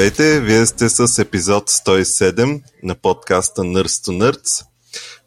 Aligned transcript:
Здравейте, 0.00 0.40
вие 0.40 0.66
сте 0.66 0.88
с 0.88 1.18
епизод 1.18 1.70
107 1.70 2.62
на 2.82 2.94
подкаста 2.94 3.62
Nerds 3.62 3.86
to 3.86 4.10
Nerds. 4.10 4.66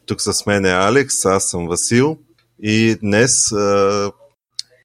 Тук 0.05 0.21
с 0.21 0.45
мен 0.45 0.65
е 0.65 0.71
Алекс, 0.71 1.25
аз 1.25 1.49
съм 1.49 1.67
Васил 1.67 2.17
и 2.63 2.95
днес 3.01 3.51
а, 3.51 4.11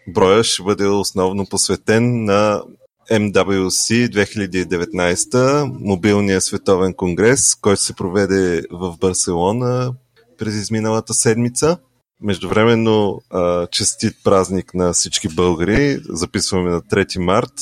броя 0.09 0.45
ще 0.45 0.63
бъде 0.63 0.87
основно 0.87 1.47
посветен 1.47 2.25
на 2.25 2.63
MWC 3.11 4.09
2019, 4.09 5.71
мобилния 5.81 6.41
световен 6.41 6.95
конгрес, 6.95 7.55
който 7.55 7.83
се 7.83 7.93
проведе 7.93 8.63
в 8.71 8.97
Барселона 9.01 9.93
през 10.39 10.55
изминалата 10.55 11.15
седмица. 11.15 11.79
Междувременно 12.23 13.23
честит 13.71 14.15
празник 14.25 14.75
на 14.75 14.93
всички 14.93 15.29
българи. 15.29 16.01
Записваме 16.09 16.71
на 16.71 16.81
3 16.81 17.19
март. 17.19 17.53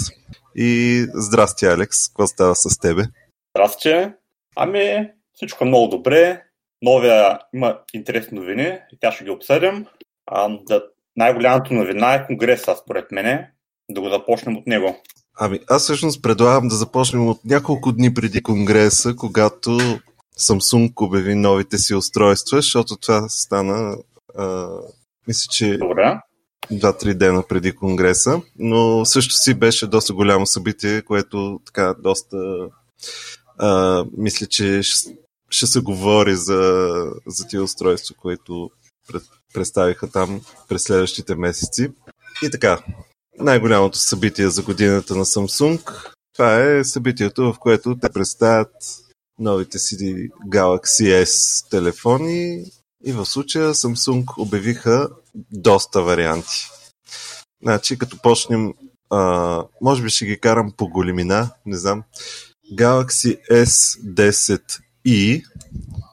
И 0.56 1.06
здрасти, 1.14 1.66
Алекс. 1.66 2.08
Какво 2.08 2.26
става 2.26 2.54
с 2.54 2.78
тебе? 2.78 3.02
Здрасти. 3.56 4.08
Ами, 4.56 5.10
всичко 5.32 5.64
е 5.64 5.66
много 5.66 5.88
добре. 5.88 6.42
Новия 6.82 7.38
има 7.54 7.78
интересни 7.94 8.38
новини 8.38 8.78
и 8.92 8.98
тя 9.00 9.12
ще 9.12 9.24
ги 9.24 9.30
обсъдим. 9.30 9.86
А, 10.26 10.48
да, 10.68 10.84
най-голямата 11.16 11.74
новина 11.74 12.14
е 12.14 12.26
конгреса, 12.26 12.76
според 12.82 13.12
мене. 13.12 13.50
Да 13.90 14.00
го 14.00 14.08
започнем 14.08 14.56
от 14.56 14.66
него. 14.66 14.96
Ами, 15.38 15.60
аз 15.68 15.82
всъщност 15.82 16.22
предлагам 16.22 16.68
да 16.68 16.74
започнем 16.74 17.28
от 17.28 17.44
няколко 17.44 17.92
дни 17.92 18.14
преди 18.14 18.42
конгреса, 18.42 19.16
когато 19.16 19.70
Samsung 20.38 20.92
обяви 20.96 21.34
новите 21.34 21.78
си 21.78 21.94
устройства, 21.94 22.58
защото 22.58 22.96
това 22.96 23.28
стана, 23.28 23.96
а, 24.38 24.68
мисля, 25.28 25.48
че 25.50 25.78
Добре. 25.78 26.20
2-3 26.72 27.14
дена 27.14 27.42
преди 27.48 27.72
конгреса, 27.72 28.42
но 28.58 29.04
също 29.04 29.34
си 29.34 29.54
беше 29.54 29.86
доста 29.86 30.12
голямо 30.12 30.46
събитие, 30.46 31.02
което 31.02 31.60
така 31.66 31.94
доста 32.02 32.36
а, 33.58 34.04
мисля, 34.16 34.46
че 34.46 34.82
ще, 34.82 35.16
ще 35.50 35.66
се 35.66 35.80
говори 35.80 36.36
за, 36.36 36.92
за 37.26 37.46
тия 37.46 37.62
устройства, 37.62 38.14
които 38.18 38.70
пред, 39.08 39.22
представиха 39.54 40.10
там 40.10 40.40
през 40.68 40.82
следващите 40.82 41.34
месеци. 41.34 41.88
И 42.42 42.50
така, 42.50 42.78
най-голямото 43.38 43.98
събитие 43.98 44.48
за 44.48 44.62
годината 44.62 45.16
на 45.16 45.24
Samsung, 45.24 46.12
това 46.34 46.62
е 46.62 46.84
събитието, 46.84 47.52
в 47.52 47.58
което 47.58 47.96
те 48.02 48.08
представят 48.08 48.72
новите 49.38 49.78
си 49.78 49.96
Galaxy 50.48 51.24
S 51.24 51.70
телефони 51.70 52.64
и 53.04 53.12
в 53.12 53.26
случая 53.26 53.74
Samsung 53.74 54.24
обявиха 54.38 55.08
доста 55.52 56.02
варианти. 56.02 56.68
Значи, 57.62 57.98
като 57.98 58.18
почнем, 58.22 58.72
а, 59.10 59.62
може 59.80 60.02
би 60.02 60.10
ще 60.10 60.26
ги 60.26 60.40
карам 60.40 60.72
по 60.76 60.88
големина, 60.88 61.50
не 61.66 61.76
знам. 61.76 62.02
Galaxy 62.78 63.38
S10e, 63.50 65.44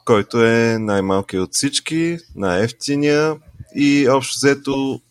който 0.06 0.44
е 0.44 0.78
най-малкият 0.80 1.44
от 1.44 1.54
всички, 1.54 2.18
най-ефтиния 2.36 3.36
и 3.76 4.10
общо 4.10 4.36
взето 4.38 5.02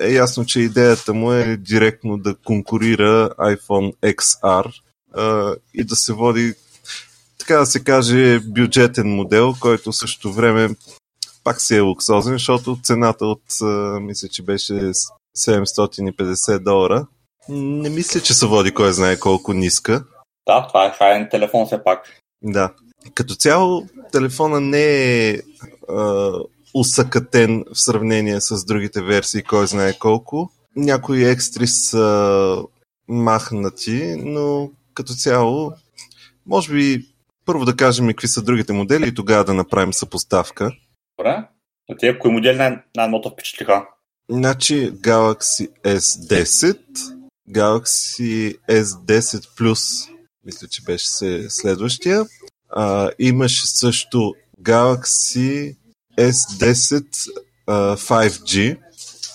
е 0.00 0.12
ясно, 0.12 0.44
че 0.44 0.60
идеята 0.60 1.14
му 1.14 1.32
е 1.32 1.56
директно 1.56 2.18
да 2.18 2.34
конкурира 2.34 3.30
iPhone 3.38 3.92
XR 3.96 4.72
а, 5.14 5.54
и 5.74 5.84
да 5.84 5.96
се 5.96 6.12
води, 6.12 6.54
така 7.38 7.58
да 7.58 7.66
се 7.66 7.84
каже, 7.84 8.40
бюджетен 8.40 9.08
модел, 9.08 9.54
който 9.60 9.92
също 9.92 10.32
време 10.32 10.74
пак 11.46 11.60
си 11.60 11.76
е 11.76 11.80
луксозен, 11.80 12.32
защото 12.32 12.78
цената 12.82 13.26
от, 13.26 13.42
мисля, 14.00 14.28
че 14.28 14.42
беше 14.42 14.72
750 15.38 16.58
долара. 16.58 17.06
Не 17.48 17.88
мисля, 17.88 18.20
че 18.20 18.34
се 18.34 18.46
води 18.46 18.74
кой 18.74 18.92
знае 18.92 19.18
колко 19.18 19.52
ниска. 19.52 20.04
Да, 20.46 20.66
това 20.68 20.86
е 20.86 20.94
хайен 20.98 21.28
телефон 21.30 21.66
все 21.66 21.84
пак. 21.84 22.20
Да. 22.42 22.72
Като 23.14 23.34
цяло, 23.34 23.86
телефона 24.12 24.60
не 24.60 24.84
е 25.28 25.40
а, 25.88 26.32
усъкатен 26.74 27.64
в 27.74 27.80
сравнение 27.80 28.40
с 28.40 28.64
другите 28.64 29.02
версии, 29.02 29.42
кой 29.42 29.66
знае 29.66 29.98
колко. 29.98 30.50
Някои 30.76 31.24
екстри 31.24 31.66
са 31.66 32.62
махнати, 33.08 34.16
но 34.18 34.70
като 34.94 35.12
цяло, 35.12 35.72
може 36.46 36.72
би 36.72 37.06
първо 37.44 37.64
да 37.64 37.76
кажем 37.76 38.10
и 38.10 38.12
какви 38.12 38.28
са 38.28 38.42
другите 38.42 38.72
модели 38.72 39.08
и 39.08 39.14
тогава 39.14 39.44
да 39.44 39.54
направим 39.54 39.92
съпоставка. 39.92 40.72
Добре. 41.18 41.48
На 41.88 41.96
тия 41.96 42.18
кои 42.18 42.32
модели 42.32 42.56
най- 42.56 42.82
най-много 42.96 43.30
впечатлиха? 43.30 43.86
Значи 44.30 44.92
Galaxy 44.92 45.68
S10, 45.84 46.78
Galaxy 47.50 48.58
S10 48.68 49.58
Plus, 49.58 50.10
мисля, 50.44 50.68
че 50.68 50.82
беше 50.82 51.06
следващия. 51.50 52.24
А, 52.70 53.10
имаше 53.18 53.66
също 53.66 54.34
Galaxy 54.62 55.76
S10 56.18 57.06
а, 57.66 57.96
5G, 57.96 58.78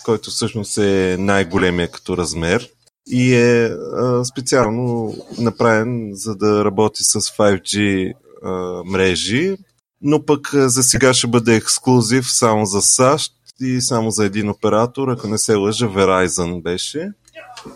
който 0.05 0.29
всъщност 0.29 0.77
е 0.77 1.15
най-големия 1.19 1.91
като 1.91 2.17
размер 2.17 2.69
и 3.07 3.35
е 3.35 3.65
а, 3.65 4.25
специално 4.25 5.15
направен 5.39 6.09
за 6.13 6.35
да 6.35 6.65
работи 6.65 7.03
с 7.03 7.21
5G 7.21 8.13
а, 8.43 8.83
мрежи, 8.85 9.57
но 10.01 10.25
пък 10.25 10.49
за 10.53 10.83
сега 10.83 11.13
ще 11.13 11.27
бъде 11.27 11.55
ексклюзив 11.55 12.31
само 12.31 12.65
за 12.65 12.81
САЩ 12.81 13.33
и 13.61 13.81
само 13.81 14.11
за 14.11 14.25
един 14.25 14.49
оператор, 14.49 15.07
ако 15.07 15.27
не 15.27 15.37
се 15.37 15.55
лъжа, 15.55 15.87
Verizon 15.87 16.61
беше. 16.61 17.11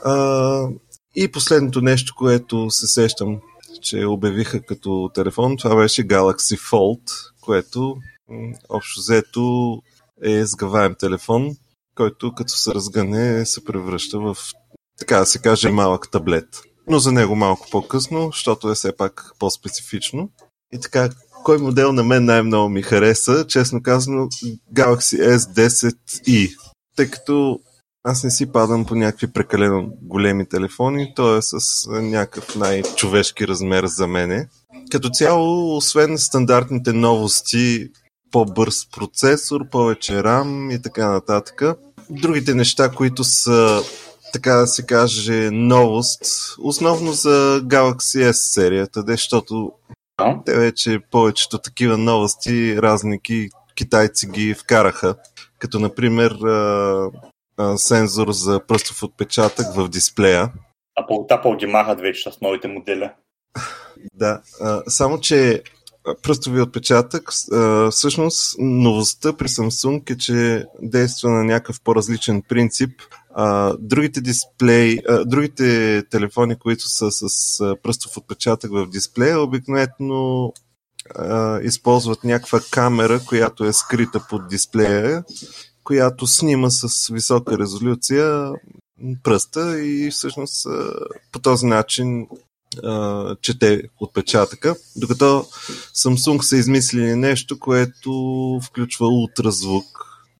А, 0.04 0.68
и 1.16 1.32
последното 1.32 1.82
нещо, 1.82 2.14
което 2.18 2.70
се 2.70 2.88
сещам, 2.88 3.40
че 3.82 4.06
обявиха 4.06 4.62
като 4.62 5.10
телефон, 5.14 5.58
това 5.58 5.76
беше 5.76 6.08
Galaxy 6.08 6.72
Fold, 6.72 7.02
което 7.42 7.96
общо 8.70 9.00
взето 9.00 9.78
е 10.24 10.46
сгъваем 10.46 10.96
телефон, 11.00 11.56
който 11.96 12.34
като 12.36 12.54
се 12.54 12.74
разгъне 12.74 13.46
се 13.46 13.66
превръща 13.66 14.20
в, 14.20 14.38
така 15.00 15.20
да 15.20 15.26
се 15.26 15.40
каже, 15.40 15.70
малък 15.70 16.12
таблет. 16.12 16.62
Но 16.88 17.00
за 17.00 17.12
него 17.12 17.36
малко 17.36 17.68
по-късно, 17.72 18.30
защото 18.34 18.70
е 18.70 18.76
все 18.76 18.98
пак 18.98 19.32
по-специфично. 19.40 20.30
И 20.74 20.80
така, 20.80 21.10
кой 21.46 21.58
модел 21.58 21.92
на 21.92 22.04
мен 22.04 22.26
най-много 22.26 22.70
ми 22.70 22.82
хареса, 22.82 23.46
честно 23.48 23.84
казано, 23.84 24.28
Galaxy 24.76 25.38
S10e. 25.38 26.56
Тъй 26.96 27.12
като 27.12 27.60
аз 28.04 28.24
не 28.24 28.32
си 28.32 28.52
падам 28.52 28.86
по 28.86 28.96
някакви 28.96 29.28
прекалено 29.28 29.90
големи 30.02 30.50
телефони, 30.50 31.14
то 31.16 31.38
е 31.38 31.40
с 31.42 31.58
някакъв 31.90 32.56
най-човешки 32.56 33.48
размер 33.48 33.86
за 33.86 34.08
мене. 34.08 34.48
Като 34.92 35.10
цяло, 35.10 35.78
освен 35.78 36.18
стандартните 36.18 36.94
новости, 36.94 37.90
по-бърз 38.32 38.90
процесор, 38.96 39.70
повече 39.70 40.14
RAM 40.14 40.76
и 40.76 40.82
така 40.82 41.12
нататък, 41.12 41.62
другите 42.10 42.54
неща, 42.54 42.90
които 42.90 43.24
са 43.24 43.84
така 44.34 44.54
да 44.54 44.68
се 44.68 44.86
каже, 44.86 45.50
новост, 45.52 46.22
основно 46.60 47.14
за 47.14 47.62
Galaxy 47.64 48.30
S 48.30 48.54
серията, 48.54 49.04
защото 49.08 49.72
Те 50.46 50.58
вече 50.58 51.00
повечето 51.12 51.58
такива 51.58 51.98
новости 51.98 52.82
разники 52.82 53.50
китайци 53.76 54.28
ги 54.32 54.54
вкараха, 54.54 55.16
като 55.60 55.80
например 55.80 56.32
а, 56.32 57.10
а, 57.58 57.78
сензор 57.78 58.32
за 58.32 58.60
пръстов 58.68 59.04
отпечатък 59.04 59.66
в 59.76 59.90
дисплея. 59.90 60.52
Apple, 61.00 61.42
Apple 61.42 61.58
ги 61.58 61.66
махат 61.66 62.00
вече 62.00 62.32
с 62.32 62.42
новите 62.42 62.68
модели. 62.68 63.10
Да, 64.14 64.42
а, 64.62 64.84
само 64.88 65.20
че 65.20 65.64
а, 66.08 66.16
пръстови 66.24 66.62
отпечатък, 66.62 67.30
а, 67.54 67.92
всъщност 67.92 68.56
новостта 68.60 69.34
при 69.34 69.48
Samsung 69.48 70.12
е, 70.12 70.18
че 70.18 70.66
действа 70.82 71.30
на 71.30 71.44
някакъв 71.44 71.82
по-различен 71.82 72.42
принцип. 72.50 73.02
Другите 73.80 74.22
дисплей, 74.22 75.00
а, 75.10 75.26
другите 75.26 76.04
телефони, 76.10 76.56
които 76.56 76.90
са 76.90 77.12
с 77.12 77.60
а, 77.60 77.76
пръстов 77.84 78.18
отпечатък 78.18 78.72
в 78.72 78.88
дисплея, 78.90 79.42
обикновено 79.42 80.54
а, 81.16 81.60
използват 81.62 82.24
някаква 82.24 82.60
камера, 82.72 83.22
която 83.26 83.66
е 83.66 83.74
скрита 83.74 84.26
под 84.30 84.48
дисплея, 84.48 85.24
която 85.84 86.28
снима 86.28 86.70
с 86.70 87.14
висока 87.14 87.58
резолюция 87.58 88.52
пръста 89.24 89.82
и 89.82 90.12
всъщност 90.12 90.66
а, 90.66 90.92
по 91.32 91.40
този 91.40 91.66
начин 91.66 92.28
а, 92.84 93.36
чете 93.42 93.82
отпечатъка. 94.00 94.76
Докато 94.96 95.46
Samsung 95.96 96.42
са 96.42 96.58
измислили 96.58 97.16
нещо, 97.16 97.60
което 97.60 98.12
включва 98.64 99.08
ултразвук, 99.08 99.86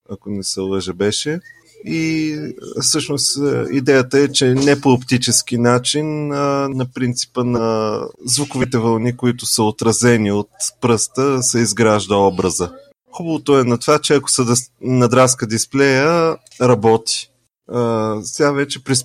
ако 0.10 0.30
не 0.30 0.44
се 0.44 0.60
лъжа 0.60 0.94
беше. 0.94 1.40
И 1.88 2.38
всъщност 2.82 3.40
идеята 3.72 4.20
е, 4.20 4.32
че 4.32 4.54
не 4.54 4.82
по 4.82 4.90
оптически 4.90 5.58
начин, 5.58 6.32
а 6.32 6.70
на 6.70 6.86
принципа 6.94 7.44
на 7.44 8.00
звуковите 8.26 8.78
вълни, 8.78 9.18
които 9.18 9.46
са 9.46 9.64
отразени 9.64 10.32
от 10.32 10.50
пръста, 10.82 11.44
се 11.44 11.60
изгражда 11.60 12.16
образа. 12.16 12.72
Хубавото 13.12 13.60
е 13.60 13.64
на 13.64 13.78
това, 13.78 14.00
че 14.00 14.14
ако 14.14 14.32
се 14.32 14.42
надраска 14.82 15.48
дисплея, 15.48 16.38
работи. 16.62 17.32
А, 17.72 18.16
сега 18.24 18.52
вече 18.52 18.84
при 18.84 18.96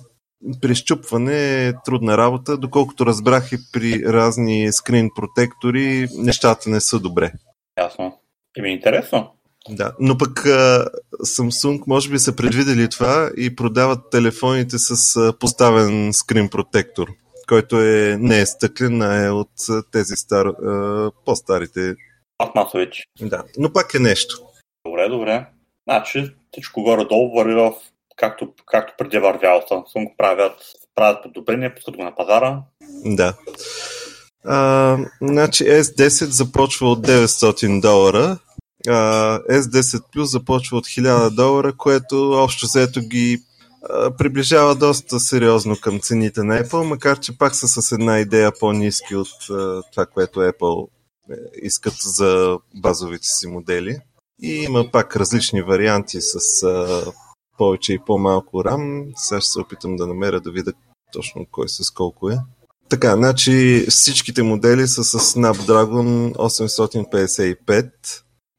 при 0.61 0.75
щупване 0.75 1.67
е 1.67 1.73
трудна 1.85 2.17
работа, 2.17 2.57
доколкото 2.57 3.05
разбрах 3.05 3.51
и 3.51 3.57
при 3.73 4.03
разни 4.05 4.71
скрин 4.71 5.09
протектори, 5.15 6.07
нещата 6.17 6.69
не 6.69 6.81
са 6.81 6.99
добре. 6.99 7.31
Ясно. 7.79 8.19
И 8.57 8.61
ми 8.61 8.69
е 8.69 8.73
интересно. 8.73 9.33
Да, 9.69 9.93
но 9.99 10.17
пък 10.17 10.29
Samsung 11.19 11.83
може 11.87 12.09
би 12.09 12.19
са 12.19 12.35
предвидели 12.35 12.89
това 12.89 13.31
и 13.37 13.55
продават 13.55 14.09
телефоните 14.11 14.77
с 14.77 15.33
поставен 15.39 16.13
скрин 16.13 16.49
протектор, 16.49 17.07
който 17.47 17.81
е, 17.81 18.17
не 18.19 18.39
е 18.39 18.45
стъклен, 18.45 19.01
а 19.01 19.25
е 19.25 19.29
от 19.29 19.51
тези 19.91 20.15
стар, 20.15 20.47
по-старите. 21.25 21.95
Пластмасович. 22.37 23.07
Да, 23.21 23.43
но 23.57 23.73
пак 23.73 23.93
е 23.93 23.99
нещо. 23.99 24.35
Добре, 24.85 25.09
добре. 25.09 25.45
Значи 25.89 26.35
всичко 26.51 26.81
горе-долу 26.81 27.35
върви 27.35 27.53
в 27.53 27.73
както, 28.15 28.53
както 28.65 28.93
преди 28.97 29.17
вървял 29.17 29.61
Samsung 29.71 30.15
правят, 30.17 30.53
правят 30.95 31.23
подобрение, 31.23 31.75
пускат 31.75 31.97
го 31.97 32.03
на 32.03 32.15
пазара. 32.15 32.61
Да. 33.05 33.33
А, 34.45 34.97
значи 35.21 35.63
S10 35.63 36.09
започва 36.09 36.87
от 36.87 37.07
900 37.07 37.81
долара, 37.81 38.37
S10 38.87 40.03
Plus 40.15 40.23
започва 40.23 40.77
от 40.77 40.85
1000 40.85 41.29
долара, 41.29 41.73
което 41.77 42.31
общо 42.31 42.65
взето 42.65 42.99
ги 43.01 43.43
приближава 44.17 44.75
доста 44.75 45.19
сериозно 45.19 45.75
към 45.81 45.99
цените 45.99 46.43
на 46.43 46.63
Apple, 46.63 46.83
макар 46.83 47.19
че 47.19 47.37
пак 47.37 47.55
са 47.55 47.67
с 47.67 47.91
една 47.91 48.19
идея 48.19 48.51
по-низки 48.59 49.15
от 49.15 49.27
това, 49.91 50.05
което 50.05 50.39
Apple 50.39 50.87
е, 51.31 51.35
искат 51.61 51.93
за 51.99 52.57
базовите 52.75 53.27
си 53.27 53.47
модели. 53.47 53.97
И 54.41 54.63
има 54.63 54.91
пак 54.91 55.15
различни 55.15 55.61
варианти 55.61 56.17
с 56.21 56.65
повече 57.57 57.93
и 57.93 57.99
по-малко 58.05 58.57
RAM. 58.57 59.11
Сега 59.15 59.41
ще 59.41 59.49
се 59.49 59.59
опитам 59.59 59.95
да 59.95 60.07
намеря 60.07 60.41
да 60.41 60.51
видя 60.51 60.73
точно 61.13 61.45
кой 61.51 61.69
с 61.69 61.91
колко 61.91 62.29
е. 62.29 62.37
Така, 62.89 63.15
значи 63.15 63.85
всичките 63.89 64.43
модели 64.43 64.87
са 64.87 65.03
с 65.03 65.19
Snapdragon 65.19 66.35
855. 66.35 67.91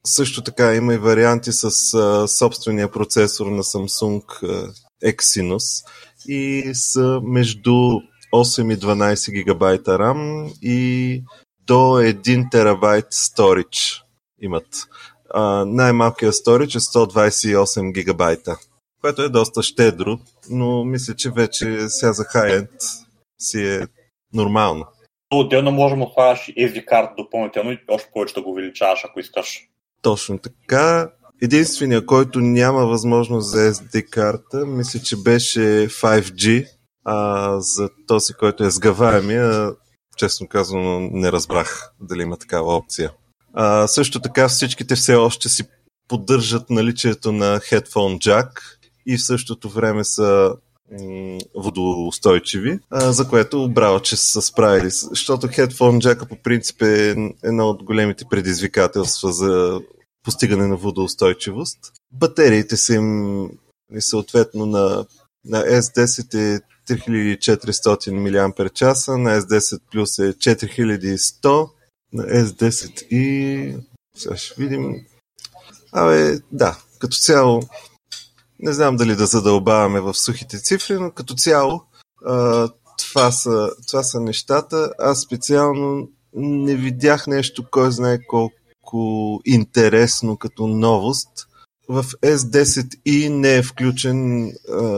Също 0.07 0.43
така 0.43 0.73
има 0.73 0.93
и 0.93 0.97
варианти 0.97 1.51
с 1.51 1.93
а, 1.93 2.27
собствения 2.27 2.91
процесор 2.91 3.47
на 3.47 3.63
Samsung 3.63 4.23
а, 4.43 4.73
Exynos 5.05 5.85
и 6.27 6.71
са 6.73 7.21
между 7.23 7.71
8 8.33 8.73
и 8.73 8.77
12 8.77 9.33
гигабайта 9.33 9.97
RAM 9.97 10.53
и 10.61 11.23
до 11.67 11.73
1 11.73 12.51
терабайт 12.51 13.05
storage 13.05 14.03
имат. 14.41 14.87
Най-малкият 15.65 16.33
storage 16.33 16.75
е 16.75 16.79
128 16.79 17.93
гигабайта 17.93 18.57
което 19.03 19.21
е 19.21 19.29
доста 19.29 19.63
щедро, 19.63 20.19
но 20.49 20.83
мисля, 20.83 21.15
че 21.15 21.31
вече 21.31 21.89
сега 21.89 22.13
за 22.13 22.23
хай-енд 22.23 22.69
си 23.39 23.65
е 23.65 23.79
нормално. 24.33 24.85
Отделно 25.33 25.71
можем 25.71 25.99
да 25.99 26.09
слагаш 26.13 26.39
SD 26.39 26.85
карта 26.85 27.13
допълнително 27.17 27.71
и 27.71 27.79
още 27.87 28.09
повече 28.13 28.33
да 28.33 28.41
го 28.41 28.51
увеличаваш, 28.51 29.05
ако 29.05 29.19
искаш. 29.19 29.67
Точно 30.03 30.37
така. 30.37 31.09
Единственият, 31.41 32.05
който 32.05 32.39
няма 32.39 32.85
възможност 32.85 33.49
за 33.49 33.73
SD 33.73 34.09
карта, 34.09 34.65
мисля, 34.65 34.99
че 34.99 35.17
беше 35.17 35.59
5G, 35.89 36.67
а 37.05 37.59
за 37.59 37.89
този, 38.07 38.33
който 38.33 38.63
е 38.63 38.69
сгъваемия, 38.69 39.71
честно 40.17 40.47
казано, 40.47 40.99
не 40.99 41.31
разбрах 41.31 41.91
дали 42.01 42.21
има 42.21 42.37
такава 42.37 42.75
опция. 42.75 43.11
А, 43.53 43.87
също 43.87 44.19
така 44.19 44.47
всичките 44.47 44.95
все 44.95 45.15
още 45.15 45.49
си 45.49 45.63
поддържат 46.07 46.69
наличието 46.69 47.31
на 47.31 47.59
headphone 47.59 48.17
jack 48.17 48.49
и 49.05 49.17
в 49.17 49.23
същото 49.23 49.69
време 49.69 50.03
са 50.03 50.53
водоустойчиви, 51.55 52.79
а, 52.89 53.11
за 53.11 53.27
което 53.27 53.69
браво, 53.69 53.99
че 53.99 54.15
са 54.15 54.41
справили. 54.41 54.89
Защото 54.89 55.47
Headphone 55.47 55.99
Jack 55.99 56.27
по 56.29 56.35
принцип 56.35 56.81
е 56.81 57.15
едно 57.43 57.69
от 57.69 57.83
големите 57.83 58.25
предизвикателства 58.29 59.31
за 59.31 59.81
постигане 60.23 60.67
на 60.67 60.75
водоустойчивост. 60.75 61.79
Батериите 62.11 62.77
са 62.77 62.93
им 62.93 63.49
съответно 63.99 64.65
на, 64.65 65.05
на 65.45 65.63
S10 65.63 66.33
е 66.33 66.61
3400 66.89 68.11
мАч, 68.11 69.07
на 69.07 69.41
S10 69.41 69.81
Plus 69.93 70.29
е 70.29 70.33
4100, 70.33 71.69
на 72.13 72.23
S10 72.23 73.07
и... 73.07 73.75
Сега 74.17 74.37
ще 74.37 74.61
видим... 74.61 74.95
Абе, 75.91 76.39
да, 76.51 76.77
като 76.99 77.17
цяло 77.17 77.61
не 78.63 78.73
знам 78.73 78.95
дали 78.95 79.15
да 79.15 79.25
задълбаваме 79.25 80.01
в 80.01 80.13
сухите 80.13 80.59
цифри, 80.59 80.99
но 80.99 81.11
като 81.11 81.33
цяло 81.33 81.81
това, 82.97 83.31
са, 83.31 83.71
това 83.87 84.03
са 84.03 84.19
нещата. 84.19 84.91
Аз 84.99 85.21
специално 85.21 86.09
не 86.35 86.75
видях 86.75 87.27
нещо, 87.27 87.65
кой 87.71 87.91
знае 87.91 88.19
колко 88.27 89.39
интересно 89.45 90.37
като 90.37 90.67
новост. 90.67 91.29
В 91.89 92.03
S10i 92.03 93.29
не 93.29 93.55
е 93.55 93.63
включен 93.63 94.45
а, 94.47 94.51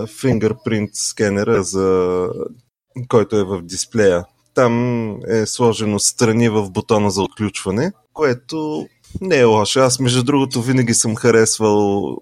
fingerprint 0.07 0.89
скенера, 0.93 1.63
за, 1.63 2.27
който 3.07 3.37
е 3.37 3.43
в 3.43 3.61
дисплея. 3.61 4.25
Там 4.53 5.09
е 5.27 5.45
сложено 5.45 5.99
страни 5.99 6.49
в 6.49 6.69
бутона 6.69 7.11
за 7.11 7.21
отключване, 7.21 7.91
което 8.13 8.87
не 9.21 9.37
е 9.37 9.43
лошо. 9.43 9.79
Аз, 9.79 9.99
между 9.99 10.23
другото, 10.23 10.61
винаги 10.61 10.93
съм 10.93 11.15
харесвал 11.15 12.17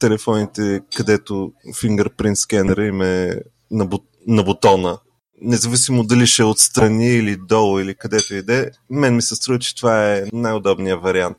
телефоните, 0.00 0.80
където 0.96 1.52
фингърпринт 1.80 2.36
скенера 2.36 2.86
им 2.86 3.02
е 3.02 3.40
на, 3.70 3.86
бут, 3.86 4.04
на 4.26 4.42
бутона. 4.42 4.98
Независимо 5.40 6.04
дали 6.04 6.26
ще 6.26 6.42
е 6.42 6.44
отстрани 6.44 7.08
или 7.08 7.36
долу 7.36 7.80
или 7.80 7.94
където 7.94 8.34
и 8.34 8.42
да 8.42 8.60
е, 8.60 8.70
мен 8.90 9.16
ми 9.16 9.22
се 9.22 9.34
струва, 9.34 9.58
че 9.58 9.76
това 9.76 10.14
е 10.14 10.24
най-удобният 10.32 11.02
вариант. 11.02 11.36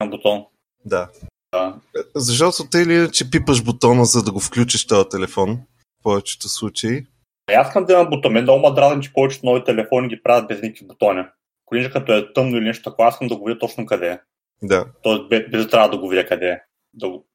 На 0.00 0.06
бутон. 0.06 0.44
Да. 0.84 1.08
Да. 1.54 1.74
Защото 2.14 2.70
те 2.70 2.78
или 2.78 3.12
че 3.12 3.30
пипаш 3.30 3.64
бутона, 3.64 4.04
за 4.04 4.22
да 4.22 4.32
го 4.32 4.40
включиш 4.40 4.86
този 4.86 5.08
телефон, 5.08 5.60
в 6.00 6.02
повечето 6.02 6.48
случаи. 6.48 7.06
Аз 7.52 7.68
искам 7.68 7.84
да 7.84 7.92
има 7.92 8.04
бутон. 8.04 8.32
Мен 8.32 8.42
много 8.42 8.60
ма 8.60 8.74
дразни, 8.74 9.02
че 9.02 9.12
повечето 9.12 9.46
нови 9.46 9.64
телефони 9.64 10.08
ги 10.08 10.22
правят 10.22 10.48
без 10.48 10.62
никакви 10.62 10.86
бутони. 10.86 11.24
Понеже 11.66 11.90
като 11.90 12.12
е 12.12 12.32
тъмно 12.32 12.56
или 12.56 12.64
нещо 12.64 12.90
такова, 12.90 13.08
аз 13.08 13.14
искам 13.14 13.28
да 13.28 13.36
го 13.36 13.44
видя 13.44 13.58
точно 13.58 13.86
къде 13.86 14.08
е. 14.08 14.18
Да. 14.62 14.86
Тоест 15.02 15.28
без, 15.28 15.42
без 15.50 15.64
да 15.64 15.70
трябва 15.70 15.88
да 15.88 15.98
го 15.98 16.08
видя 16.08 16.26
къде 16.26 16.46
е. 16.46 16.60
Да 16.94 17.08
го 17.08 17.26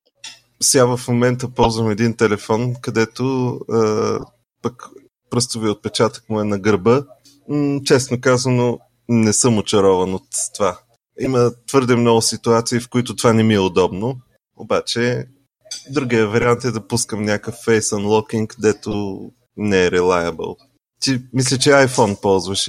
сега 0.62 0.98
в 0.98 1.08
момента 1.08 1.50
ползвам 1.50 1.92
един 1.92 2.18
телефон, 2.18 2.75
където 2.82 3.51
а, 3.72 4.20
пък 4.62 4.89
пръстови 5.30 5.70
отпечатък 5.70 6.30
му 6.30 6.39
е 6.42 6.44
на 6.44 6.60
гърба. 6.60 7.04
М- 7.50 7.80
честно 7.86 8.22
казано, 8.22 8.80
не 9.10 9.34
съм 9.34 9.58
очарован 9.58 10.13
от 10.13 10.28
това. 10.56 10.80
Има 11.20 11.51
твърде 11.68 11.96
много 11.96 12.22
ситуации, 12.22 12.80
в 12.80 12.89
които 12.89 13.16
това 13.16 13.34
не 13.34 13.44
ми 13.44 13.54
е 13.54 13.60
удобно. 13.60 14.18
Обаче, 14.58 15.25
другия 15.89 16.28
вариант 16.28 16.63
е 16.63 16.72
да 16.72 16.88
пускам 16.88 17.24
някакъв 17.24 17.56
Face 17.56 17.96
Unlocking, 17.96 18.48
където 18.48 19.20
не 19.58 19.86
е 19.86 19.92
reliable. 19.92 20.56
Ти 21.01 21.22
мисля, 21.34 21.58
че 21.58 21.70
iPhone 21.70 22.22
ползваш 22.22 22.68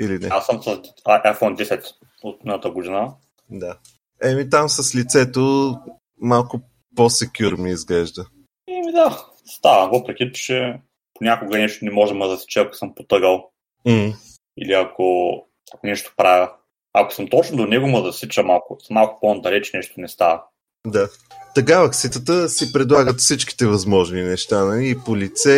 или 0.00 0.18
не? 0.18 0.28
Аз 0.30 0.46
съм 0.46 0.62
с 0.62 0.66
iPhone 1.06 1.68
10 1.68 1.84
от 2.22 2.44
миналата 2.44 2.70
година. 2.70 3.14
Да. 3.50 3.76
Еми 4.22 4.50
там 4.50 4.68
с 4.68 4.94
лицето 4.94 5.74
малко 6.20 6.60
по-секюр 6.96 7.52
ми 7.52 7.70
изглежда. 7.70 8.26
Еми 8.68 8.92
да, 8.92 9.26
става, 9.46 9.98
въпреки 9.98 10.32
че 10.34 10.80
понякога 11.14 11.58
нещо 11.58 11.84
не 11.84 11.90
можем 11.90 12.18
да 12.18 12.28
засече, 12.28 12.60
ако 12.60 12.74
съм 12.74 12.94
потъгал. 12.94 13.50
Mm. 13.86 14.16
Или 14.58 14.72
ако, 14.72 15.34
ако 15.74 15.86
нещо 15.86 16.14
правя. 16.16 16.52
Ако 16.94 17.14
съм 17.14 17.28
точно 17.28 17.56
до 17.56 17.66
него, 17.66 17.88
му 17.88 18.02
да 18.02 18.12
сича 18.12 18.42
малко, 18.42 18.78
малко 18.90 19.20
по-надалеч, 19.20 19.72
нещо 19.72 20.00
не 20.00 20.08
става. 20.08 20.42
Да. 20.86 21.08
Та 21.54 21.62
галакситата 21.62 22.48
си 22.48 22.72
предлагат 22.72 23.18
всичките 23.18 23.66
възможни 23.66 24.22
неща, 24.22 24.64
нали? 24.64 24.90
и 24.90 24.98
по 25.06 25.16
лице, 25.16 25.52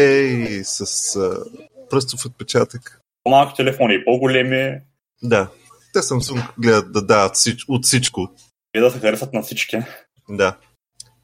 и 0.50 0.64
с 0.64 0.80
а, 1.16 1.44
пръстов 1.90 2.26
отпечатък. 2.26 3.00
По-малки 3.24 3.56
телефони, 3.56 3.94
и 3.94 4.04
по-големи. 4.04 4.80
Да. 5.22 5.48
Те 5.92 5.98
Samsung 5.98 6.48
гледат 6.58 6.92
да 6.92 7.06
дават 7.06 7.36
от 7.68 7.84
всичко. 7.84 8.28
И 8.74 8.80
да 8.80 8.90
се 8.90 8.98
харесат 8.98 9.32
на 9.32 9.42
всички. 9.42 9.78
Да. 10.28 10.56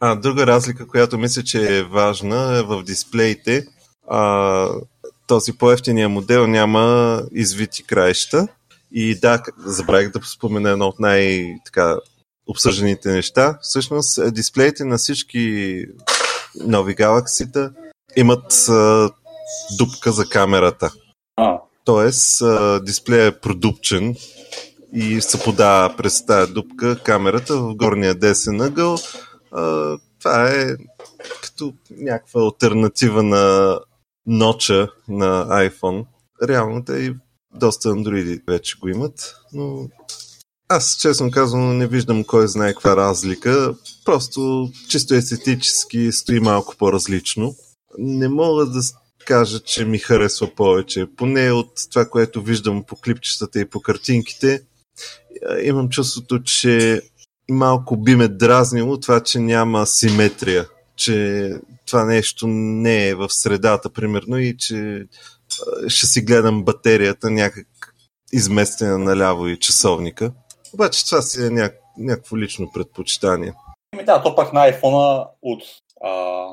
А, 0.00 0.14
друга 0.14 0.46
разлика, 0.46 0.88
която 0.88 1.18
мисля, 1.18 1.42
че 1.42 1.78
е 1.78 1.82
важна 1.82 2.58
е 2.58 2.62
в 2.62 2.82
дисплеите. 2.82 3.66
А, 4.08 4.68
този 5.26 5.52
по-ефтиния 5.52 6.08
модел 6.08 6.46
няма 6.46 7.22
извити 7.32 7.82
краища. 7.82 8.48
И 8.92 9.20
да, 9.20 9.42
забравих 9.58 10.10
да 10.10 10.20
спомена 10.26 10.70
едно 10.70 10.86
от 10.86 11.00
най-така 11.00 11.96
обсъжданите 12.46 13.12
неща. 13.12 13.58
Всъщност, 13.62 14.18
е, 14.18 14.30
дисплеите 14.30 14.84
на 14.84 14.98
всички 14.98 15.84
нови 16.66 16.94
галаксита 16.94 17.72
имат 18.16 18.52
а, 18.68 19.10
дупка 19.78 20.12
за 20.12 20.28
камерата. 20.28 20.92
А. 21.36 21.58
Тоест, 21.84 22.42
а, 22.42 22.80
дисплея 22.80 23.26
е 23.26 23.40
продупчен 23.40 24.16
и 24.92 25.20
се 25.20 25.42
подава 25.42 25.96
през 25.96 26.26
тази 26.26 26.52
дупка 26.52 26.98
камерата 27.02 27.56
в 27.56 27.74
горния 27.74 28.14
десен 28.14 28.60
ъгъл 28.60 28.98
това 30.18 30.50
е 30.50 30.76
като 31.42 31.74
някаква 31.90 32.42
альтернатива 32.42 33.22
на 33.22 33.78
ноча 34.26 34.88
на 35.08 35.46
iPhone. 35.46 36.06
Реално 36.42 36.84
те 36.84 36.92
и 36.92 37.14
доста 37.54 37.88
андроиди 37.88 38.40
вече 38.48 38.78
го 38.78 38.88
имат, 38.88 39.36
но 39.52 39.88
аз, 40.68 40.96
честно 41.00 41.30
казвам, 41.30 41.78
не 41.78 41.86
виждам 41.86 42.24
кой 42.24 42.48
знае 42.48 42.72
каква 42.72 42.96
разлика. 42.96 43.74
Просто 44.04 44.70
чисто 44.88 45.14
естетически 45.14 46.12
стои 46.12 46.40
малко 46.40 46.76
по-различно. 46.78 47.54
Не 47.98 48.28
мога 48.28 48.66
да 48.66 48.80
кажа, 49.24 49.60
че 49.60 49.84
ми 49.84 49.98
харесва 49.98 50.54
повече. 50.54 51.06
Поне 51.16 51.52
от 51.52 51.72
това, 51.90 52.08
което 52.08 52.42
виждам 52.42 52.84
по 52.84 52.96
клипчетата 52.96 53.60
и 53.60 53.64
по 53.64 53.80
картинките, 53.80 54.62
имам 55.62 55.88
чувството, 55.88 56.42
че 56.42 57.02
малко 57.50 57.96
би 57.96 58.16
ме 58.16 58.28
дразнило 58.28 59.00
това, 59.00 59.20
че 59.20 59.38
няма 59.38 59.86
симетрия. 59.86 60.66
Че 60.96 61.50
това 61.86 62.04
нещо 62.04 62.46
не 62.46 63.08
е 63.08 63.14
в 63.14 63.28
средата, 63.28 63.90
примерно, 63.90 64.38
и 64.38 64.56
че 64.56 65.06
ще 65.88 66.06
си 66.06 66.22
гледам 66.22 66.64
батерията 66.64 67.30
някак 67.30 67.66
изместена 68.32 68.98
наляво 68.98 69.48
и 69.48 69.58
часовника. 69.58 70.32
Обаче 70.74 71.06
това 71.06 71.22
си 71.22 71.46
е 71.46 71.50
ня... 71.50 71.70
някакво 71.98 72.38
лично 72.38 72.70
предпочитание. 72.74 73.52
Ами 73.94 74.04
да, 74.04 74.22
то 74.22 74.36
пък 74.36 74.52
на 74.52 74.72
iPhone 74.72 75.26
от, 75.42 75.62
а, 76.04 76.44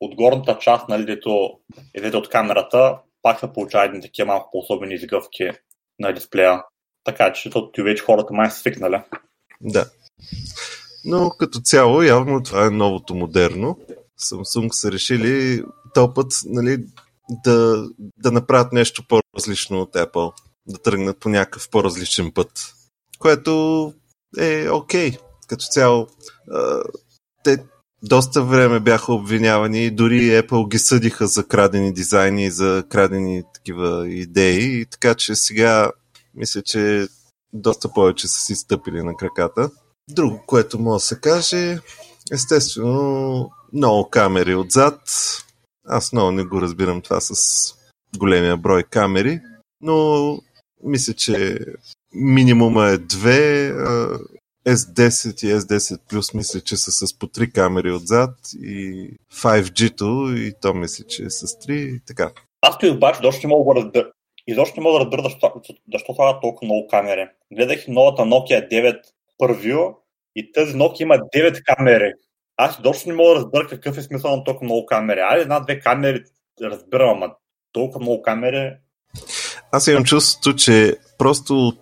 от 0.00 0.14
горната 0.14 0.58
част, 0.58 0.88
нали, 0.88 1.06
дето 1.06 1.50
е 1.94 2.16
от 2.16 2.28
камерата, 2.28 2.98
пак 3.22 3.40
се 3.40 3.52
получава 3.52 3.84
едни 3.84 4.00
такива 4.00 4.26
малко 4.26 4.48
по-особени 4.52 4.94
изгъвки 4.94 5.50
на 5.98 6.12
дисплея. 6.12 6.62
Така 7.04 7.32
че 7.32 7.48
защото 7.48 7.82
вече 7.82 8.02
хората 8.02 8.34
май 8.34 8.50
са 8.50 8.58
свикнали. 8.58 9.02
Да. 9.60 9.90
Но 11.04 11.30
като 11.30 11.60
цяло, 11.60 12.02
явно 12.02 12.42
това 12.42 12.66
е 12.66 12.70
новото 12.70 13.14
модерно. 13.14 13.78
Samsung 14.20 14.72
са 14.72 14.92
решили 14.92 15.64
този 15.94 16.12
път 16.14 16.32
нали, 16.46 16.84
да, 17.44 17.88
да 18.18 18.32
направят 18.32 18.72
нещо 18.72 19.04
по-различно 19.08 19.80
от 19.80 19.94
Apple. 19.94 20.32
Да 20.66 20.78
тръгнат 20.78 21.18
по 21.20 21.28
някакъв 21.28 21.68
по-различен 21.70 22.32
път 22.32 22.76
което 23.18 23.92
е 24.38 24.68
окей. 24.70 25.10
Okay. 25.10 25.18
Като 25.48 25.64
цяло, 25.70 26.06
те 27.44 27.58
доста 28.02 28.42
време 28.42 28.80
бяха 28.80 29.12
обвинявани 29.12 29.90
дори 29.90 30.20
Apple 30.20 30.68
ги 30.68 30.78
съдиха 30.78 31.26
за 31.26 31.44
крадени 31.44 31.92
дизайни, 31.92 32.50
за 32.50 32.84
крадени 32.88 33.42
такива 33.54 34.08
идеи, 34.08 34.86
така 34.86 35.14
че 35.14 35.34
сега 35.34 35.90
мисля, 36.34 36.62
че 36.62 37.08
доста 37.52 37.92
повече 37.92 38.28
са 38.28 38.40
си 38.40 38.54
стъпили 38.54 39.02
на 39.02 39.16
краката. 39.16 39.70
Друго, 40.10 40.42
което 40.46 40.78
може 40.78 40.94
да 40.94 41.00
се 41.00 41.20
каже, 41.20 41.78
естествено, 42.32 43.50
много 43.72 44.10
камери 44.10 44.54
отзад. 44.54 45.00
Аз 45.88 46.12
много 46.12 46.30
не 46.30 46.44
го 46.44 46.60
разбирам 46.60 47.02
това 47.02 47.20
с 47.20 47.34
големия 48.18 48.56
брой 48.56 48.82
камери, 48.82 49.40
но 49.80 50.38
мисля, 50.82 51.14
че 51.14 51.58
минимума 52.14 52.86
е 52.86 52.98
две. 52.98 53.72
S10 54.66 55.44
и 55.44 55.54
S10 55.54 55.98
Plus 56.10 56.36
мисля, 56.36 56.60
че 56.60 56.76
са 56.76 57.06
с 57.06 57.18
по 57.18 57.26
три 57.26 57.50
камери 57.50 57.92
отзад 57.92 58.34
и 58.62 59.10
5G-то 59.32 60.32
и 60.36 60.52
то 60.60 60.74
мисля, 60.74 61.04
че 61.04 61.22
е 61.22 61.30
с 61.30 61.46
3 61.46 61.72
и 61.72 62.00
така. 62.06 62.32
Аз 62.60 62.78
ти 62.78 62.90
обаче 62.90 63.20
не 63.44 63.48
мога 63.48 63.74
да 63.74 63.80
разбера. 63.80 64.10
Изобщо 64.46 64.80
не 64.80 64.82
мога 64.82 64.98
да 64.98 65.04
разбера 65.04 65.22
защо, 65.22 65.52
защо 65.92 66.14
слагат 66.14 66.40
толкова 66.40 66.66
много 66.66 66.88
камери. 66.88 67.28
Гледах 67.52 67.88
новата 67.88 68.22
Nokia 68.22 68.70
9 68.70 69.00
първио 69.38 69.78
и 70.36 70.52
тази 70.52 70.74
Nokia 70.74 71.02
има 71.02 71.14
9 71.14 71.62
камери. 71.64 72.12
Аз 72.56 72.82
доста 72.82 73.08
не 73.08 73.14
мога 73.14 73.34
да 73.34 73.36
разбера 73.36 73.68
какъв 73.68 73.98
е 73.98 74.02
смисъл 74.02 74.36
на 74.36 74.44
толкова 74.44 74.64
много 74.64 74.86
камери. 74.86 75.20
Айде 75.20 75.42
една-две 75.42 75.80
камери 75.80 76.24
разбирам, 76.62 77.10
ама 77.10 77.34
толкова 77.72 78.00
много 78.00 78.22
камери 78.22 78.76
аз 79.72 79.86
имам 79.86 80.04
чувството, 80.04 80.56
че 80.56 80.96
просто 81.18 81.68
от 81.68 81.80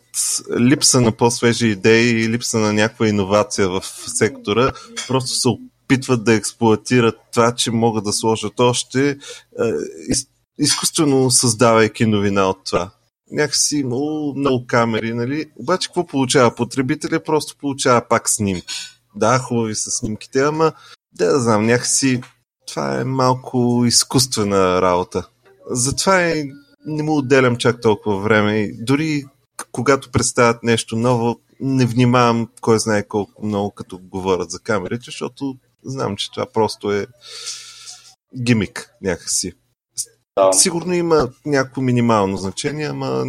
липса 0.61 1.01
на 1.01 1.13
по-свежи 1.13 1.69
идеи 1.69 2.25
и 2.25 2.29
липса 2.29 2.59
на 2.59 2.73
някаква 2.73 3.09
иновация 3.09 3.69
в 3.69 3.83
сектора, 4.07 4.73
просто 5.09 5.31
се 5.31 5.49
опитват 5.49 6.25
да 6.25 6.35
експлуатират 6.35 7.19
това, 7.33 7.55
че 7.55 7.71
могат 7.71 8.05
да 8.05 8.13
сложат 8.13 8.61
още, 8.61 9.09
е, 9.11 9.17
изкуствено 10.59 11.31
създавайки 11.31 12.07
новина 12.07 12.49
от 12.49 12.65
това. 12.65 12.91
Някакси 13.31 13.77
имало 13.77 14.35
много 14.35 14.67
камери, 14.67 15.15
нали? 15.15 15.47
Обаче 15.57 15.89
какво 15.89 16.07
получава 16.07 16.55
потребителя? 16.55 17.21
Просто 17.21 17.57
получава 17.57 18.09
пак 18.09 18.31
снимки. 18.31 18.75
Да, 19.17 19.39
хубави 19.39 19.75
са 19.75 19.91
снимките, 19.91 20.41
ама 20.41 20.73
да, 21.13 21.33
да 21.33 21.41
знам, 21.41 21.67
някакси 21.67 22.21
това 22.67 23.01
е 23.01 23.05
малко 23.05 23.85
изкуствена 23.87 24.83
работа. 24.83 25.29
Затова 25.71 26.23
е 26.23 26.45
не 26.87 27.03
му 27.03 27.17
отделям 27.17 27.57
чак 27.57 27.81
толкова 27.81 28.19
време. 28.19 28.71
Дори 28.81 29.25
когато 29.73 30.11
представят 30.11 30.63
нещо 30.63 30.97
ново, 30.97 31.41
не 31.61 31.87
внимавам 31.87 32.49
кой 32.61 32.79
знае 32.79 33.09
колко 33.09 33.47
много 33.47 33.71
като 33.71 33.99
говорят 33.99 34.51
за 34.51 34.59
камерите, 34.59 35.05
защото 35.05 35.57
знам, 35.85 36.17
че 36.17 36.31
това 36.31 36.47
просто 36.47 36.93
е 36.93 37.07
гимик 38.43 38.91
някакси. 39.03 39.53
Да. 40.39 40.53
Сигурно 40.53 40.95
има 40.95 41.29
някакво 41.47 41.83
минимално 41.83 42.37
значение, 42.37 42.87
ама 42.87 43.25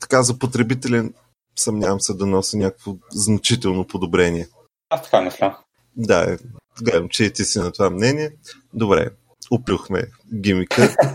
така 0.00 0.22
за 0.22 0.38
потребителен 0.38 1.14
съмнявам 1.56 2.00
се 2.00 2.14
да 2.14 2.26
носи 2.26 2.56
някакво 2.56 2.94
значително 3.12 3.86
подобрение. 3.86 4.48
Аз 4.90 5.02
така 5.02 5.20
мисля. 5.20 5.58
Да, 5.96 6.38
гледам, 6.82 7.08
че 7.08 7.24
и 7.24 7.32
ти 7.32 7.44
си 7.44 7.58
на 7.58 7.72
това 7.72 7.90
мнение. 7.90 8.30
Добре, 8.74 9.08
уплюхме 9.50 10.02
гимика. 10.40 10.96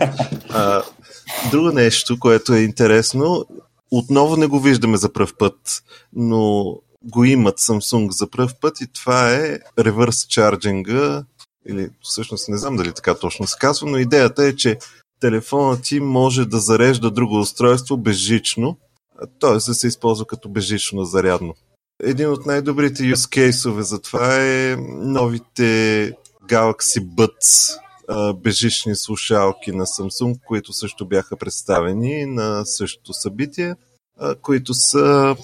А, 0.54 0.82
друго 1.50 1.72
нещо, 1.72 2.18
което 2.18 2.54
е 2.54 2.60
интересно, 2.60 3.46
отново 3.90 4.36
не 4.36 4.46
го 4.46 4.60
виждаме 4.60 4.96
за 4.96 5.12
пръв 5.12 5.36
път, 5.38 5.82
но 6.12 6.76
го 7.04 7.24
имат 7.24 7.58
Samsung 7.58 8.10
за 8.10 8.30
пръв 8.30 8.54
път 8.60 8.80
и 8.80 8.86
това 8.86 9.34
е 9.34 9.58
реверс 9.78 10.26
чарджинга, 10.26 11.24
или 11.68 11.90
всъщност 12.02 12.48
не 12.48 12.56
знам 12.56 12.76
дали 12.76 12.92
така 12.92 13.14
точно 13.14 13.46
се 13.46 13.56
казва, 13.60 13.90
но 13.90 13.98
идеята 13.98 14.44
е, 14.44 14.56
че 14.56 14.78
телефонът 15.22 15.82
ти 15.82 16.00
може 16.00 16.44
да 16.44 16.58
зарежда 16.58 17.10
друго 17.10 17.38
устройство 17.38 17.96
безжично, 17.96 18.76
т.е. 19.40 19.52
да 19.52 19.60
се 19.60 19.86
използва 19.86 20.26
като 20.26 20.48
безжично 20.48 21.04
зарядно. 21.04 21.54
Един 22.02 22.28
от 22.28 22.46
най-добрите 22.46 23.02
use 23.02 23.50
case 23.50 23.80
за 23.80 24.00
това 24.00 24.36
е 24.36 24.76
новите 25.00 26.12
Galaxy 26.48 27.00
Buds 27.00 27.78
бежични 28.42 28.96
слушалки 28.96 29.72
на 29.72 29.86
Samsung, 29.86 30.40
които 30.46 30.72
също 30.72 31.08
бяха 31.08 31.36
представени 31.36 32.26
на 32.26 32.66
същото 32.66 33.12
събитие, 33.12 33.74
които 34.42 34.74
са 34.74 35.36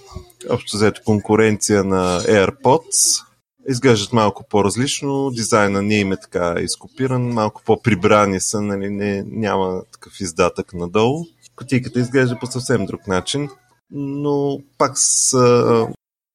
общо 0.51 0.77
взето 0.77 1.01
конкуренция 1.05 1.85
на 1.85 2.21
AirPods. 2.21 3.25
Изглеждат 3.69 4.13
малко 4.13 4.45
по-различно, 4.49 5.31
дизайна 5.31 5.83
не 5.83 5.95
им 5.95 6.13
е 6.13 6.21
така 6.21 6.55
изкопиран, 6.61 7.23
малко 7.23 7.63
по-прибрани 7.65 8.41
са, 8.41 8.61
нали, 8.61 8.91
не, 8.91 9.25
няма 9.27 9.83
такъв 9.93 10.21
издатък 10.21 10.75
надолу. 10.75 11.25
Котийката 11.57 12.01
изглежда 12.01 12.39
по 12.39 12.47
съвсем 12.47 12.87
друг 12.87 13.07
начин, 13.07 13.49
но 13.91 14.61
пак 14.79 14.93
са, 14.95 15.87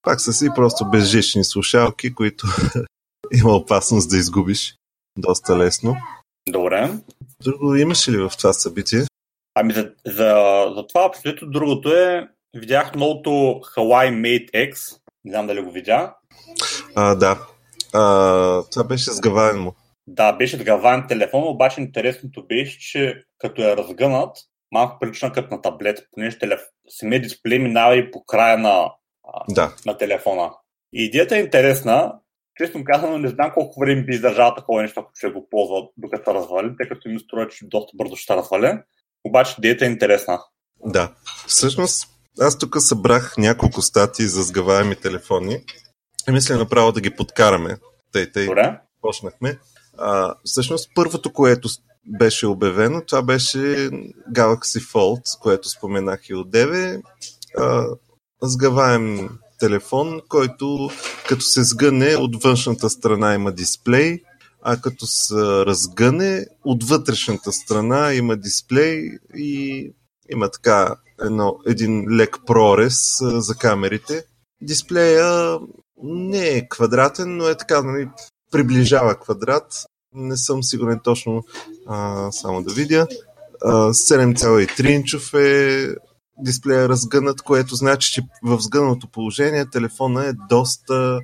пак 0.01 0.21
са 0.21 0.33
си 0.33 0.49
просто 0.55 0.89
безжични 0.89 1.43
слушалки, 1.43 2.13
които 2.13 2.47
има 3.31 3.55
опасност 3.55 4.09
да 4.09 4.17
изгубиш 4.17 4.75
доста 5.17 5.57
лесно. 5.57 5.95
Добре. 6.49 6.91
Друго 7.43 7.75
имаше 7.75 8.11
ли 8.11 8.17
в 8.17 8.31
това 8.37 8.53
събитие? 8.53 9.03
Ами 9.55 9.73
за, 9.73 9.91
за, 10.05 10.35
за 10.75 10.87
това 10.87 11.05
абсолютно 11.05 11.51
другото 11.51 11.93
е, 11.93 12.27
видях 12.53 12.95
новото 12.95 13.29
Hawaii 13.75 14.11
Mate 14.21 14.51
X, 14.51 14.97
не 15.25 15.31
знам 15.31 15.47
дали 15.47 15.61
го 15.61 15.71
видя. 15.71 16.15
А, 16.95 17.15
да. 17.15 17.47
А, 17.93 18.63
това 18.71 18.83
беше 18.83 19.11
сгаваен 19.11 19.59
му. 19.59 19.75
Да, 20.07 20.31
беше 20.31 20.57
сгаваен 20.57 21.07
телефон, 21.07 21.43
обаче 21.43 21.81
интересното 21.81 22.47
беше, 22.47 22.79
че 22.79 23.23
като 23.37 23.61
е 23.61 23.77
разгънат, 23.77 24.37
малко 24.71 24.99
прилична 24.99 25.31
като 25.31 25.55
на 25.55 25.61
таблет, 25.61 25.99
понеже 26.11 26.39
телеф... 26.39 26.61
самия 26.89 27.21
дисплей 27.21 27.59
минава 27.59 27.95
и 27.95 28.11
по 28.11 28.23
края 28.25 28.57
на, 28.57 28.91
да. 29.49 29.75
на 29.85 29.97
телефона. 29.97 30.51
И 30.93 31.05
идеята 31.05 31.37
е 31.37 31.39
интересна, 31.39 32.13
честно 32.57 32.83
казано, 32.83 33.17
не 33.17 33.27
знам 33.27 33.51
колко 33.53 33.79
време 33.79 34.03
би 34.03 34.13
издържал 34.13 34.55
такова 34.55 34.81
нещо, 34.81 34.99
ако 34.99 35.11
ще 35.15 35.29
го 35.29 35.47
ползва 35.49 35.87
докато 35.97 36.31
се 36.31 36.33
развали, 36.33 36.75
тъй 36.77 36.89
като 36.89 37.09
ми 37.09 37.19
струва, 37.19 37.47
че 37.47 37.67
доста 37.67 37.91
бързо 37.95 38.15
ще 38.15 38.35
разваля. 38.35 38.83
Обаче 39.23 39.55
идеята 39.57 39.85
е 39.85 39.89
интересна. 39.89 40.39
Да. 40.85 41.11
Всъщност, 41.47 42.07
аз 42.39 42.57
тук 42.57 42.75
събрах 42.79 43.37
няколко 43.37 43.81
статии 43.81 44.25
за 44.25 44.43
сгъваеми 44.43 44.95
телефони 44.95 45.63
и 46.27 46.31
мисля 46.31 46.57
направо 46.57 46.91
да 46.91 47.01
ги 47.01 47.09
подкараме. 47.09 47.77
Тъй, 48.11 48.31
тъй, 48.31 48.45
Добре. 48.45 48.79
почнахме. 49.01 49.59
А, 49.97 50.35
всъщност, 50.43 50.89
първото, 50.95 51.33
което 51.33 51.69
беше 52.19 52.47
обявено, 52.47 53.01
това 53.05 53.21
беше 53.21 53.57
Galaxy 54.35 54.93
Fold, 54.93 55.39
което 55.41 55.69
споменах 55.69 56.29
и 56.29 56.33
от 56.33 56.51
Деве. 56.51 57.01
Сгъваем 58.41 59.29
телефон, 59.59 60.21
който 60.29 60.89
като 61.27 61.41
се 61.41 61.63
сгъне 61.63 62.15
от 62.15 62.43
външната 62.43 62.89
страна 62.89 63.33
има 63.33 63.51
дисплей, 63.51 64.19
а 64.61 64.81
като 64.81 65.05
се 65.07 65.35
разгъне, 65.65 66.45
от 66.65 66.83
вътрешната 66.83 67.51
страна 67.51 68.13
има 68.13 68.37
дисплей 68.37 69.09
и 69.35 69.91
има 70.31 70.49
така 70.49 70.95
едно, 71.21 71.59
един 71.65 72.15
лек 72.15 72.37
прорез 72.45 72.97
за 73.21 73.55
камерите. 73.55 74.25
Дисплея 74.61 75.59
не 76.03 76.47
е 76.47 76.67
квадратен, 76.69 77.37
но 77.37 77.47
е 77.47 77.57
така, 77.57 77.81
нали, 77.81 78.09
приближава 78.51 79.15
квадрат. 79.15 79.85
Не 80.13 80.37
съм 80.37 80.63
сигурен 80.63 80.99
точно, 81.03 81.43
а, 81.87 82.31
само 82.31 82.63
да 82.63 82.73
видя. 82.73 83.07
7,3 83.63 84.89
инчов 84.89 85.33
е 85.33 85.87
дисплея 86.37 86.89
разгънат, 86.89 87.41
което 87.41 87.75
значи, 87.75 88.11
че 88.11 88.21
в 88.43 88.59
сгънато 88.59 89.07
положение 89.07 89.69
телефона 89.69 90.25
е 90.25 90.33
доста, 90.49 91.19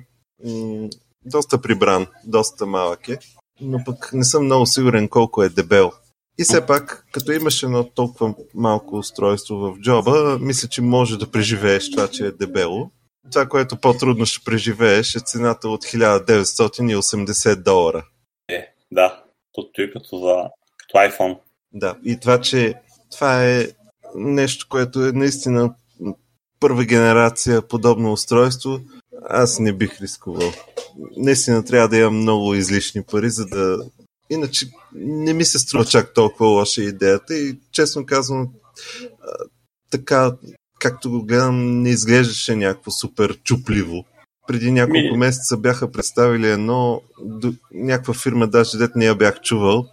доста 1.24 1.62
прибран, 1.62 2.06
доста 2.24 2.66
малък 2.66 3.08
е, 3.08 3.18
но 3.60 3.84
пък 3.84 4.10
не 4.12 4.24
съм 4.24 4.44
много 4.44 4.66
сигурен 4.66 5.08
колко 5.08 5.42
е 5.42 5.48
дебел. 5.48 5.92
И 6.38 6.44
все 6.44 6.66
пак, 6.66 7.06
като 7.12 7.32
имаш 7.32 7.62
едно 7.62 7.84
толкова 7.84 8.34
малко 8.54 8.96
устройство 8.96 9.56
в 9.56 9.78
джоба, 9.80 10.38
мисля, 10.40 10.68
че 10.68 10.82
може 10.82 11.18
да 11.18 11.30
преживееш 11.30 11.90
това, 11.90 12.08
че 12.08 12.26
е 12.26 12.30
дебело. 12.30 12.90
Това, 13.32 13.46
което 13.46 13.76
по-трудно 13.76 14.26
ще 14.26 14.44
преживееш 14.44 15.14
е 15.14 15.20
цената 15.20 15.68
от 15.68 15.84
1980 15.84 17.62
долара. 17.62 18.06
Е, 18.48 18.74
да. 18.90 19.24
Тото 19.52 19.82
е 19.82 19.90
като, 19.90 20.18
за, 20.18 20.48
като 20.78 20.98
iPhone. 20.98 21.38
Да, 21.72 21.96
и 22.04 22.20
това, 22.20 22.40
че 22.40 22.74
това 23.10 23.46
е 23.46 23.66
нещо, 24.14 24.66
което 24.68 25.06
е 25.06 25.12
наистина 25.12 25.74
първа 26.60 26.84
генерация 26.84 27.62
подобно 27.62 28.12
устройство, 28.12 28.80
аз 29.28 29.58
не 29.58 29.72
бих 29.72 30.00
рискувал. 30.00 30.52
Наистина 31.16 31.64
трябва 31.64 31.88
да 31.88 31.98
имам 31.98 32.16
много 32.16 32.54
излишни 32.54 33.02
пари, 33.02 33.30
за 33.30 33.46
да... 33.46 33.78
Иначе 34.30 34.66
не 34.94 35.32
ми 35.32 35.44
се 35.44 35.58
струва 35.58 35.84
чак 35.84 36.14
толкова 36.14 36.48
лоша 36.48 36.82
идеята 36.82 37.38
и 37.38 37.58
честно 37.72 38.06
казвам, 38.06 38.48
така, 39.90 40.32
както 40.80 41.10
го 41.10 41.22
гледам, 41.22 41.82
не 41.82 41.90
изглеждаше 41.90 42.56
някакво 42.56 42.90
супер 42.90 43.38
чупливо. 43.44 44.04
Преди 44.46 44.70
няколко 44.70 45.16
месеца 45.16 45.56
бяха 45.56 45.92
представили 45.92 46.48
едно, 46.48 47.02
някаква 47.74 48.14
фирма, 48.14 48.46
даже 48.46 48.78
дет 48.78 48.96
не 48.96 49.04
я 49.04 49.14
бях 49.14 49.40
чувал, 49.40 49.86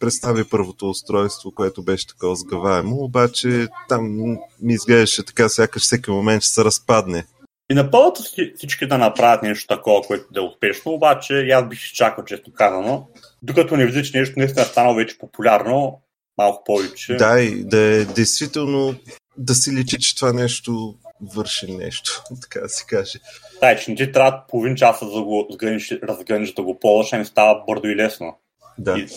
представи 0.00 0.44
първото 0.44 0.90
устройство, 0.90 1.52
което 1.54 1.82
беше 1.82 2.06
такова 2.06 2.36
сгъваемо, 2.36 2.96
обаче 2.96 3.68
там 3.88 4.16
ми 4.62 4.74
изглеждаше 4.74 5.24
така, 5.24 5.48
сякаш 5.48 5.82
всеки 5.82 6.10
момент 6.10 6.42
ще 6.42 6.52
се 6.52 6.64
разпадне. 6.64 7.26
И 7.70 7.74
напълно 7.74 8.14
всички 8.56 8.86
да 8.86 8.98
направят 8.98 9.42
нещо 9.42 9.66
такова, 9.66 10.02
което 10.02 10.24
да 10.32 10.40
е 10.40 10.44
успешно, 10.44 10.92
обаче 10.92 11.48
аз 11.48 11.68
бих 11.68 11.92
чакал, 11.92 12.24
често 12.24 12.52
казано, 12.52 13.08
докато 13.42 13.76
не 13.76 13.86
видиш 13.86 14.12
нещо 14.12 14.38
наистина 14.38 14.64
станало 14.64 14.94
вече 14.94 15.18
популярно, 15.18 16.00
малко 16.38 16.64
повече. 16.64 17.14
Да, 17.14 17.40
и 17.40 17.64
да 17.64 17.78
е 17.78 18.04
действително 18.04 18.94
да 19.36 19.54
си 19.54 19.72
личи, 19.72 19.98
че 19.98 20.16
това 20.16 20.32
нещо 20.32 20.94
върши 21.34 21.72
нещо, 21.72 22.22
така 22.40 22.60
да 22.60 22.68
се 22.68 22.84
каже. 22.86 23.18
Да, 23.60 23.76
че 23.76 23.90
не 23.90 23.96
ти 23.96 24.12
трябва 24.12 24.42
половин 24.48 24.76
часа 24.76 25.06
да 25.06 25.22
го 25.22 25.48
разгънеш, 26.02 26.52
да 26.52 26.62
го 26.62 26.78
ползваш, 26.78 27.12
а 27.12 27.24
става 27.24 27.64
бърдо 27.66 27.88
и 27.88 27.96
лесно. 27.96 28.38
Да. 28.78 28.98
И 28.98 29.08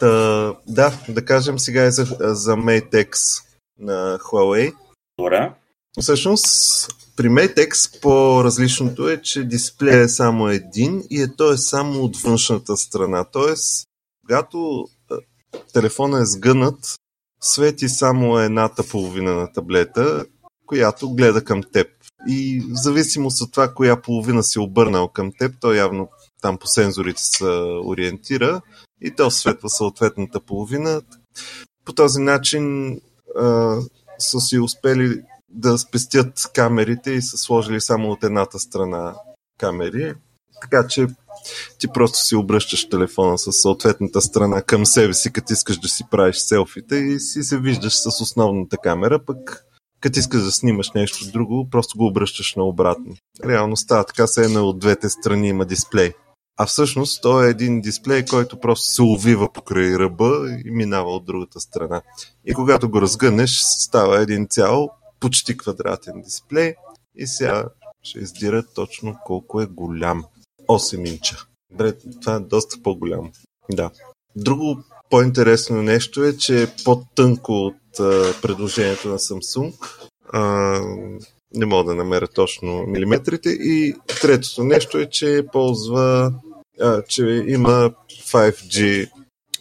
Та, 0.00 0.54
да, 0.66 0.92
да 1.08 1.24
кажем 1.24 1.58
сега 1.58 1.84
и 1.84 1.90
за, 1.90 2.04
за 2.20 2.56
Mate 2.56 3.08
X 3.10 3.42
на 3.78 4.18
Huawei. 4.18 4.74
Добре. 5.18 5.52
Всъщност, 6.00 6.46
при 7.16 7.28
Mate 7.28 7.68
X 7.68 8.00
по-различното 8.00 9.08
е, 9.08 9.22
че 9.22 9.44
дисплея 9.44 10.00
е 10.00 10.08
само 10.08 10.48
един 10.48 11.02
и 11.10 11.22
е, 11.22 11.36
то 11.36 11.52
е 11.52 11.56
само 11.56 12.00
от 12.00 12.16
външната 12.16 12.76
страна. 12.76 13.24
Тоест, 13.24 13.86
когато 14.26 14.88
телефона 15.72 16.20
е 16.20 16.26
сгънат, 16.26 16.96
свети 17.44 17.88
само 17.88 18.38
едната 18.38 18.88
половина 18.88 19.34
на 19.34 19.52
таблета, 19.52 20.24
която 20.66 21.14
гледа 21.14 21.44
към 21.44 21.62
теб. 21.72 21.88
И 22.28 22.60
в 22.70 22.74
зависимост 22.74 23.42
от 23.42 23.52
това, 23.52 23.74
коя 23.74 24.02
половина 24.02 24.42
си 24.42 24.58
обърнал 24.58 25.08
към 25.08 25.32
теб, 25.38 25.54
то 25.60 25.72
явно 25.72 26.08
там 26.42 26.58
по 26.58 26.66
сензорите 26.66 27.22
се 27.22 27.44
ориентира 27.84 28.60
и 29.00 29.10
то 29.10 29.30
светва 29.30 29.70
съответната 29.70 30.40
половина. 30.40 31.02
По 31.84 31.92
този 31.92 32.20
начин 32.20 32.96
а, 33.38 33.76
са 34.18 34.40
си 34.40 34.58
успели 34.58 35.22
да 35.48 35.78
спестят 35.78 36.50
камерите 36.54 37.10
и 37.10 37.22
са 37.22 37.36
сложили 37.38 37.80
само 37.80 38.10
от 38.10 38.24
едната 38.24 38.58
страна 38.58 39.14
камери. 39.58 40.14
Така 40.62 40.86
че 40.86 41.06
ти 41.78 41.88
просто 41.88 42.18
си 42.18 42.36
обръщаш 42.36 42.88
телефона 42.88 43.38
с 43.38 43.52
съответната 43.52 44.20
страна 44.20 44.62
към 44.62 44.86
себе 44.86 45.14
си, 45.14 45.32
като 45.32 45.52
искаш 45.52 45.78
да 45.78 45.88
си 45.88 46.04
правиш 46.10 46.36
селфите 46.36 46.96
и 46.96 47.20
си 47.20 47.42
се 47.42 47.58
виждаш 47.58 47.94
с 47.94 48.06
основната 48.06 48.76
камера, 48.76 49.24
пък 49.24 49.64
като 50.00 50.18
искаш 50.18 50.42
да 50.42 50.52
снимаш 50.52 50.92
нещо 50.92 51.32
друго, 51.32 51.68
просто 51.70 51.98
го 51.98 52.06
обръщаш 52.06 52.54
наобратно. 52.54 53.14
Реално 53.44 53.76
става 53.76 54.04
така, 54.04 54.26
се 54.26 54.44
едно 54.44 54.68
от 54.68 54.78
двете 54.78 55.08
страни 55.08 55.48
има 55.48 55.64
дисплей. 55.64 56.12
А 56.56 56.66
всъщност 56.66 57.22
то 57.22 57.44
е 57.44 57.48
един 57.48 57.80
дисплей, 57.80 58.24
който 58.24 58.60
просто 58.60 58.86
се 58.86 59.02
увива 59.02 59.52
покрай 59.52 59.98
ръба 59.98 60.46
и 60.64 60.70
минава 60.70 61.10
от 61.10 61.24
другата 61.24 61.60
страна. 61.60 62.02
И 62.44 62.54
когато 62.54 62.90
го 62.90 63.00
разгънеш, 63.00 63.60
става 63.60 64.20
един 64.20 64.46
цял 64.50 64.88
почти 65.20 65.56
квадратен 65.56 66.22
дисплей 66.22 66.74
и 67.16 67.26
сега 67.26 67.64
ще 68.02 68.18
издира 68.18 68.62
точно 68.74 69.16
колко 69.24 69.60
е 69.60 69.66
голям. 69.66 70.24
8 70.68 71.08
инча. 71.08 71.36
Добре, 71.70 71.92
това 72.20 72.34
е 72.34 72.40
доста 72.40 72.82
по-голямо. 72.82 73.30
Да. 73.70 73.90
Друго 74.36 74.78
по-интересно 75.10 75.82
нещо 75.82 76.24
е, 76.24 76.36
че 76.36 76.62
е 76.62 76.66
по-тънко 76.84 77.52
от 77.52 78.00
а, 78.00 78.34
предложението 78.42 79.08
на 79.08 79.18
Samsung. 79.18 79.74
А, 80.32 80.42
не 81.54 81.66
мога 81.66 81.84
да 81.84 81.94
намеря 81.94 82.28
точно 82.28 82.84
милиметрите. 82.86 83.48
И 83.48 83.94
третото 84.20 84.64
нещо 84.64 84.98
е, 84.98 85.06
че 85.10 85.46
ползва, 85.52 86.32
а, 86.80 87.02
че 87.02 87.44
има 87.46 87.90
5G 88.08 89.10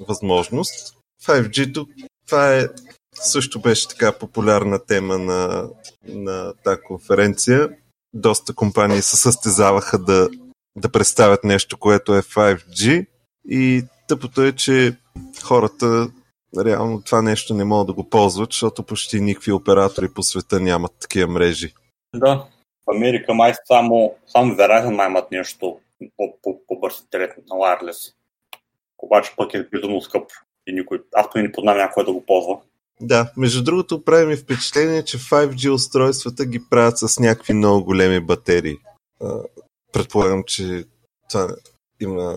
възможност. 0.07 0.95
5G-то, 1.25 1.87
това 2.27 2.55
е 2.55 2.67
също 3.13 3.61
беше 3.61 3.87
така 3.87 4.11
популярна 4.11 4.79
тема 4.85 5.17
на, 5.17 5.69
на 6.07 6.53
тази 6.63 6.81
конференция. 6.81 7.69
Доста 8.13 8.53
компании 8.53 9.01
се 9.01 9.17
състезаваха 9.17 9.99
да, 9.99 10.29
да 10.75 10.91
представят 10.91 11.43
нещо, 11.43 11.77
което 11.77 12.15
е 12.15 12.21
5G 12.21 13.05
и 13.49 13.83
тъпото 14.07 14.41
е, 14.41 14.51
че 14.51 14.97
хората 15.43 16.11
реално 16.57 17.01
това 17.01 17.21
нещо 17.21 17.53
не 17.53 17.63
могат 17.63 17.87
да 17.87 17.93
го 17.93 18.09
ползват, 18.09 18.51
защото 18.51 18.83
почти 18.83 19.21
никакви 19.21 19.51
оператори 19.51 20.13
по 20.13 20.23
света 20.23 20.59
нямат 20.59 20.91
такива 20.99 21.31
мрежи. 21.31 21.73
Да, 22.15 22.45
в 22.87 22.95
Америка 22.95 23.33
май 23.33 23.53
само, 23.67 24.15
само 24.27 24.53
Verizon 24.53 24.95
май 24.95 25.07
имат 25.07 25.31
нещо 25.31 25.79
по-бърз 26.67 26.99
интернет 26.99 27.37
на 27.37 27.55
wireless. 27.55 28.13
Обаче 28.97 29.33
пък 29.37 29.53
е 29.53 29.67
безумно 29.71 30.01
скъп 30.01 30.23
и 30.67 30.73
никой, 30.73 31.03
аз 31.13 31.29
поне 31.31 31.43
не 31.43 31.51
познавам 31.51 31.81
някой 31.81 32.05
да 32.05 32.13
го 32.13 32.25
ползва. 32.25 32.59
Да, 33.01 33.31
между 33.37 33.63
другото 33.63 34.03
прави 34.03 34.25
ми 34.25 34.35
впечатление, 34.35 35.03
че 35.03 35.17
5G 35.17 35.71
устройствата 35.73 36.45
ги 36.45 36.69
правят 36.69 36.97
с 36.97 37.19
някакви 37.19 37.53
много 37.53 37.85
големи 37.85 38.19
батерии. 38.19 38.77
Предполагам, 39.93 40.43
че 40.47 40.83
това 41.29 41.47
има, 42.01 42.35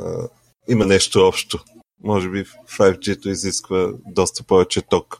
има 0.69 0.87
нещо 0.87 1.21
общо. 1.21 1.64
Може 2.05 2.31
би 2.31 2.45
5G-то 2.45 3.29
изисква 3.29 3.92
доста 4.07 4.42
повече 4.45 4.83
ток. 4.83 5.19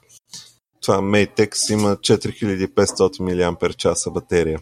Това 0.81 0.97
Matex 0.97 1.73
има 1.73 1.97
4500 1.97 3.19
мАч 3.19 4.13
батерия. 4.13 4.59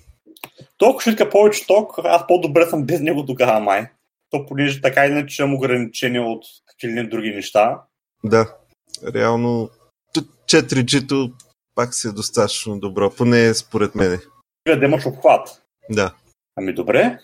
Толкова 0.78 1.12
ще 1.12 1.30
повече 1.30 1.68
ток, 1.68 2.00
аз 2.04 2.28
по-добре 2.28 2.66
съм 2.66 2.86
без 2.86 3.02
него 3.02 3.26
тогава 3.26 3.60
май. 3.60 3.88
То 4.30 4.46
понеже 4.46 4.82
така 4.82 5.06
иначе 5.06 5.42
имам 5.42 5.56
ограничение 5.56 6.20
от 6.20 6.44
какви 6.66 6.88
ли 6.88 7.10
други 7.10 7.30
неща. 7.30 7.82
Да, 8.24 8.56
реално 9.14 9.70
4G-то 10.48 11.32
пак 11.76 11.94
си 11.94 12.08
е 12.08 12.12
достатъчно 12.12 12.80
добро, 12.80 13.10
поне 13.10 13.54
според 13.54 13.96
мен. 13.96 14.20
Да 14.68 14.86
имаш 14.86 15.06
обхват. 15.06 15.62
Да. 15.90 16.14
Ами 16.56 16.74
добре. 16.74 17.20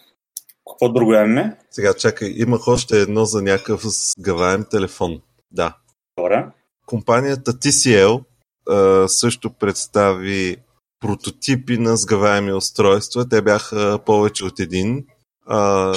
Какво 0.72 0.90
друго 0.94 1.14
имаме? 1.14 1.58
Сега 1.72 1.94
чакай, 1.94 2.34
имах 2.36 2.68
още 2.68 3.02
едно 3.02 3.26
за 3.26 3.42
някакъв 3.42 3.82
сгъваем 3.86 4.66
телефон. 4.72 5.22
Да. 5.52 5.78
Добре. 6.18 6.48
Компанията 6.86 7.54
TCL 7.54 8.24
а, 8.70 9.08
също 9.08 9.50
представи 9.50 10.58
прототипи 11.00 11.78
на 11.78 11.98
сгъваеми 11.98 12.54
устройства. 12.54 13.30
Те 13.30 13.42
бяха 13.42 14.00
повече 14.06 14.46
от 14.46 14.60
един. 14.60 15.06
А, 15.46 15.94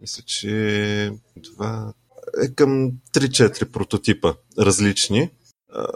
мисля, 0.00 0.22
че 0.26 1.12
два, 1.36 1.92
е 2.42 2.54
към 2.54 2.92
3-4 3.14 3.72
прототипа 3.72 4.34
различни. 4.58 5.30
А, 5.72 5.86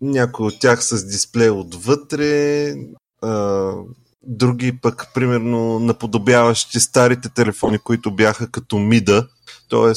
някои 0.00 0.46
от 0.46 0.60
тях 0.60 0.84
с 0.84 1.06
дисплей 1.06 1.50
отвътре, 1.50 2.74
а, 3.22 3.72
други 4.26 4.80
пък, 4.82 5.06
примерно, 5.14 5.78
наподобяващи 5.78 6.80
старите 6.80 7.28
телефони, 7.28 7.78
които 7.78 8.14
бяха 8.14 8.50
като 8.50 8.78
мида, 8.78 9.26
т.е. 9.70 9.92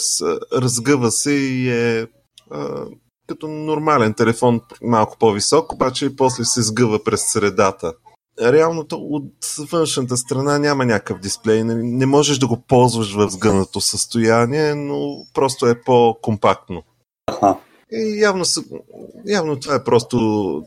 разгъва 0.60 1.12
се 1.12 1.32
и 1.32 1.70
е 1.70 2.08
а, 2.52 2.86
като 3.28 3.48
нормален 3.48 4.13
телефон, 4.13 4.62
малко 4.84 5.18
по-висок, 5.20 5.74
обаче 5.74 6.16
после 6.16 6.46
се 6.46 6.62
сгъва 6.62 7.04
през 7.04 7.22
средата. 7.32 7.94
Реалното 8.42 8.98
от 8.98 9.34
външната 9.72 10.18
страна 10.18 10.60
няма 10.60 10.86
някакъв 10.86 11.20
дисплей. 11.20 11.63
Не, 11.63 11.76
не 11.76 12.06
можеш 12.06 12.38
да 12.38 12.48
го 12.48 12.62
ползваш 12.68 13.13
в 13.13 13.30
сгънато 13.30 13.82
състояние, 13.82 14.76
но 14.76 15.26
просто 15.34 15.68
е 15.68 15.82
по-компактно. 15.82 16.84
Аха. 17.28 17.58
И 17.92 18.20
явно, 18.22 18.46
са, 18.46 18.63
явно 19.26 19.60
това 19.60 19.76
е 19.76 19.84
просто, 19.84 20.18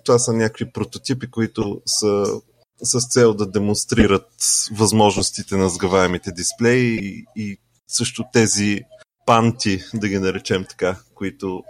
това 0.04 0.18
са 0.18 0.32
някакви 0.32 0.72
прототипи, 0.72 1.30
които 1.30 1.80
са 1.86 2.40
с 2.82 3.08
цел 3.08 3.34
да 3.34 3.46
демонстрират 3.46 4.28
възможностите 4.72 5.56
на 5.56 5.68
сгъваемите 5.68 6.32
дисплеи 6.32 6.98
и, 7.02 7.24
и 7.36 7.58
също 7.88 8.24
тези 8.32 8.80
панти, 9.26 9.84
да 9.94 10.08
ги 10.08 10.18
наречем 10.18 10.64
така, 10.68 10.96
които 11.14 11.62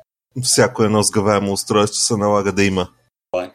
всяко 0.42 0.82
едно 0.82 1.02
сгъваемо 1.02 1.52
устройство 1.52 2.00
се 2.00 2.16
налага 2.16 2.52
да 2.52 2.64
има. 2.64 2.88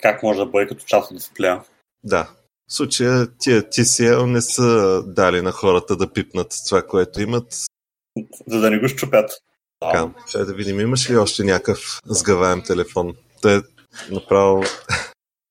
Как 0.02 0.24
може 0.24 0.40
да 0.40 0.46
бъде 0.46 0.68
като 0.68 0.86
част 0.86 1.12
от 1.12 1.18
дисплея? 1.18 1.64
Да. 2.04 2.30
В 2.68 2.74
случая 2.74 3.28
тия 3.38 3.62
TCL 3.62 4.26
не 4.26 4.42
са 4.42 5.04
дали 5.08 5.42
на 5.42 5.52
хората 5.52 5.96
да 5.96 6.14
пипнат 6.14 6.54
това, 6.68 6.82
което 6.82 7.22
имат. 7.22 7.54
За 8.48 8.60
да 8.60 8.70
не 8.70 8.80
го 8.80 8.88
щупят. 8.88 9.32
Така, 9.80 10.10
ще 10.28 10.46
да 10.46 10.54
видим, 10.54 10.80
имаш 10.80 11.10
ли 11.10 11.18
още 11.18 11.44
някакъв 11.44 12.02
сгъваем 12.06 12.64
телефон? 12.64 13.14
Те 13.42 13.62
направо... 14.12 14.64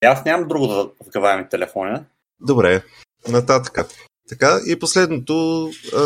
Аз 0.05 0.25
нямам 0.25 0.47
друго 0.47 0.67
за 0.67 0.89
сгъваеми 1.05 1.49
телефони. 1.49 1.99
Добре, 2.39 2.83
нататък. 3.27 3.87
Така, 4.29 4.59
и 4.67 4.79
последното 4.79 5.65
а, 5.95 5.99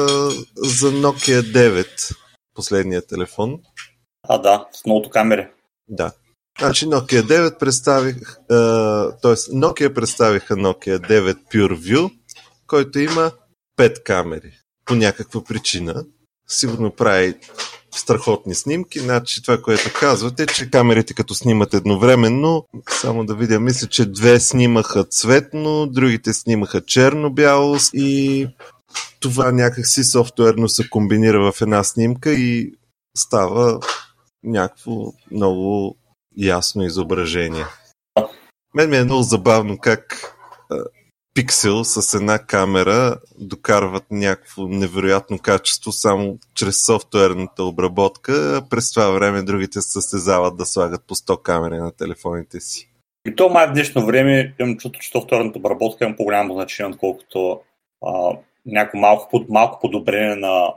за 0.55 0.91
Nokia 0.91 1.41
9, 1.41 2.15
последния 2.55 3.07
телефон. 3.07 3.59
А, 4.27 4.37
да, 4.37 4.67
с 4.71 4.85
многото 4.85 5.09
камери. 5.09 5.47
Да. 5.87 6.11
Значи 6.59 6.85
Nokia 6.85 7.21
9 7.21 7.59
представих, 7.59 8.17
т.е. 9.21 9.35
Nokia 9.35 9.93
представиха 9.93 10.55
Nokia 10.55 10.99
9 10.99 11.33
PureView, 11.53 12.11
който 12.67 12.99
има 12.99 13.31
5 13.77 14.03
камери. 14.03 14.51
По 14.85 14.95
някаква 14.95 15.43
причина. 15.43 16.05
Сигурно 16.47 16.91
прави 16.91 17.35
страхотни 17.91 18.55
снимки. 18.55 18.99
Значи 18.99 19.41
това, 19.41 19.61
което 19.61 19.93
казвате, 19.99 20.45
че 20.45 20.71
камерите 20.71 21.13
като 21.13 21.35
снимат 21.35 21.73
едновременно, 21.73 22.65
само 22.89 23.25
да 23.25 23.35
видя, 23.35 23.59
мисля, 23.59 23.87
че 23.87 24.11
две 24.11 24.39
снимаха 24.39 25.03
цветно, 25.03 25.87
другите 25.87 26.33
снимаха 26.33 26.81
черно-бяло 26.81 27.77
и 27.93 28.47
това 29.19 29.51
някакси 29.51 30.03
софтуерно 30.03 30.69
се 30.69 30.89
комбинира 30.89 31.51
в 31.51 31.61
една 31.61 31.83
снимка 31.83 32.31
и 32.33 32.73
става 33.17 33.79
някакво 34.43 34.93
много 35.31 35.97
ясно 36.37 36.83
изображение. 36.83 37.65
Мен 38.75 38.89
ми 38.89 38.97
е 38.97 39.03
много 39.03 39.23
забавно 39.23 39.77
как 39.77 40.35
пиксел 41.39 41.83
с 41.83 42.13
една 42.13 42.39
камера 42.39 43.17
докарват 43.37 44.03
някакво 44.11 44.67
невероятно 44.67 45.39
качество 45.39 45.91
само 45.91 46.37
чрез 46.55 46.85
софтуерната 46.85 47.63
обработка, 47.63 48.61
през 48.69 48.91
това 48.91 49.09
време 49.09 49.41
другите 49.41 49.81
състезават 49.81 50.57
да 50.57 50.65
слагат 50.65 51.03
по 51.07 51.15
100 51.15 51.41
камери 51.41 51.77
на 51.77 51.91
телефоните 51.91 52.59
си. 52.59 52.89
И 53.27 53.35
то 53.35 53.49
май 53.49 53.67
в 53.67 53.73
днешно 53.73 54.05
време 54.05 54.55
имам 54.59 54.77
чувство, 54.77 55.01
че 55.01 55.09
софтуерната 55.09 55.59
обработка 55.59 56.05
има 56.05 56.15
по-голямо 56.15 56.53
значение, 56.53 56.91
отколкото 56.91 57.61
а, 58.05 58.37
някакво 58.65 58.97
малко, 58.97 59.45
малко 59.49 59.79
подобрение 59.81 60.35
на, 60.35 60.73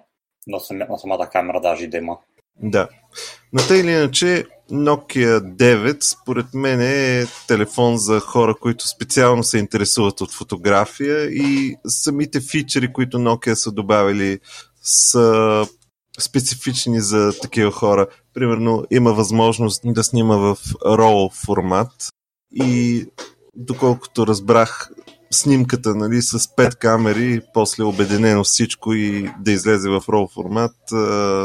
на, 0.47 0.61
самя, 0.61 0.87
на 0.91 0.99
самата 0.99 1.29
камера 1.33 1.61
даже 1.61 1.85
и 1.85 1.89
да 1.89 1.97
има. 1.97 2.19
Да. 2.63 2.89
Но 3.53 3.61
тъй 3.69 3.81
или 3.81 3.91
иначе, 3.91 4.45
Nokia 4.73 5.41
9 5.57 6.03
според 6.03 6.47
мен 6.55 6.81
е 6.81 7.27
телефон 7.49 7.97
за 7.97 8.21
хора, 8.21 8.55
които 8.61 8.89
специално 8.89 9.45
се 9.45 9.59
интересуват 9.59 10.21
от 10.21 10.33
фотография 10.33 11.27
и 11.27 11.77
самите 11.87 12.41
фичери, 12.41 12.93
които 12.93 13.19
Nokia 13.19 13.55
са 13.55 13.73
добавили 13.73 14.39
са 14.83 15.67
специфични 16.21 17.01
за 17.01 17.33
такива 17.43 17.73
хора. 17.73 18.07
Примерно 18.35 18.85
има 18.91 19.13
възможност 19.13 19.81
да 19.85 20.05
снима 20.05 20.37
в 20.37 20.57
RAW 20.85 21.45
формат 21.47 21.93
и 22.55 23.05
доколкото 23.57 24.27
разбрах 24.27 24.91
снимката 25.31 25.95
нали, 25.95 26.23
с 26.23 26.39
5 26.39 26.77
камери, 26.79 27.41
после 27.55 27.85
обединено 27.85 28.45
всичко 28.45 28.93
и 28.93 29.31
да 29.41 29.53
излезе 29.53 29.89
в 29.89 30.01
RAW 30.01 30.33
формат, 30.35 30.77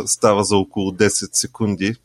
става 0.10 0.44
за 0.44 0.58
около 0.58 0.92
10 0.92 1.30
секунди. 1.32 1.96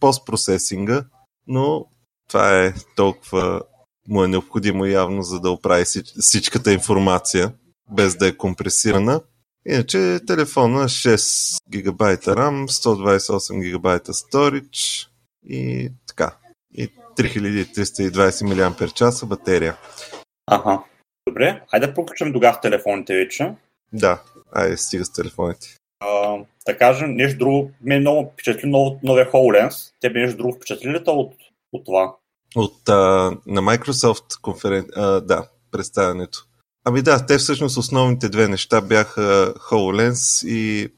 Постпроцесинга, 0.00 1.04
но 1.46 1.86
това 2.28 2.64
е 2.64 2.74
толкова 2.96 3.62
му 4.08 4.24
е 4.24 4.28
необходимо 4.28 4.86
явно, 4.86 5.22
за 5.22 5.40
да 5.40 5.50
оправи 5.50 5.84
всичката 6.20 6.72
информация, 6.72 7.52
без 7.90 8.16
да 8.16 8.28
е 8.28 8.36
компресирана. 8.36 9.20
Иначе 9.66 10.20
телефона 10.26 10.84
6 10.84 11.56
ГБ 11.68 12.02
RAM, 12.02 12.66
128 12.68 13.72
ГБ 13.72 13.86
storage 14.06 15.08
и 15.44 15.90
така. 16.06 16.36
И 16.74 16.88
3320 17.16 18.44
мАч 18.44 19.24
батерия. 19.24 19.76
Ага. 20.46 20.84
Добре, 21.28 21.62
айде 21.72 21.86
да 21.86 21.94
приключим 21.94 22.32
тогава 22.32 22.60
телефоните 22.60 23.16
вече. 23.16 23.54
Да, 23.92 24.22
айде 24.52 24.76
стига 24.76 25.04
с 25.04 25.12
телефоните. 25.12 25.76
А, 26.00 26.38
да 26.66 26.78
кажем, 26.78 27.14
нещо 27.14 27.38
друго, 27.38 27.70
ме 27.82 27.94
е 27.94 28.00
много 28.00 28.30
впечатли 28.32 28.68
ново, 28.68 29.00
новия 29.02 29.30
HoloLens. 29.32 29.92
Те 30.00 30.10
нещо 30.10 30.36
друго 30.36 30.52
впечатли 30.52 30.90
ли 30.90 31.02
от, 31.06 31.34
от 31.72 31.84
това? 31.84 32.16
От 32.56 32.88
а, 32.88 32.92
на 33.46 33.62
Microsoft 33.62 34.40
конферен... 34.40 34.86
а, 34.96 35.20
да, 35.20 35.48
представянето. 35.70 36.46
Ами 36.84 37.02
да, 37.02 37.26
те 37.26 37.38
всъщност 37.38 37.78
основните 37.78 38.28
две 38.28 38.48
неща 38.48 38.80
бяха 38.80 39.54
HoloLens 39.70 40.48
и 40.48 40.92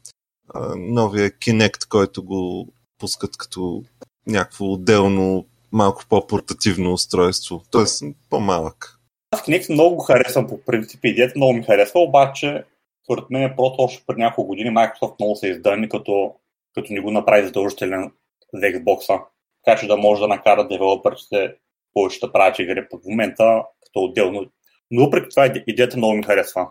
а, 0.54 0.74
новия 0.76 1.30
Kinect, 1.30 1.88
който 1.88 2.24
го 2.24 2.68
пускат 2.98 3.36
като 3.36 3.84
някакво 4.26 4.64
отделно 4.64 5.46
малко 5.72 6.04
по-портативно 6.08 6.92
устройство, 6.92 7.62
т.е. 7.70 8.14
по-малък. 8.30 8.98
Аз 9.30 9.42
Kinect 9.42 9.72
много 9.72 9.96
го 9.96 10.02
харесвам 10.02 10.46
по 10.46 10.60
принцип, 10.60 11.04
идеята 11.04 11.32
много 11.36 11.52
ми 11.52 11.62
харесва, 11.62 12.00
обаче 12.00 12.64
според 13.04 13.24
мен 13.30 13.42
е 13.42 13.56
просто 13.56 13.82
още 13.82 14.04
преди 14.06 14.20
няколко 14.20 14.48
години 14.48 14.70
Microsoft 14.70 15.14
много 15.20 15.36
се 15.36 15.48
издърни, 15.48 15.88
като, 15.88 16.34
като 16.74 16.92
ни 16.92 17.00
го 17.00 17.10
направи 17.10 17.46
задължителен 17.46 18.12
за 18.54 18.66
Xbox. 18.66 19.22
Така 19.64 19.80
че 19.80 19.86
да 19.86 19.96
може 19.96 20.20
да 20.20 20.28
накарат 20.28 20.68
девелоперите 20.68 21.54
повече 21.94 22.20
да 22.20 22.32
правят 22.32 22.58
игри 22.58 22.86
в 22.92 23.08
момента 23.08 23.62
като 23.84 24.04
отделно. 24.04 24.44
Но 24.90 25.04
въпреки 25.04 25.28
това 25.30 25.46
идеята 25.66 25.96
много 25.96 26.14
ми 26.14 26.22
харесва. 26.22 26.68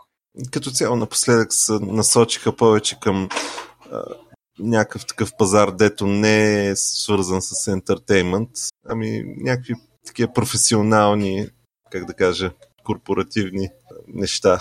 Като 0.52 0.72
цяло 0.72 0.96
напоследък 0.96 1.54
се 1.54 1.74
насочиха 1.82 2.56
повече 2.56 3.00
към 3.00 3.30
а, 3.92 4.04
някакъв 4.60 5.06
такъв 5.06 5.32
пазар, 5.38 5.72
дето 5.72 6.08
не 6.08 6.68
е 6.68 6.76
свързан 6.76 7.42
с 7.42 7.68
ентертеймент, 7.68 8.50
ами 8.90 9.24
някакви 9.38 9.74
такива 10.06 10.34
професионални, 10.34 11.48
как 11.92 12.06
да 12.06 12.14
кажа, 12.14 12.52
корпоративни 12.84 13.70
неща. 14.08 14.60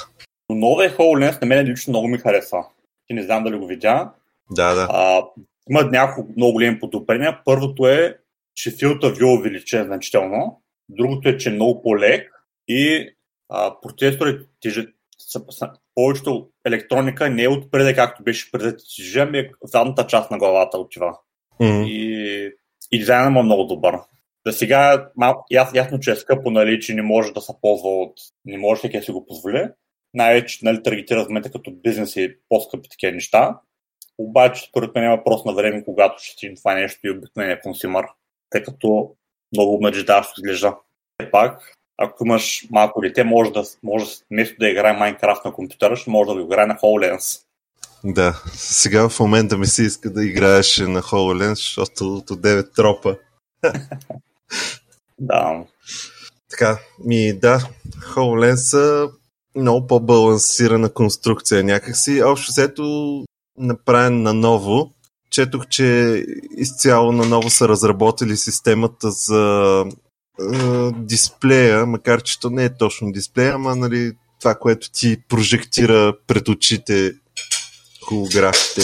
Но 0.50 0.68
новия 0.68 0.96
HoloLens 0.96 1.42
на 1.42 1.46
мен 1.46 1.66
лично 1.66 1.90
много 1.90 2.08
ми 2.08 2.18
харесва. 2.18 2.66
Ти 3.06 3.14
не 3.14 3.22
знам 3.22 3.44
дали 3.44 3.56
го 3.56 3.66
видя. 3.66 4.12
Да, 4.50 4.74
да. 4.74 4.88
А, 4.90 5.22
има 5.70 5.82
няколко 5.82 6.32
много 6.36 6.52
големи 6.52 6.80
подобрения. 6.80 7.40
Първото 7.44 7.86
е, 7.86 8.16
че 8.54 8.70
филта 8.70 9.10
ви 9.10 9.24
увеличен 9.24 9.84
значително. 9.84 10.62
Другото 10.88 11.28
е, 11.28 11.36
че 11.36 11.48
е 11.48 11.52
много 11.52 11.82
по-лек 11.82 12.32
и 12.68 13.08
а, 13.48 13.80
процесорите 13.82 14.46
тежат 14.60 14.88
повечето 15.94 16.48
електроника 16.66 17.30
не 17.30 17.42
е 17.42 17.48
отпреде, 17.48 17.94
както 17.94 18.22
беше 18.22 18.52
преди 18.52 18.76
тежи, 18.96 19.18
ами 19.18 19.38
е 19.38 19.50
в 19.64 19.68
задната 19.68 20.06
част 20.06 20.30
на 20.30 20.38
главата 20.38 20.78
отива. 20.78 21.18
Mm-hmm. 21.60 21.86
И, 21.86 22.52
и 22.92 22.98
дизайнът 22.98 23.32
му 23.32 23.40
е 23.40 23.42
много 23.42 23.64
добър. 23.64 23.98
За 24.46 24.52
сега 24.52 25.10
малко, 25.16 25.44
яс, 25.50 25.70
ясно, 25.74 26.00
че 26.00 26.10
е 26.10 26.16
скъпо, 26.16 26.50
нали, 26.50 26.80
че 26.80 26.94
не 26.94 27.02
може 27.02 27.32
да 27.32 27.40
се 27.40 27.52
ползва 27.60 27.88
от... 27.88 28.12
Не 28.44 28.58
може 28.58 28.78
всеки 28.78 28.96
да 28.98 29.02
си 29.02 29.12
го 29.12 29.26
позволи, 29.26 29.68
най-вече 30.14 30.58
нали, 30.62 30.82
таргетира 30.82 31.24
в 31.24 31.28
момента 31.28 31.52
като 31.52 31.70
бизнес 31.70 32.16
и 32.16 32.36
по-скъпи 32.48 32.88
такива 32.88 33.12
неща. 33.12 33.58
Обаче, 34.18 34.62
според 34.68 34.94
мен 34.94 35.04
е 35.04 35.16
въпрос 35.16 35.44
на 35.44 35.52
време, 35.52 35.84
когато 35.84 36.22
ще 36.22 36.32
стигне 36.32 36.56
това 36.56 36.74
нещо 36.74 37.06
и 37.06 37.10
обикновения 37.10 37.60
консумър, 37.60 38.06
тъй 38.50 38.62
като 38.62 39.14
много 39.52 39.74
обнадеждаващо 39.74 40.40
изглежда. 40.40 40.76
Все 41.20 41.30
пак, 41.30 41.76
ако 41.98 42.26
имаш 42.26 42.66
малко 42.70 43.00
дете, 43.00 43.24
може 43.24 43.50
да, 43.50 43.64
може 43.82 44.06
вместо 44.30 44.56
да 44.58 44.68
играе 44.68 44.92
Майнкрафт 44.92 45.44
на 45.44 45.52
компютъра, 45.52 45.96
ще 45.96 46.10
може 46.10 46.28
да 46.28 46.34
го 46.34 46.40
играе 46.40 46.66
на 46.66 46.74
HoloLens. 46.74 47.42
Да, 48.04 48.42
сега 48.52 49.08
в 49.08 49.20
момента 49.20 49.58
ми 49.58 49.66
се 49.66 49.82
иска 49.82 50.10
да 50.10 50.24
играеш 50.24 50.78
на 50.78 51.02
HoloLens, 51.02 51.54
защото 51.54 52.14
от 52.14 52.30
9 52.30 52.74
тропа. 52.74 53.16
да. 55.18 55.64
Така, 56.50 56.78
ми 57.04 57.38
да, 57.38 57.68
HoloLens 58.14 59.10
много 59.56 59.86
по-балансирана 59.86 60.88
конструкция 60.88 61.64
някакси. 61.64 62.22
Общо 62.22 62.52
взето 62.52 63.24
направен 63.58 64.22
наново. 64.22 64.92
Четох, 65.30 65.66
че 65.68 66.24
изцяло 66.56 67.12
наново 67.12 67.50
са 67.50 67.68
разработили 67.68 68.36
системата 68.36 69.10
за 69.10 69.84
е, 70.40 70.90
дисплея, 70.92 71.86
макар 71.86 72.22
че 72.22 72.40
то 72.40 72.50
не 72.50 72.64
е 72.64 72.76
точно 72.76 73.12
дисплея, 73.12 73.54
ама 73.54 73.76
нали, 73.76 74.12
това, 74.40 74.54
което 74.54 74.90
ти 74.90 75.22
прожектира 75.28 76.16
пред 76.26 76.48
очите 76.48 77.12
холографите, 78.04 78.82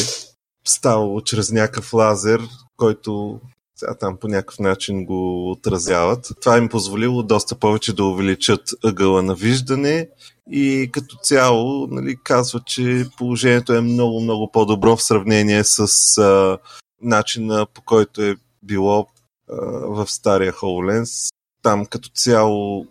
ставало 0.66 1.20
чрез 1.20 1.50
някакъв 1.50 1.92
лазер, 1.92 2.42
който 2.76 3.40
сега 3.77 3.95
там 3.95 4.17
по 4.17 4.29
някакъв 4.29 4.59
начин 4.59 5.05
го 5.05 5.51
отразяват. 5.51 6.33
Това 6.41 6.59
им 6.59 6.69
позволило 6.69 7.23
доста 7.23 7.55
повече 7.55 7.97
да 7.97 8.05
увеличат 8.05 8.71
ъгъла 8.85 9.23
на 9.23 9.35
виждане 9.35 10.09
и 10.51 10.91
като 10.93 11.17
цяло 11.23 11.87
нали, 11.87 12.17
казва, 12.25 12.61
че 12.67 13.07
положението 13.19 13.75
е 13.75 13.81
много, 13.81 14.21
много 14.21 14.53
по-добро 14.53 14.97
в 14.97 15.03
сравнение 15.03 15.65
с 15.65 16.19
а, 16.19 16.59
начина 17.03 17.67
по 17.75 17.83
който 17.83 18.23
е 18.23 18.37
било 18.62 19.07
а, 19.51 19.55
в 19.87 20.07
стария 20.07 20.53
HoloLens. 20.53 21.33
Там 21.62 21.87
като 21.87 22.09
цяло 22.09 22.87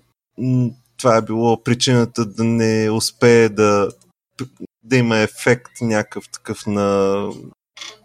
това 0.98 1.16
е 1.16 1.22
било 1.22 1.64
причината 1.64 2.26
да 2.26 2.44
не 2.44 2.90
успее 2.90 3.50
да, 3.50 3.90
да 4.84 4.98
има 4.98 5.18
ефект 5.18 5.72
някакъв 5.82 6.30
такъв 6.30 6.68
на 6.68 7.20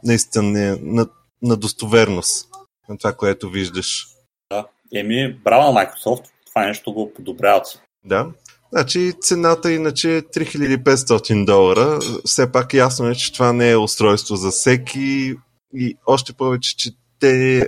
наистина 0.05 0.79
на, 0.83 1.09
на 1.43 1.57
достоверност 1.57 2.50
на 2.91 2.99
това, 2.99 3.13
което 3.13 3.51
виждаш. 3.51 4.09
Да. 4.53 4.67
Еми, 4.95 5.35
браво 5.45 5.73
на 5.73 5.81
Microsoft, 5.81 6.25
това 6.47 6.67
нещо 6.67 6.93
го 6.93 7.15
подобряват. 7.15 7.83
Да. 8.05 8.31
Значи 8.73 9.13
цената 9.21 9.73
иначе 9.73 10.17
е 10.17 10.23
3500 10.23 11.45
долара. 11.45 11.99
Все 12.25 12.53
пак 12.53 12.75
ясно 12.75 13.09
е, 13.09 13.15
че 13.15 13.33
това 13.33 13.53
не 13.53 13.71
е 13.71 13.77
устройство 13.77 14.37
за 14.37 14.51
всеки 14.51 15.35
и 15.75 15.97
още 16.07 16.33
повече, 16.33 16.77
че 16.77 16.91
те 17.21 17.67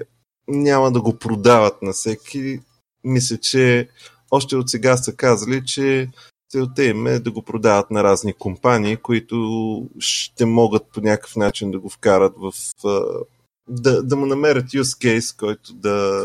няма 0.48 0.92
да 0.92 1.00
го 1.00 1.18
продават 1.18 1.82
на 1.82 1.92
всеки. 1.92 2.60
Мисля, 3.04 3.38
че 3.38 3.88
още 4.30 4.56
от 4.56 4.70
сега 4.70 4.96
са 4.96 5.16
казали, 5.16 5.64
че 5.66 6.08
целта 6.50 6.84
им 6.84 7.06
е 7.06 7.18
да 7.18 7.30
го 7.30 7.42
продават 7.42 7.90
на 7.90 8.04
разни 8.04 8.32
компании, 8.32 8.96
които 8.96 9.88
ще 9.98 10.44
могат 10.44 10.82
по 10.94 11.00
някакъв 11.00 11.36
начин 11.36 11.70
да 11.70 11.80
го 11.80 11.88
вкарат 11.88 12.32
в... 12.36 12.52
да, 13.72 14.02
да 14.02 14.16
му 14.16 14.26
намерят 14.26 14.66
use 14.66 14.82
case, 14.82 15.38
който 15.38 15.74
да, 15.74 16.22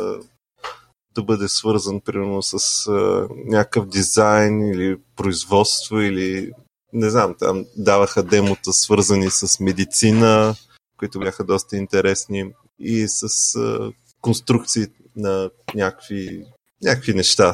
да 1.16 1.24
бъде 1.24 1.48
свързан 1.48 2.02
примерно 2.02 2.42
с 2.42 2.88
а, 2.88 3.28
някакъв 3.46 3.88
дизайн 3.88 4.62
или 4.62 4.98
производство 5.16 6.02
или 6.02 6.52
не 6.94 7.10
знам, 7.10 7.36
там 7.40 7.66
даваха 7.78 8.24
демота 8.24 8.74
свързани 8.74 9.30
с 9.30 9.60
медицина, 9.60 10.56
които 10.98 11.20
бяха 11.20 11.44
доста 11.44 11.78
интересни 11.78 12.52
и 12.80 13.08
с 13.08 13.56
а, 13.56 13.92
конструкции 14.22 14.88
на 15.16 15.50
някакви, 15.76 16.46
някакви 16.84 17.14
неща 17.14 17.54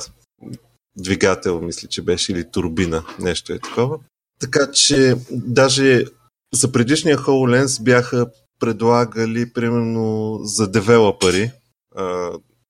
двигател, 0.97 1.61
мисля, 1.61 1.87
че 1.87 2.01
беше, 2.01 2.31
или 2.31 2.51
турбина, 2.51 3.05
нещо 3.19 3.53
е 3.53 3.59
такова. 3.59 3.99
Така 4.39 4.71
че 4.71 5.15
даже 5.31 6.05
за 6.53 6.71
предишния 6.71 7.17
HoloLens 7.17 7.83
бяха 7.83 8.27
предлагали 8.63 9.53
примерно 9.53 10.39
за 10.43 10.71
девелопери, 10.71 11.51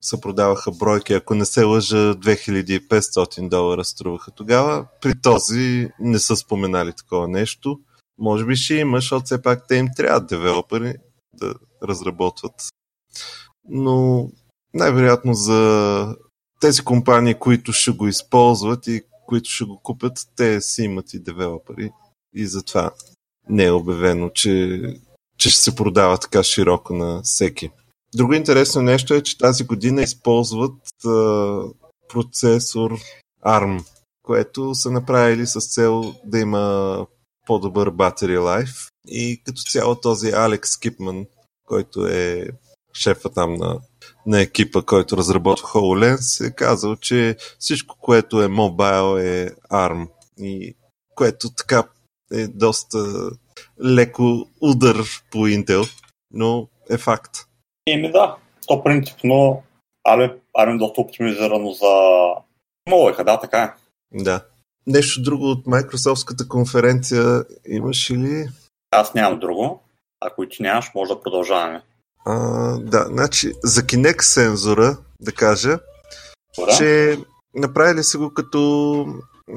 се 0.00 0.20
продаваха 0.20 0.70
бройки, 0.72 1.12
ако 1.12 1.34
не 1.34 1.44
се 1.44 1.64
лъжа, 1.64 2.14
2500 2.14 3.48
долара 3.48 3.84
струваха 3.84 4.30
тогава. 4.30 4.86
При 5.02 5.20
този 5.22 5.88
не 6.00 6.18
са 6.18 6.36
споменали 6.36 6.92
такова 6.92 7.28
нещо. 7.28 7.80
Може 8.18 8.44
би 8.44 8.56
ще 8.56 8.74
има, 8.74 8.98
защото 8.98 9.24
все 9.24 9.42
пак 9.42 9.68
те 9.68 9.76
им 9.76 9.88
трябва 9.96 10.20
девелопери 10.20 10.94
да 11.34 11.54
разработват. 11.82 12.54
Но 13.68 14.28
най-вероятно 14.74 15.34
за 15.34 16.16
тези 16.60 16.82
компании, 16.82 17.34
които 17.34 17.72
ще 17.72 17.90
го 17.90 18.08
използват 18.08 18.86
и 18.86 19.02
които 19.26 19.50
ще 19.50 19.64
го 19.64 19.80
купят, 19.82 20.18
те 20.36 20.60
си 20.60 20.82
имат 20.82 21.14
и 21.14 21.18
девелопери 21.18 21.90
и 22.34 22.46
затова 22.46 22.90
не 23.48 23.64
е 23.64 23.72
обявено, 23.72 24.30
че, 24.30 24.80
че 25.44 25.50
ще 25.50 25.62
се 25.62 25.74
продава 25.74 26.18
така 26.18 26.42
широко 26.42 26.94
на 26.94 27.20
всеки. 27.22 27.70
Друго 28.14 28.34
интересно 28.34 28.82
нещо 28.82 29.14
е, 29.14 29.22
че 29.22 29.38
тази 29.38 29.64
година 29.64 30.02
използват 30.02 31.04
а, 31.06 31.60
процесор 32.08 32.98
ARM, 33.46 33.84
което 34.22 34.74
са 34.74 34.90
направили 34.90 35.46
с 35.46 35.60
цел 35.74 36.14
да 36.24 36.38
има 36.38 37.06
по-добър 37.46 37.90
battery 37.90 38.38
life 38.38 38.88
и 39.08 39.42
като 39.46 39.62
цяло 39.62 39.94
този 39.94 40.30
Алекс 40.30 40.76
Кипман, 40.76 41.26
който 41.66 42.06
е 42.06 42.48
шефа 42.94 43.30
там 43.30 43.54
на 43.54 43.80
на 44.26 44.40
екипа, 44.40 44.82
който 44.82 45.16
разработва 45.16 45.68
HoloLens, 45.68 46.46
е 46.46 46.54
казал, 46.54 46.96
че 46.96 47.36
всичко, 47.58 47.96
което 48.00 48.42
е 48.42 48.48
мобайл 48.48 49.18
е 49.18 49.50
ARM. 49.70 50.08
И 50.38 50.74
което 51.14 51.50
така 51.50 51.84
е 52.32 52.46
доста 52.46 53.30
леко 53.84 54.46
удар 54.60 54.96
по 55.30 55.38
Intel, 55.38 55.90
но 56.30 56.68
е 56.90 56.98
факт. 56.98 57.30
Еми 57.86 58.12
да, 58.12 58.36
то 58.66 58.84
принципно 58.84 59.62
ARM, 60.08 60.34
ARM 60.58 60.74
е 60.74 60.78
доста 60.78 61.00
оптимизирано 61.00 61.72
за 61.72 61.92
мобилка, 62.90 63.24
да, 63.24 63.40
така 63.40 63.58
е. 63.58 63.72
Да. 64.22 64.44
Нещо 64.86 65.22
друго 65.22 65.50
от 65.50 65.64
Microsoftската 65.64 66.48
конференция 66.48 67.44
имаш 67.68 68.10
ли? 68.10 68.48
Аз 68.90 69.14
нямам 69.14 69.40
друго. 69.40 69.82
Ако 70.20 70.48
ти 70.48 70.62
нямаш, 70.62 70.90
може 70.94 71.08
да 71.08 71.20
продължаваме. 71.20 71.82
А, 72.26 72.34
да, 72.78 73.04
значи 73.04 73.52
за 73.64 73.82
Kinect 73.82 74.22
сензора, 74.22 74.96
да 75.20 75.32
кажа, 75.32 75.78
Ура. 76.58 76.76
че 76.78 77.18
направили 77.54 78.02
са 78.02 78.18
го 78.18 78.34
като 78.34 79.06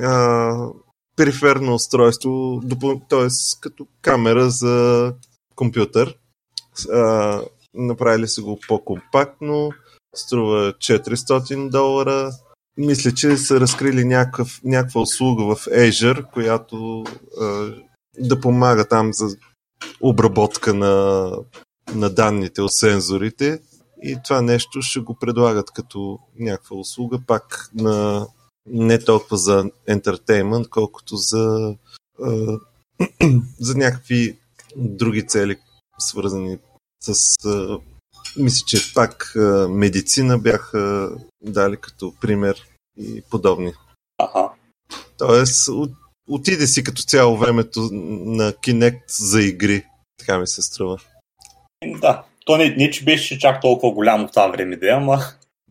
а, 0.01 0.69
периферно 1.17 1.73
устройство, 1.73 2.61
т.е. 3.09 3.27
като 3.61 3.87
камера 4.01 4.49
за 4.49 5.13
компютър. 5.55 6.17
А, 6.93 7.41
направили 7.73 8.27
са 8.27 8.41
го 8.41 8.59
по-компактно, 8.67 9.71
струва 10.15 10.73
400 10.73 11.69
долара. 11.69 12.31
Мисля, 12.77 13.11
че 13.11 13.37
са 13.37 13.59
разкрили 13.59 14.05
някакъв, 14.05 14.61
някаква 14.63 15.01
услуга 15.01 15.55
в 15.55 15.65
Azure, 15.65 16.31
която 16.31 17.03
а, 17.41 17.73
да 18.19 18.39
помага 18.39 18.85
там 18.87 19.13
за 19.13 19.35
обработка 20.01 20.73
на 20.73 21.31
на 21.95 22.09
данните 22.09 22.61
от 22.61 22.73
сензорите 22.73 23.59
и 24.03 24.17
това 24.23 24.41
нещо 24.41 24.81
ще 24.81 24.99
го 24.99 25.15
предлагат 25.15 25.71
като 25.71 26.19
някаква 26.39 26.77
услуга, 26.77 27.19
пак 27.27 27.69
на 27.73 28.27
не 28.67 28.99
толкова 28.99 29.37
за 29.37 29.65
ентертеймент, 29.87 30.69
колкото 30.69 31.15
за, 31.15 31.75
а, 32.23 32.59
за 33.59 33.75
някакви 33.75 34.37
други 34.75 35.27
цели, 35.27 35.57
свързани 35.99 36.57
с. 37.03 37.35
А, 37.45 37.79
мисля, 38.37 38.65
че 38.67 38.93
пак 38.93 39.35
а, 39.35 39.67
медицина 39.69 40.39
бяха 40.39 41.11
дали 41.41 41.77
като 41.77 42.13
пример 42.21 42.67
и 42.97 43.21
подобни. 43.29 43.73
Ага. 44.17 44.49
Тоест, 45.17 45.67
от, 45.67 45.91
отиде 46.29 46.67
си 46.67 46.83
като 46.83 47.01
цяло 47.01 47.37
времето 47.37 47.89
на 47.91 48.53
Kinect 48.53 49.03
за 49.07 49.41
игри, 49.41 49.83
така 50.19 50.39
ми 50.39 50.47
се 50.47 50.61
струва. 50.61 50.97
Да, 51.85 52.23
то 52.45 52.57
не, 52.57 52.75
не 52.75 52.91
че 52.91 53.03
беше 53.03 53.39
чак 53.39 53.61
толкова 53.61 53.93
голямо 53.93 54.27
в 54.27 54.31
това 54.31 54.47
време 54.47 54.75
да 54.75 54.87
е, 54.87 54.91
ама... 54.91 55.19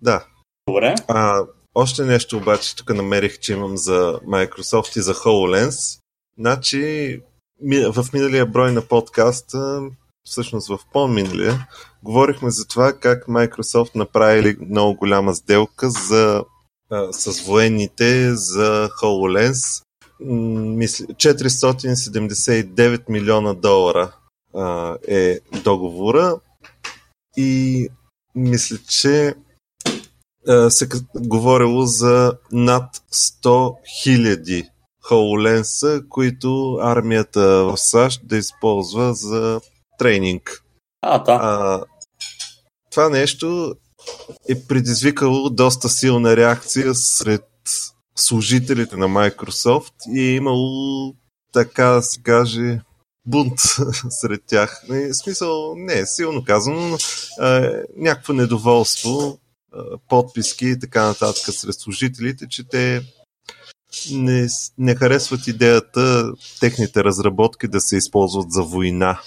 Да. 0.03 0.27
Добре. 0.69 0.95
А, 1.09 1.43
още 1.79 2.05
нещо 2.05 2.37
обаче 2.37 2.77
тук 2.77 2.95
намерих, 2.95 3.39
че 3.39 3.53
имам 3.53 3.77
за 3.77 4.21
Microsoft 4.27 4.99
и 4.99 5.03
за 5.03 5.15
HoloLens. 5.15 6.01
Значи, 6.39 7.21
в 7.93 8.07
миналия 8.13 8.47
брой 8.47 8.73
на 8.73 8.83
подкаста, 8.83 9.83
всъщност 10.25 10.69
в 10.69 10.79
по-миналия, 10.93 11.67
говорихме 12.03 12.51
за 12.51 12.67
това 12.67 12.93
как 12.93 13.27
Microsoft 13.27 13.95
направили 13.95 14.57
много 14.61 14.99
голяма 14.99 15.35
сделка 15.35 15.91
за, 15.91 16.45
а, 16.91 17.13
с 17.13 17.41
военните 17.41 18.35
за 18.35 18.89
HoloLens. 19.03 19.83
479 20.21 23.09
милиона 23.09 23.55
долара 23.55 24.13
а, 24.55 24.97
е 25.09 25.41
договора 25.65 26.41
и 27.37 27.89
мисля, 28.35 28.79
че 28.89 29.35
се 30.69 30.89
говорило 31.15 31.83
за 31.87 32.33
над 32.53 32.97
100 33.13 33.75
000 34.07 34.69
HoloLens, 35.11 36.09
които 36.09 36.79
армията 36.83 37.65
в 37.65 37.77
САЩ 37.77 38.21
да 38.25 38.37
използва 38.37 39.15
за 39.15 39.61
тренинг. 39.99 40.63
А, 41.03 41.19
да. 41.19 41.33
А, 41.33 41.85
това 42.91 43.09
нещо 43.09 43.75
е 44.49 44.67
предизвикало 44.69 45.51
доста 45.51 45.89
силна 45.89 46.37
реакция 46.37 46.95
сред 46.95 47.45
служителите 48.17 48.97
на 48.97 49.09
Microsoft 49.09 49.93
и 50.15 50.21
е 50.21 50.35
имало, 50.35 51.15
така 51.53 51.85
да 51.85 52.03
се 52.03 52.21
каже, 52.23 52.81
бунт 53.27 53.59
сред 54.11 54.41
тях. 54.47 54.83
В 54.89 55.15
смисъл, 55.15 55.75
не 55.77 55.99
е 55.99 56.07
силно 56.07 56.45
казано, 56.45 56.81
но 56.81 56.99
а, 57.39 57.73
някакво 57.97 58.33
недоволство, 58.33 59.39
подписки 60.09 60.67
и 60.67 60.79
така 60.79 61.07
нататък 61.07 61.55
сред 61.55 61.75
служителите, 61.75 62.49
че 62.49 62.69
те 62.69 63.03
не, 64.13 64.49
не 64.79 64.95
харесват 64.95 65.47
идеята 65.47 66.33
техните 66.61 67.05
разработки 67.05 67.69
да 67.69 67.81
се 67.81 67.97
използват 67.97 68.53
за 68.53 68.63
война. 68.63 69.21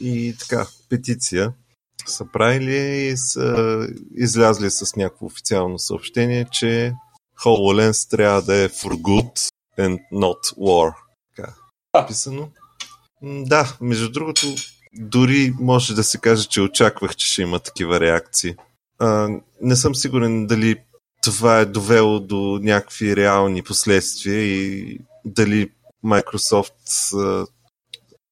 И 0.00 0.34
така, 0.38 0.66
петиция 0.88 1.52
са 2.06 2.26
правили 2.32 3.06
и 3.06 3.16
са 3.16 3.86
излязли 4.16 4.70
с 4.70 4.96
някакво 4.96 5.26
официално 5.26 5.78
съобщение, 5.78 6.46
че 6.52 6.94
HoloLens 7.44 8.10
трябва 8.10 8.42
да 8.42 8.56
е 8.56 8.68
for 8.68 8.92
good 8.92 9.50
and 9.78 9.98
not 10.12 10.56
war. 10.58 10.94
Така, 11.36 11.54
писано. 12.06 12.48
Да, 13.22 13.76
между 13.80 14.10
другото, 14.12 14.46
дори 14.94 15.54
може 15.60 15.94
да 15.94 16.04
се 16.04 16.18
каже, 16.18 16.48
че 16.48 16.60
очаквах, 16.60 17.16
че 17.16 17.32
ще 17.32 17.42
има 17.42 17.58
такива 17.58 18.00
реакции. 18.00 18.56
А, 19.02 19.28
не 19.60 19.76
съм 19.76 19.94
сигурен 19.94 20.46
дали 20.46 20.76
това 21.22 21.58
е 21.58 21.64
довело 21.64 22.20
до 22.20 22.58
някакви 22.62 23.16
реални 23.16 23.62
последствия 23.62 24.42
и 24.42 24.98
дали 25.24 25.70
Microsoft 26.04 27.16
а, 27.18 27.46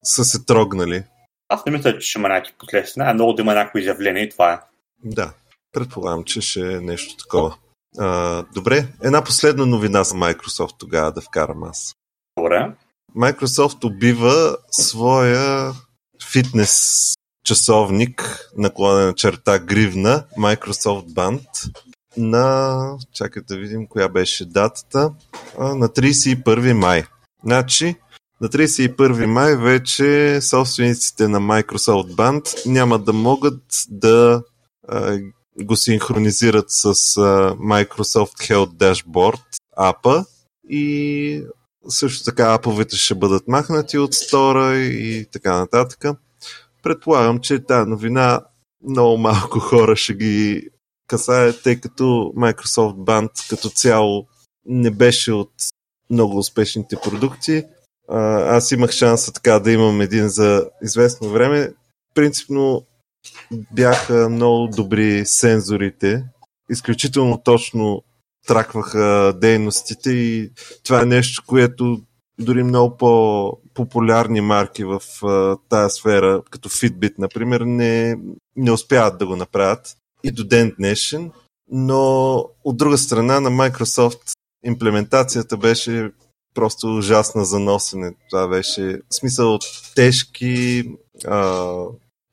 са 0.05 0.25
се 0.25 0.45
трогнали. 0.45 1.05
Аз 1.49 1.67
не 1.67 1.73
мисля, 1.73 1.99
че 1.99 2.11
ще 2.11 2.19
има 2.19 2.29
някакви 2.29 2.55
последствия. 2.59 3.11
А 3.11 3.15
много 3.15 3.33
да 3.33 3.43
има 3.43 3.55
някакво 3.55 3.79
изявление 3.79 4.23
и 4.23 4.31
това 4.31 4.53
е. 4.53 4.61
Да, 5.05 5.33
предполагам, 5.73 6.25
че 6.25 6.41
ще 6.41 6.61
е 6.61 6.81
нещо 6.81 7.17
такова. 7.17 7.57
А, 7.99 8.43
добре, 8.55 8.87
една 9.03 9.25
последна 9.25 9.67
новина 9.67 10.05
за 10.05 10.15
Microsoft 10.15 10.75
тогава 10.79 11.13
да 11.13 11.21
вкарам 11.21 11.63
аз. 11.63 11.95
Добре. 12.37 12.73
Microsoft 13.17 13.85
убива 13.85 14.57
своя 14.71 15.73
фитнес 16.33 17.15
часовник, 17.51 18.49
наклонена 18.57 19.15
черта 19.15 19.59
гривна, 19.59 20.25
Microsoft 20.39 21.07
Band, 21.07 21.47
на, 22.17 22.97
чакай 23.15 23.43
да 23.49 23.57
видим 23.57 23.87
коя 23.87 24.09
беше 24.09 24.45
датата, 24.45 25.13
на 25.59 25.89
31 25.89 26.73
май. 26.73 27.05
Значи, 27.45 27.95
на 28.41 28.49
31 28.49 29.27
май 29.27 29.57
вече 29.57 30.39
собствениците 30.43 31.29
на 31.29 31.41
Microsoft 31.41 32.15
Band 32.15 32.67
няма 32.67 32.99
да 32.99 33.13
могат 33.13 33.63
да 33.89 34.43
а, 34.89 35.19
го 35.63 35.77
синхронизират 35.77 36.67
с 36.69 36.85
а, 36.85 36.91
Microsoft 37.55 38.51
Health 38.51 38.73
Dashboard 38.73 39.41
апа 39.77 40.25
и 40.69 41.45
също 41.89 42.25
така 42.25 42.55
аповете 42.55 42.97
ще 42.97 43.15
бъдат 43.15 43.49
махнати 43.49 43.99
от 43.99 44.15
стора 44.15 44.77
и 44.77 45.27
така 45.33 45.59
нататък. 45.59 46.05
Предполагам, 46.83 47.39
че 47.39 47.65
тази 47.65 47.91
новина 47.91 48.41
много 48.89 49.17
малко 49.17 49.59
хора 49.59 49.97
ще 49.97 50.15
ги 50.15 50.69
касае, 51.07 51.53
тъй 51.53 51.81
като 51.81 52.05
Microsoft 52.37 52.97
Band 52.97 53.51
като 53.51 53.69
цяло 53.69 54.27
не 54.67 54.91
беше 54.91 55.33
от 55.33 55.53
много 56.11 56.39
успешните 56.39 56.97
продукти. 57.03 57.65
Аз 58.09 58.73
имах 58.73 58.91
шанса 58.91 59.33
така 59.33 59.59
да 59.59 59.73
имам 59.73 60.01
един 60.01 60.29
за 60.29 60.71
известно 60.83 61.29
време. 61.29 61.73
Принципно 62.15 62.87
бяха 63.73 64.29
много 64.29 64.69
добри 64.77 65.27
сензорите, 65.27 66.25
изключително 66.71 67.43
точно 67.45 68.03
тракваха 68.47 69.35
дейностите 69.41 70.11
и 70.11 70.51
това 70.85 71.03
е 71.03 71.07
нещо, 71.07 71.43
което 71.47 72.03
дори 72.41 72.63
много 72.63 72.97
по-популярни 72.97 74.41
марки 74.41 74.85
в 74.85 75.01
тази 75.69 75.95
сфера, 75.95 76.43
като 76.51 76.69
Fitbit, 76.69 77.15
например, 77.19 77.61
не, 77.61 78.17
не 78.57 78.73
успяват 78.73 79.19
да 79.19 79.27
го 79.27 79.37
направят 79.37 79.97
и 80.25 80.31
до 80.31 80.45
ден 80.45 80.75
днешен, 80.79 81.31
но 81.71 82.35
от 82.65 82.77
друга 82.77 82.99
страна 82.99 83.41
на 83.41 83.51
Microsoft 83.51 84.33
имплементацията 84.65 85.57
беше 85.57 86.13
просто 86.55 86.97
ужасна 86.97 87.45
за 87.45 87.59
носене. 87.59 88.15
Това 88.31 88.49
беше 88.49 89.01
смисъл 89.11 89.55
от 89.55 89.65
тежки, 89.95 90.85
а, 91.27 91.75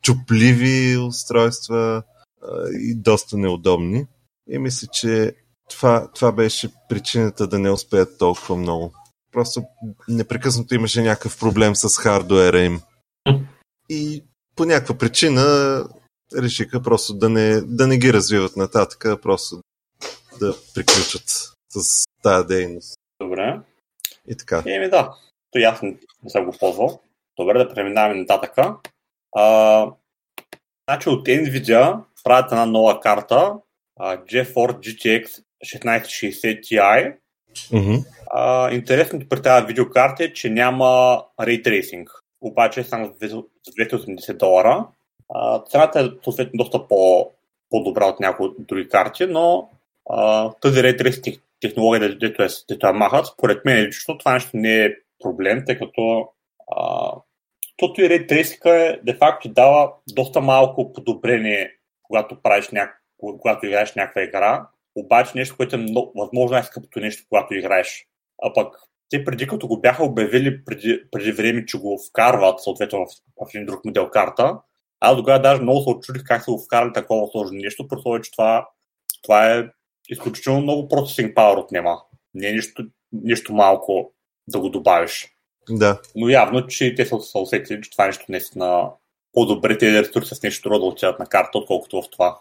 чупливи 0.02 0.98
устройства 0.98 2.04
а, 2.42 2.70
и 2.82 2.96
доста 2.96 3.38
неудобни. 3.38 4.06
И 4.50 4.58
мисля, 4.58 4.88
че 4.94 5.36
това, 5.70 6.08
това 6.16 6.32
беше 6.32 6.70
причината 6.90 7.48
да 7.48 7.60
не 7.60 7.70
успеят 7.70 8.18
толкова 8.18 8.56
много. 8.56 8.94
Просто 9.32 9.64
непрекъснато 10.08 10.76
имаше 10.76 11.02
някакъв 11.02 11.40
проблем 11.40 11.76
с 11.76 11.98
хардуера 11.98 12.60
им. 12.60 12.82
И 13.90 14.24
по 14.56 14.66
някаква 14.66 14.98
причина 14.98 15.84
решиха 16.38 16.84
просто 16.84 17.14
да 17.14 17.30
не, 17.30 17.62
да 17.62 17.88
не 17.88 17.98
ги 17.98 18.14
развиват 18.14 18.56
нататък, 18.56 19.06
а 19.06 19.22
просто 19.22 19.62
да 20.40 20.56
приключат 20.76 21.54
с 21.70 22.06
тази 22.24 22.48
дейност. 22.48 23.00
Добре. 23.20 23.60
И 24.28 24.38
така. 24.38 24.64
Еми 24.66 24.90
да, 24.90 25.14
то 25.52 25.60
ясно 25.60 25.98
не 26.24 26.30
съм 26.30 26.46
го 26.46 26.58
ползвал. 26.60 27.02
Добре, 27.40 27.58
да 27.58 27.74
преминаваме 27.74 28.20
нататък. 28.20 28.54
А, 29.36 29.86
значи 30.90 31.10
от 31.10 31.28
NVIDIA 31.28 32.04
правят 32.24 32.52
една 32.52 32.66
нова 32.66 33.02
карта, 33.02 33.54
uh, 34.00 34.24
GeForce 34.24 34.80
GTX 34.80 35.44
1660 35.66 36.62
Ti. 36.62 37.18
Mm-hmm. 37.58 38.06
А, 38.32 38.72
интересното 38.72 39.30
при 39.30 39.42
тази 39.42 39.66
видеокарта 39.66 40.24
е, 40.24 40.34
че 40.34 40.50
няма 40.50 40.86
Ray 41.42 41.66
Tracing. 41.66 42.08
Обаче 42.42 42.80
е 42.80 42.84
само 42.84 43.14
за 43.22 43.44
280 43.80 44.38
долара. 44.38 44.88
А, 45.34 45.64
цената 45.64 46.00
е 46.00 46.24
съответно 46.24 46.58
доста 46.58 46.88
по, 46.88 47.32
по-добра 47.70 48.06
от 48.06 48.20
някои 48.20 48.50
други 48.60 48.90
карти, 48.90 49.26
но 49.26 49.70
а, 50.10 50.50
тази 50.52 50.80
Ray 50.80 51.02
Tracing 51.02 51.40
технология, 51.62 52.18
дето 52.18 52.44
е, 52.44 52.48
дето 52.70 52.88
е 52.88 52.94
махат, 52.94 53.26
според 53.26 53.66
мен 53.66 53.86
лично 53.86 54.18
това 54.18 54.34
нещо 54.34 54.50
не 54.54 54.86
е 54.86 54.94
проблем, 55.24 55.64
тъй 55.66 55.78
като 55.78 56.30
а, 56.76 57.12
тото 57.78 58.02
и 58.02 58.10
Ray 58.10 58.30
Tracing 58.30 58.66
е, 58.66 59.00
де 59.04 59.14
факто 59.14 59.50
дава 59.50 59.92
доста 60.14 60.42
малко 60.42 60.94
подобрение, 60.94 61.72
когато 62.04 62.42
правиш 62.42 62.70
няк... 62.70 63.04
когато 63.18 63.66
играеш 63.66 63.94
някаква 63.96 64.22
игра, 64.22 64.68
обаче 65.00 65.32
нещо, 65.36 65.58
което 65.58 65.76
е 65.76 65.80
много, 65.80 66.12
възможно 66.16 66.54
най-скъпото 66.54 67.00
нещо, 67.00 67.24
когато 67.30 67.54
играеш. 67.54 68.08
А 68.44 68.54
пък 68.54 68.76
те 69.10 69.24
преди 69.24 69.48
като 69.48 69.68
го 69.68 69.82
бяха 69.82 70.04
обявили 70.04 70.66
преди, 70.66 71.02
преди 71.12 71.32
време, 71.32 71.66
че 71.66 71.78
го 71.78 72.00
вкарват 72.10 72.64
съответно 72.64 73.06
в, 73.06 73.10
в 73.46 73.50
един 73.54 73.66
друг 73.66 73.86
модел 73.86 74.10
карта, 74.10 74.60
аз 75.00 75.18
тогава 75.18 75.42
даже 75.42 75.62
много 75.62 75.82
се 75.82 75.90
очудих 75.90 76.24
как 76.26 76.44
са 76.44 76.52
го 76.52 76.60
вкарали 76.60 76.94
такова 76.94 77.28
сложно 77.32 77.58
нещо, 77.58 77.88
просто 77.88 78.20
че 78.22 78.32
това, 78.32 78.68
това 79.24 79.54
е 79.54 79.66
изключително 80.10 80.62
много 80.62 80.88
процесинг 80.88 81.36
power 81.36 81.58
отнема. 81.58 82.02
Не 82.34 82.48
е 82.48 82.54
нищо, 82.54 82.86
нищо 83.12 83.54
малко 83.54 84.14
да 84.48 84.60
го 84.60 84.70
добавиш. 84.70 85.28
Да. 85.70 86.02
Но 86.16 86.30
явно, 86.30 86.68
че 86.68 86.96
те 86.96 87.06
са, 87.06 87.20
са 87.20 87.40
усетили, 87.40 87.82
че 87.82 87.92
това 87.92 88.06
нещо 88.06 88.26
наистина 88.30 88.92
по-добре 89.34 89.78
те 89.78 90.02
ресурси 90.02 90.36
с 90.36 90.44
нещо 90.44 90.70
да 90.70 90.76
отидат 90.76 91.20
на 91.20 91.26
карта, 91.26 91.58
отколкото 91.58 92.02
в 92.02 92.10
това. 92.10 92.40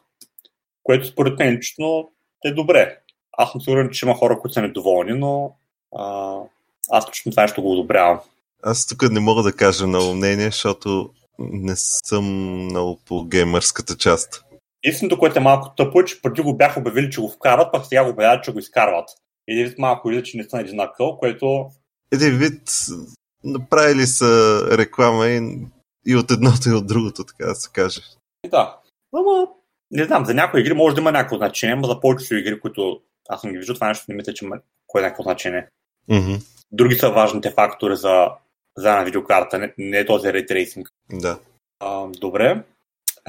Което 0.83 1.07
според 1.07 1.39
мен 1.39 1.55
лично 1.55 2.13
е 2.45 2.53
добре. 2.53 2.99
Аз 3.33 3.53
съм 3.53 3.61
сигурен, 3.61 3.91
че 3.91 4.07
има 4.07 4.15
хора, 4.15 4.39
които 4.39 4.55
са 4.55 4.63
недоволни, 4.63 5.13
но 5.19 5.57
а, 5.97 6.37
аз 6.91 7.09
лично 7.09 7.31
това 7.31 7.43
нещо 7.43 7.63
го 7.63 7.73
одобрявам. 7.73 8.21
Аз 8.63 8.87
тук 8.87 9.11
не 9.11 9.21
мога 9.21 9.43
да 9.43 9.53
кажа 9.53 9.87
много 9.87 10.15
мнение, 10.15 10.47
защото 10.47 11.11
не 11.39 11.77
съм 11.77 12.25
много 12.65 13.01
по 13.07 13.25
геймърската 13.25 13.97
част. 13.97 14.45
Истинното, 14.83 15.19
което 15.19 15.39
е 15.39 15.43
малко 15.43 15.75
тъпо, 15.77 16.01
е, 16.01 16.05
че 16.05 16.23
преди 16.23 16.43
го 16.43 16.57
бяха 16.57 16.81
обявили, 16.81 17.11
че 17.11 17.21
го 17.21 17.29
вкарват, 17.29 17.73
пък 17.73 17.87
сега 17.87 18.05
го 18.05 18.11
обявяват, 18.11 18.45
че 18.45 18.53
го 18.53 18.59
изкарват. 18.59 19.09
Един 19.49 19.67
вид 19.67 19.79
малко 19.79 20.09
вид, 20.09 20.27
че 20.27 20.37
не 20.37 20.45
са 20.45 20.61
един 20.61 20.81
което... 21.19 21.71
Един 22.13 22.39
вид 22.39 22.63
направили 23.45 24.07
са 24.07 24.61
реклама 24.73 25.29
и, 25.29 25.67
и 26.07 26.17
от 26.17 26.31
едното 26.31 26.69
и 26.69 26.73
от 26.73 26.87
другото, 26.87 27.25
така 27.25 27.47
да 27.47 27.55
се 27.55 27.71
каже. 27.73 28.01
И 28.45 28.49
да. 28.49 28.79
Ама, 29.15 29.49
не 29.91 30.05
знам, 30.05 30.25
за 30.25 30.35
някои 30.35 30.61
игри 30.61 30.75
може 30.75 30.95
да 30.95 31.01
има 31.01 31.13
някакво 31.13 31.37
значение, 31.37 31.77
но 31.77 31.89
за 31.89 32.01
повечето 32.01 32.35
игри, 32.35 32.61
които 32.61 33.01
аз 33.29 33.41
съм 33.41 33.53
ги 33.53 33.59
виждал, 33.59 33.75
това 33.75 33.89
нещо 33.89 34.05
не 34.09 34.15
мисля, 34.15 34.35
че 34.35 34.45
има 34.45 34.59
кое 34.87 35.01
е 35.01 35.05
някакво 35.05 35.23
значение. 35.23 35.69
Mm-hmm. 36.11 36.43
Други 36.73 36.95
са 36.95 37.11
важните 37.11 37.51
фактори 37.51 37.97
за, 37.97 38.29
за 38.77 38.89
една 38.91 39.05
видеокарта, 39.05 39.59
не, 39.59 39.75
не 39.79 39.99
е 39.99 40.07
този 40.07 40.33
рейтрейсинг. 40.33 40.89
Да. 41.13 41.39
А, 41.81 42.07
добре. 42.07 42.63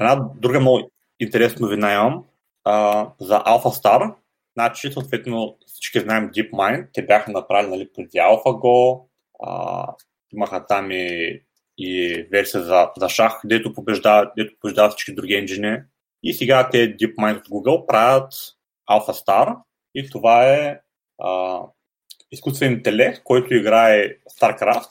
Една 0.00 0.28
друга 0.34 0.60
много 0.60 0.90
интересна 1.20 1.66
новина 1.66 1.92
имам 1.92 2.24
а, 2.64 3.06
за 3.20 3.42
AlphaStar. 3.42 4.14
Значи, 4.56 4.92
съответно, 4.92 5.56
всички 5.66 6.00
знаем 6.00 6.30
DeepMind. 6.30 6.86
Те 6.92 7.06
бяха 7.06 7.30
направили 7.30 7.70
нали, 7.70 7.88
преди 7.94 8.18
AlphaGo. 8.18 9.02
А, 9.42 9.86
имаха 10.32 10.66
там 10.66 10.90
и, 10.90 11.40
и 11.78 12.22
версия 12.32 12.62
за, 12.62 12.90
за 12.96 13.08
шах, 13.08 13.40
дето 13.44 13.74
побеждават, 13.74 14.32
дето 14.36 14.54
побеждават 14.60 14.92
всички 14.92 15.14
други 15.14 15.34
енджини. 15.34 15.78
И 16.22 16.34
сега 16.34 16.70
те 16.70 16.96
DeepMind 16.96 17.36
от 17.36 17.48
Google 17.48 17.86
правят 17.86 18.32
AlphaStar 18.90 19.56
и 19.94 20.10
това 20.10 20.46
е 20.46 20.80
а, 21.22 21.60
изкуствен 22.32 22.72
интелект, 22.72 23.22
който 23.24 23.54
играе 23.54 24.08
StarCraft 24.08 24.90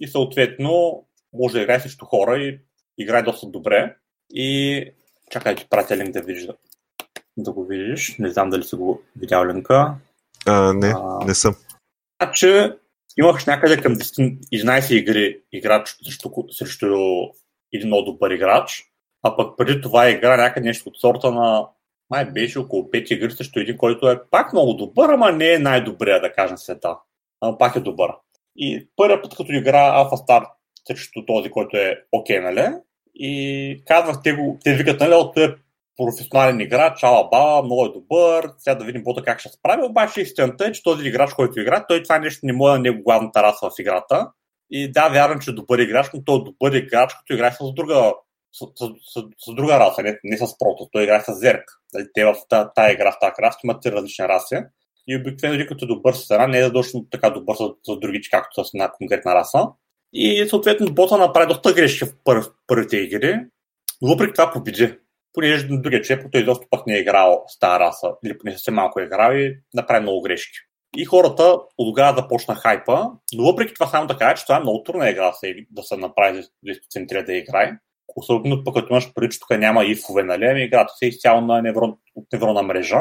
и 0.00 0.08
съответно 0.08 1.04
може 1.32 1.54
да 1.54 1.62
играе 1.62 1.80
срещу 1.80 2.04
хора 2.04 2.38
и 2.38 2.60
играе 2.98 3.22
доста 3.22 3.46
добре. 3.46 3.96
И 4.30 4.84
чакай, 5.30 5.54
ти 5.54 5.66
пратя 5.70 5.96
линк 5.96 6.10
да 6.10 6.22
видиш 6.22 6.46
да 7.36 7.52
го 7.52 7.64
видиш. 7.64 8.16
Не 8.18 8.30
знам 8.30 8.50
дали 8.50 8.62
си 8.62 8.76
го 8.76 9.02
видял 9.16 9.46
линка. 9.46 9.94
А, 10.46 10.72
не, 10.72 10.94
а, 10.96 11.24
не 11.26 11.34
съм. 11.34 11.54
Значи, 12.22 12.72
имах 13.16 13.46
някъде 13.46 13.82
към 13.82 13.94
11 13.94 14.92
игри 14.92 15.40
играч 15.52 15.96
срещу, 16.04 16.30
срещу 16.50 16.86
един 17.72 17.86
много 17.86 18.04
добър 18.04 18.30
играч, 18.30 18.92
а 19.24 19.36
пък 19.36 19.56
преди 19.56 19.80
това 19.80 20.10
игра 20.10 20.36
някъде 20.36 20.66
нещо 20.66 20.88
от 20.88 21.00
сорта 21.00 21.30
на 21.30 21.68
май 22.10 22.24
беше 22.24 22.58
около 22.58 22.82
5 22.82 23.12
игри 23.12 23.30
срещу 23.30 23.60
един, 23.60 23.76
който 23.76 24.10
е 24.10 24.20
пак 24.30 24.52
много 24.52 24.74
добър, 24.74 25.08
ама 25.08 25.32
не 25.32 25.52
е 25.52 25.58
най-добрия, 25.58 26.20
да 26.20 26.32
кажем 26.32 26.58
света. 26.58 26.96
Ама 27.40 27.58
пак 27.58 27.76
е 27.76 27.80
добър. 27.80 28.10
И 28.56 28.88
първият 28.96 29.22
път, 29.22 29.36
като 29.36 29.52
игра 29.52 30.04
Alpha 30.04 30.26
Star 30.26 30.46
срещу 30.88 31.26
този, 31.26 31.50
който 31.50 31.76
е 31.76 32.04
окей, 32.12 32.38
okay, 32.38 32.42
нали? 32.42 32.76
И 33.14 33.82
казвах, 33.86 34.16
те, 34.24 34.32
го, 34.32 34.58
те 34.64 34.74
викат, 34.74 35.00
нали, 35.00 35.14
той 35.34 35.44
е 35.44 35.54
професионален 35.96 36.60
играч, 36.60 37.02
ала 37.02 37.28
баба, 37.30 37.62
много 37.62 37.84
е 37.84 37.92
добър, 37.92 38.50
сега 38.58 38.74
да 38.74 38.84
видим 38.84 39.02
бота 39.02 39.22
как 39.22 39.40
ще 39.40 39.48
справи, 39.48 39.82
обаче 39.82 40.20
истината 40.20 40.66
е, 40.66 40.72
че 40.72 40.82
този 40.82 41.08
играч, 41.08 41.32
който 41.32 41.60
игра, 41.60 41.86
той 41.86 42.02
това 42.02 42.18
нещо 42.18 42.46
не 42.46 42.52
му 42.52 42.68
е 42.68 42.72
на 42.72 42.78
него 42.78 43.02
главната 43.02 43.42
раса 43.42 43.70
в 43.70 43.78
играта. 43.78 44.30
И 44.70 44.92
да, 44.92 45.08
вярвам, 45.08 45.40
че 45.40 45.50
е 45.50 45.54
добър 45.54 45.78
играч, 45.78 46.06
но 46.14 46.24
той 46.24 46.36
е 46.36 46.44
добър 46.44 46.72
играч, 46.72 47.14
като 47.14 47.34
играе 47.34 47.52
с 47.52 47.74
друга, 47.74 48.12
с, 48.54 48.66
с, 48.78 48.88
с, 49.12 49.22
с 49.38 49.54
друга 49.54 49.80
раса, 49.80 50.02
не, 50.02 50.18
не 50.24 50.36
с 50.36 50.58
прото, 50.58 50.88
той 50.92 51.02
играе 51.02 51.20
с 51.20 51.34
зерк. 51.34 51.64
Дали, 51.94 52.06
те 52.14 52.24
в 52.24 52.34
тази, 52.48 52.92
игра, 52.92 53.12
в 53.12 53.18
тази 53.20 53.32
крас 53.36 53.56
имат 53.64 53.82
три 53.82 53.92
различни 53.92 54.28
раси. 54.28 54.58
И 55.08 55.16
обикновено, 55.16 55.66
като 55.68 55.84
е 55.84 55.88
добър 55.88 56.14
с 56.14 56.30
една, 56.30 56.46
не 56.46 56.58
е 56.58 56.62
задължително 56.62 57.06
така 57.10 57.30
добър 57.30 57.56
с 57.56 57.98
другите, 58.00 58.28
както 58.30 58.64
с 58.64 58.74
една 58.74 58.92
конкретна 58.92 59.34
раса. 59.34 59.66
И 60.12 60.46
съответно 60.48 60.94
бота 60.94 61.16
направи 61.16 61.46
доста 61.46 61.72
грешки 61.72 62.04
в 62.04 62.14
пър, 62.24 62.44
първите 62.66 62.96
игри, 62.96 63.40
въпреки 64.02 64.32
това 64.32 64.52
победи. 64.52 64.98
Понеже 65.32 65.66
другия 65.68 66.02
човек, 66.02 66.26
той 66.32 66.40
изобщо 66.40 66.66
пък 66.70 66.86
не 66.86 66.94
е 66.94 67.00
играл 67.00 67.44
с 67.48 67.58
тази 67.58 67.80
раса, 67.80 68.12
или 68.24 68.38
поне 68.38 68.52
съвсем 68.52 68.74
малко 68.74 69.00
е 69.00 69.04
играл 69.04 69.36
и 69.36 69.56
направи 69.74 70.02
много 70.02 70.22
грешки. 70.22 70.58
И 70.96 71.04
хората 71.04 71.42
от 71.42 71.88
тогава 71.88 72.16
започна 72.16 72.54
хайпа, 72.54 73.10
но 73.32 73.44
въпреки 73.44 73.74
това 73.74 73.86
само 73.86 74.06
да 74.06 74.18
кажа, 74.18 74.34
че 74.36 74.42
това 74.42 74.56
е 74.56 74.60
много 74.60 74.82
трудна 74.82 75.10
игра 75.10 75.32
да 75.70 75.82
се 75.82 75.96
направи 75.96 76.42
да 76.62 76.74
центрира 76.90 77.24
да 77.24 77.34
играе. 77.34 77.72
Особено 78.16 78.64
пък 78.64 78.74
като 78.74 78.92
имаш 78.92 79.12
преди, 79.14 79.32
че 79.32 79.40
тук 79.40 79.50
няма 79.50 79.84
ифове, 79.84 80.22
нали? 80.22 80.44
Ами 80.44 80.64
играта 80.64 80.92
се 80.96 81.04
е 81.04 81.08
изцяло 81.08 81.40
на 81.40 81.62
неврон, 81.62 81.96
от 82.14 82.26
неврона 82.32 82.62
мрежа. 82.62 83.00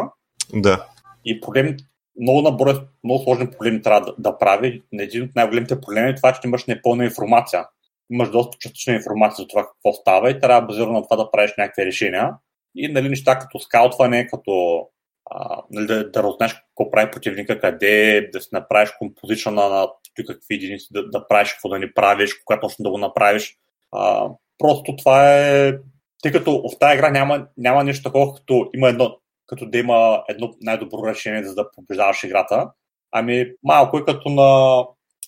Да. 0.53 0.85
И 1.25 1.41
проблем, 1.41 1.77
много 2.21 2.41
набор, 2.41 2.87
много 3.03 3.23
сложен 3.23 3.51
проблем 3.51 3.81
трябва 3.81 4.01
да, 4.01 4.15
да 4.17 4.37
прави. 4.37 4.83
Един 4.99 5.23
от 5.23 5.35
най-големите 5.35 5.81
проблеми 5.81 6.09
е 6.09 6.15
това, 6.15 6.33
че 6.33 6.39
имаш 6.45 6.65
непълна 6.65 7.05
информация. 7.05 7.65
Имаш 8.09 8.29
доста 8.29 8.57
частична 8.59 8.93
информация 8.93 9.43
за 9.43 9.47
това 9.47 9.63
какво 9.63 9.93
става 9.93 10.29
и 10.29 10.39
трябва 10.39 10.67
базирано 10.67 10.93
на 10.93 11.03
това 11.03 11.15
да 11.15 11.31
правиш 11.31 11.53
някакви 11.57 11.85
решения. 11.85 12.31
И 12.75 12.87
нали, 12.87 13.09
неща 13.09 13.39
като 13.39 13.59
скаутване, 13.59 14.27
като 14.27 14.85
а, 15.31 15.61
нали, 15.71 15.87
да, 15.87 16.11
да 16.11 16.23
разнаеш 16.23 16.53
какво 16.53 16.91
прави 16.91 17.11
противника, 17.11 17.59
къде, 17.59 18.29
да 18.33 18.41
си 18.41 18.49
направиш 18.51 18.91
композиция 18.99 19.51
на, 19.51 19.69
на 19.69 19.87
какви 20.27 20.55
единици 20.55 20.87
да, 20.91 21.09
да 21.09 21.27
правиш, 21.27 21.51
какво 21.51 21.69
да 21.69 21.79
ни 21.79 21.93
правиш, 21.93 22.33
кога 22.45 22.59
точно 22.59 22.83
да 22.83 22.89
го 22.89 22.97
направиш. 22.97 23.55
А, 23.91 24.29
просто 24.63 24.95
това 24.95 25.39
е... 25.39 25.73
Тъй 26.21 26.31
като 26.31 26.61
в 26.61 26.79
тази 26.79 26.95
игра 26.95 27.11
няма, 27.11 27.47
няма 27.57 27.83
нещо 27.83 28.03
такова, 28.03 28.35
като 28.35 28.69
има 28.75 28.89
едно, 28.89 29.17
като 29.47 29.65
да 29.65 29.77
има 29.77 30.23
едно 30.29 30.53
най-добро 30.61 31.07
решение, 31.07 31.43
за 31.43 31.55
да 31.55 31.71
побеждаваш 31.71 32.23
играта. 32.23 32.71
Ами 33.11 33.51
малко 33.63 33.97
е 33.97 34.05
като 34.05 34.29
на 34.29 34.41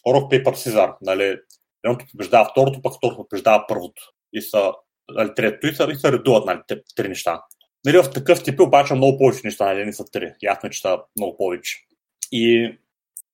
Rock 0.08 0.32
Paper 0.32 0.54
Scissor. 0.54 0.96
Нали? 1.02 1.38
Едното 1.84 2.06
побеждава 2.12 2.50
второто, 2.52 2.82
пък 2.82 2.94
второто 2.94 3.28
побеждава 3.30 3.66
първото. 3.68 4.02
И 4.34 4.42
са 4.42 4.72
нали, 5.10 5.32
третото 5.36 5.68
и 5.68 5.76
са, 5.76 5.88
и 5.92 5.96
са 5.96 6.12
редуват 6.12 6.46
нали, 6.46 6.60
три 6.96 7.08
неща. 7.08 7.42
Нали, 7.86 7.98
в 7.98 8.12
такъв 8.14 8.44
тип 8.44 8.60
обаче 8.60 8.94
много 8.94 9.18
повече 9.18 9.42
неща, 9.44 9.66
нали, 9.66 9.86
не 9.86 9.94
са 9.94 10.06
три. 10.12 10.34
Ясно 10.44 10.68
е, 10.68 10.70
че 10.70 10.82
са 10.82 11.00
много 11.18 11.38
повече. 11.38 11.78
И 12.32 12.78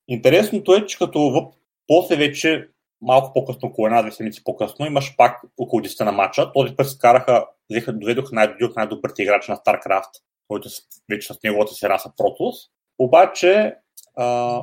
интересното 0.07 0.73
е, 0.73 0.85
че 0.85 0.97
като 0.97 1.19
в... 1.19 1.51
после 1.87 2.15
вече 2.15 2.67
малко 3.01 3.33
по-късно, 3.33 3.69
около 3.69 3.87
една-две 3.87 4.11
седмици 4.11 4.43
по-късно, 4.43 4.85
имаш 4.85 5.15
пак 5.17 5.41
около 5.57 5.81
10 5.81 6.05
на 6.05 6.11
матча. 6.11 6.51
Този 6.53 6.75
път 6.75 6.89
се 6.89 6.97
караха, 6.97 7.45
доведоха 7.87 8.35
най- 8.35 8.55
най-добрите 8.75 9.23
играчи 9.23 9.51
на 9.51 9.57
StarCraft, 9.57 10.09
който 10.47 10.69
вече 11.09 11.33
с 11.33 11.43
неговата 11.43 11.73
си 11.73 11.89
раса 11.89 12.11
Протус. 12.17 12.55
Обаче, 12.99 13.75
а, 14.15 14.59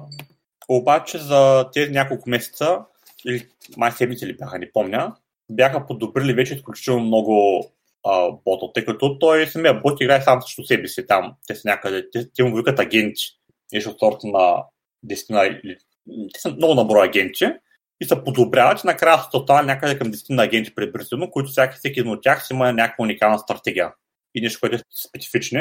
обаче 0.68 1.18
за 1.18 1.70
тези 1.72 1.90
няколко 1.90 2.30
месеца, 2.30 2.84
или 3.26 3.46
май 3.76 3.92
седмици 3.92 4.26
ли 4.26 4.36
бяха, 4.36 4.58
не 4.58 4.72
помня, 4.72 5.14
бяха 5.50 5.86
подобрили 5.86 6.32
вече 6.32 6.54
изключително 6.54 7.04
много 7.04 7.64
а, 8.06 8.30
бота, 8.44 8.72
тъй 8.74 8.84
като 8.84 9.18
той 9.18 9.46
самия 9.46 9.80
бот 9.80 10.00
играе 10.00 10.22
сам 10.22 10.42
срещу 10.42 10.64
себе 10.64 10.88
си 10.88 11.06
там. 11.06 11.34
Те 11.46 11.54
са 11.54 11.68
някъде, 11.68 12.10
те, 12.10 12.30
те 12.36 12.44
му 12.44 12.56
викат 12.56 12.78
агенти. 12.78 13.22
Нещо 13.72 13.90
от 13.90 13.98
сорта 13.98 14.26
на 14.26 14.64
10 15.06 15.60
или 15.64 15.76
те 16.34 16.40
са 16.40 16.50
много 16.50 16.74
наброя 16.74 17.04
агенти 17.04 17.46
и 18.00 18.04
се 18.04 18.24
подобряват 18.24 18.84
и 18.84 18.86
накрая 18.86 19.18
са 19.18 19.30
тотал 19.30 19.62
някъде 19.62 19.98
към 19.98 20.12
10 20.12 20.34
на 20.34 20.42
агенти 20.42 20.74
предварително, 20.74 21.30
които 21.30 21.50
всяки, 21.50 21.76
всеки 21.76 22.00
един 22.00 22.12
от 22.12 22.22
тях 22.22 22.46
си 22.46 22.52
има 22.52 22.72
някаква 22.72 23.02
уникална 23.02 23.38
стратегия 23.38 23.92
и 24.34 24.40
нещо, 24.40 24.60
което 24.60 24.76
е 24.76 24.80
специфично. 25.08 25.60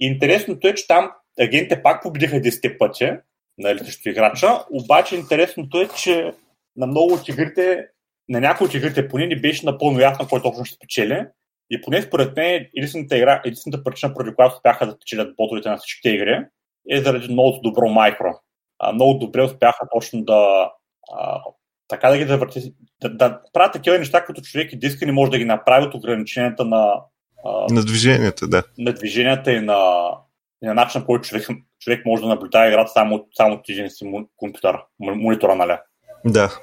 И 0.00 0.06
интересното 0.06 0.68
е, 0.68 0.74
че 0.74 0.86
там 0.86 1.10
агентите 1.40 1.82
пак 1.82 2.02
победиха 2.02 2.36
10 2.36 2.78
пъти, 2.78 3.12
нали, 3.58 3.78
срещу 3.78 4.08
играча, 4.08 4.64
обаче 4.70 5.16
интересното 5.16 5.80
е, 5.80 5.88
че 5.88 6.32
на 6.76 6.86
много 6.86 7.14
от 7.14 7.28
игрите, 7.28 7.86
на 8.28 8.40
някои 8.40 8.66
от 8.66 8.74
игрите 8.74 9.08
поне 9.08 9.26
не 9.26 9.40
беше 9.40 9.66
напълно 9.66 10.00
ясно 10.00 10.28
кой 10.28 10.42
точно 10.42 10.64
ще 10.64 10.76
спечели. 10.76 11.26
И 11.70 11.80
поне 11.80 12.02
според 12.02 12.36
мен 12.36 12.66
единствената, 12.76 13.16
игра, 13.16 13.42
единствената 13.44 13.84
причина, 13.84 14.14
поради 14.14 14.34
която 14.34 14.54
успяха 14.54 14.86
да 14.86 14.92
спечелят 14.92 15.36
ботовете 15.36 15.68
на 15.68 15.76
всичките 15.76 16.10
игри, 16.10 16.44
е 16.90 17.00
заради 17.00 17.32
много 17.32 17.60
добро 17.62 17.88
майкро. 17.88 18.40
А, 18.78 18.92
много 18.92 19.18
добре 19.18 19.42
успяха 19.42 19.88
точно 19.92 20.24
да 20.24 20.70
така 21.90 22.10
да 22.10 22.18
ги 22.18 22.26
завърти, 22.26 22.74
да, 23.02 23.08
да 23.08 23.40
правят 23.52 23.72
такива 23.72 23.98
неща, 23.98 24.24
като 24.24 24.40
човек 24.40 24.72
и 24.72 24.78
диска 24.78 25.06
не 25.06 25.12
може 25.12 25.30
да 25.30 25.38
ги 25.38 25.44
направи 25.44 25.86
от 25.86 25.94
ограниченията 25.94 26.64
на... 26.64 26.94
А, 27.44 27.74
на 27.74 27.84
движенията, 27.84 28.48
да. 28.48 28.62
На 28.78 28.92
движенията 28.92 29.52
и 29.52 29.60
на, 29.60 30.10
и 30.62 30.66
на 30.66 30.74
начина, 30.74 31.02
по 31.02 31.06
който 31.06 31.28
човек, 31.28 31.48
човек 31.80 32.06
може 32.06 32.22
да 32.22 32.28
наблюдава 32.28 32.68
играта 32.68 32.90
само, 32.92 33.26
само 33.36 33.54
от 33.54 33.68
един 33.68 33.90
си 33.90 34.12
компютър, 34.36 34.76
монитора, 34.98 35.54
нали? 35.54 35.76
Да. 36.24 36.58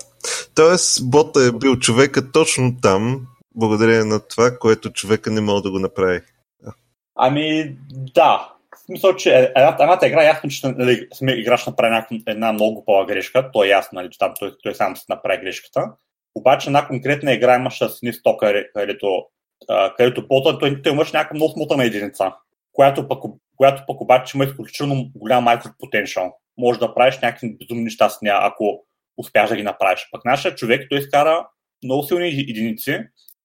Тоест, 0.56 1.10
бота 1.10 1.40
е 1.44 1.52
бил 1.52 1.76
човека 1.76 2.32
точно 2.32 2.78
там, 2.82 3.28
благодарение 3.56 4.04
на 4.04 4.20
това, 4.20 4.52
което 4.60 4.92
човека 4.92 5.32
не 5.32 5.42
може 5.42 5.64
да 5.64 5.72
го 5.72 5.80
направи. 5.80 6.22
Ами, 7.16 7.78
да 8.16 8.57
смисъл, 8.88 9.16
че 9.16 9.52
едната, 9.56 9.84
едната 9.84 10.08
игра 10.08 10.24
ясно, 10.24 10.50
че 10.50 10.68
нали, 10.68 11.08
самия 11.14 11.40
играч 11.40 11.66
направи 11.66 12.24
една 12.28 12.54
много 12.54 12.86
по 12.86 13.06
грешка. 13.06 13.52
То 13.52 13.64
е 13.64 13.68
ясно, 13.68 13.96
нали, 13.96 14.10
че 14.12 14.20
там 14.20 14.34
той, 14.40 14.56
той 14.64 14.76
сам 14.76 14.98
си 14.98 15.06
направи 15.10 15.42
грешката. 15.42 15.92
Обаче 16.36 16.70
една 16.70 16.88
конкретна 16.88 17.34
игра 17.34 17.56
имаше 17.56 17.90
с 17.90 18.02
ни 18.02 18.14
стока, 18.14 18.64
където, 18.74 19.26
където 19.98 20.28
по 20.28 20.44
той, 20.44 20.82
той 20.82 20.92
имаш 20.94 21.12
някаква 21.12 21.36
много 21.36 21.54
смутана 21.54 21.86
единица, 21.86 22.32
която 22.74 23.08
пък, 23.08 23.24
която 23.58 23.84
пък 23.88 24.02
обаче 24.02 24.38
има 24.38 24.46
изключително 24.46 25.12
голям 25.16 25.44
микропотенциал. 25.44 26.38
Може 26.58 26.80
да 26.80 26.94
правиш 26.94 27.20
някакви 27.22 27.58
безумни 27.58 27.84
неща 27.84 28.10
с 28.10 28.22
нея, 28.22 28.38
ако 28.42 28.86
успяш 29.18 29.50
да 29.50 29.56
ги 29.56 29.64
направиш. 29.64 30.08
Пък 30.12 30.26
нашия 30.26 30.56
човек, 30.56 30.88
той 30.90 31.00
изкара 31.00 31.48
много 31.84 32.04
силни 32.04 32.28
единици, 32.28 33.00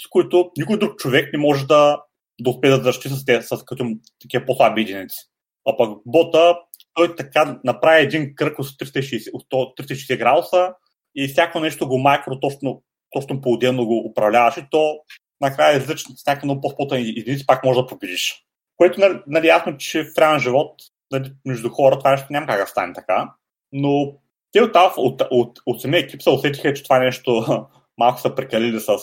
с 0.07 0.09
които 0.11 0.51
никой 0.59 0.79
друг 0.79 0.99
човек 0.99 1.33
не 1.33 1.39
може 1.39 1.67
да, 1.67 2.03
да 2.41 2.51
успее 2.51 2.71
да 2.71 2.77
защити 2.77 3.15
с, 3.15 3.25
те, 3.25 3.43
с 3.43 3.65
като 3.65 3.87
такива 4.21 4.47
по-слаби 4.47 4.81
единици. 4.81 5.32
А 5.69 5.77
пък 5.77 5.99
бота, 6.07 6.59
той 6.95 7.17
така 7.17 7.61
направи 7.65 8.03
един 8.03 8.35
кръг 8.35 8.59
от 8.59 8.67
360, 8.67 9.31
от 9.33 9.79
360 9.79 10.19
градуса 10.19 10.75
и 11.15 11.29
всяко 11.29 11.61
нещо 11.61 11.89
го 11.89 11.99
майкро 11.99 12.41
точно, 12.41 12.83
точно 13.11 13.41
по-отделно 13.41 13.87
го 13.87 13.99
управляваш 13.99 14.57
и 14.57 14.67
то 14.71 14.99
накрая 15.41 15.77
излъчи 15.77 16.05
с 16.17 16.27
някакъв 16.27 16.45
много 16.45 16.61
по-спотен 16.61 16.99
единици, 16.99 17.47
пак 17.47 17.65
може 17.65 17.81
да 17.81 17.87
победиш. 17.87 18.45
Което 18.77 19.01
нали, 19.01 19.19
нали 19.27 19.47
ясно, 19.47 19.77
че 19.77 20.05
в 20.05 20.19
реален 20.19 20.41
живот 20.41 20.75
нали, 21.13 21.33
между 21.45 21.69
хора 21.71 21.99
това 21.99 22.11
нещо 22.11 22.27
няма 22.31 22.47
как 22.47 22.61
да 22.61 22.67
стане 22.67 22.93
така. 22.93 23.33
Но 23.73 24.13
те 24.53 24.61
от, 24.61 24.77
от, 24.97 25.23
от, 25.31 25.59
от 25.67 25.81
самия 25.81 26.01
екип 26.01 26.23
се 26.23 26.31
усетиха, 26.31 26.75
че 26.75 26.83
това 26.83 26.99
нещо 26.99 27.47
малко 27.99 28.21
са 28.21 28.35
прекалили 28.35 28.81
с, 28.81 28.99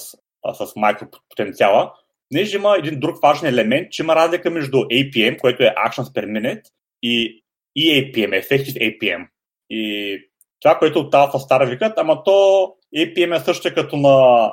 с 0.54 0.76
майкропотенциала 0.76 1.94
Понеже 2.30 2.58
има 2.58 2.76
един 2.78 3.00
друг 3.00 3.22
важен 3.22 3.50
елемент, 3.50 3.92
че 3.92 4.04
има 4.04 4.16
разлика 4.16 4.50
между 4.50 4.78
APM, 4.78 5.40
което 5.40 5.64
е 5.64 5.76
Actions 5.88 6.16
per 6.16 6.26
Minute, 6.26 6.62
и 7.04 7.44
EAPM, 7.80 8.44
Effective 8.44 8.78
APM. 8.78 9.28
И 9.70 10.18
това, 10.62 10.78
което 10.78 11.00
от 11.00 11.14
Alpha 11.14 11.50
Star 11.50 11.70
викат, 11.70 11.94
ама 11.98 12.24
то 12.24 12.68
APM 12.98 13.36
е 13.36 13.40
също 13.40 13.74
като 13.76 13.98
на, 13.98 14.52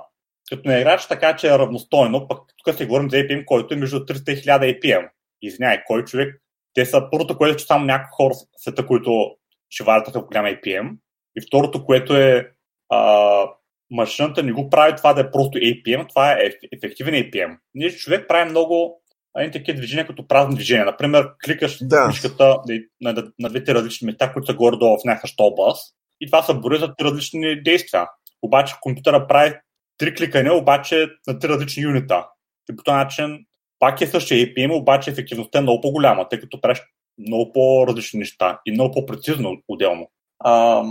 като 0.50 0.68
на 0.68 0.78
играч, 0.78 1.06
така 1.06 1.36
че 1.36 1.46
е 1.46 1.58
равностойно. 1.58 2.28
Пък 2.28 2.38
тук 2.64 2.74
си 2.74 2.86
говорим 2.86 3.10
за 3.10 3.16
APM, 3.16 3.44
който 3.44 3.74
е 3.74 3.76
между 3.76 3.98
300 3.98 4.32
и 4.32 4.42
1000 4.42 4.80
APM. 4.80 5.08
Извинявай, 5.42 5.78
кой 5.86 6.04
човек 6.04 6.42
те 6.74 6.86
са 6.86 7.08
първото, 7.10 7.38
което 7.38 7.54
е, 7.54 7.56
че 7.56 7.64
само 7.64 7.84
някакви 7.84 8.10
хора 8.12 8.34
света, 8.56 8.86
които 8.86 9.36
ще 9.70 9.84
варят 9.84 10.06
такъв 10.06 10.24
голям 10.24 10.44
APM. 10.44 10.96
И 11.36 11.40
второто, 11.46 11.84
което 11.84 12.16
е 12.16 12.50
а, 12.88 13.50
машината 13.90 14.42
не 14.42 14.52
го 14.52 14.70
прави 14.70 14.96
това 14.96 15.12
да 15.12 15.20
е 15.20 15.30
просто 15.30 15.58
APM, 15.58 16.08
това 16.08 16.32
е 16.32 16.50
ефективен 16.72 17.14
APM. 17.14 17.56
Ние 17.74 17.90
човек 17.90 18.28
прави 18.28 18.50
много 18.50 19.02
едни 19.38 19.52
такива 19.52 19.76
движения 19.76 20.06
като 20.06 20.28
празни 20.28 20.54
движения. 20.54 20.84
Например, 20.84 21.28
кликаш 21.44 21.78
да. 21.80 22.06
мишката 22.06 22.58
на, 23.00 23.12
на, 23.12 23.32
на 23.38 23.48
двете 23.48 23.74
различни 23.74 24.06
места, 24.06 24.32
които 24.32 24.46
са 24.46 24.54
горе-долу 24.54 24.98
в 24.98 25.04
някаква 25.04 25.28
област 25.38 25.94
и 26.20 26.26
това 26.26 26.42
са 26.42 26.54
брои 26.54 26.78
за 26.78 26.94
три 26.94 27.04
различни 27.04 27.62
действия. 27.62 28.06
Обаче 28.42 28.74
компютъра 28.80 29.26
прави 29.26 29.54
три 29.98 30.14
кликания, 30.14 30.54
обаче 30.54 31.08
на 31.26 31.38
три 31.38 31.48
различни 31.48 31.82
юнита. 31.82 32.26
И 32.72 32.76
по 32.76 32.82
този 32.82 32.96
начин 32.96 33.46
пак 33.78 34.00
е 34.00 34.06
същия 34.06 34.46
APM, 34.46 34.74
обаче 34.74 35.10
ефективността 35.10 35.58
е 35.58 35.62
много 35.62 35.80
по-голяма, 35.80 36.28
тъй 36.28 36.40
като 36.40 36.60
правиш 36.60 36.82
много 37.18 37.52
по-различни 37.52 38.18
неща 38.18 38.60
и 38.66 38.72
много 38.72 38.94
по-прецизно 38.94 39.56
отделно. 39.68 40.10
А, 40.38 40.82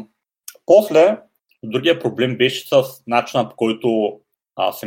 после, 0.65 1.17
другия 1.70 1.99
проблем 1.99 2.38
беше 2.38 2.68
с 2.68 2.84
начина 3.07 3.49
по 3.49 3.55
който 3.55 4.20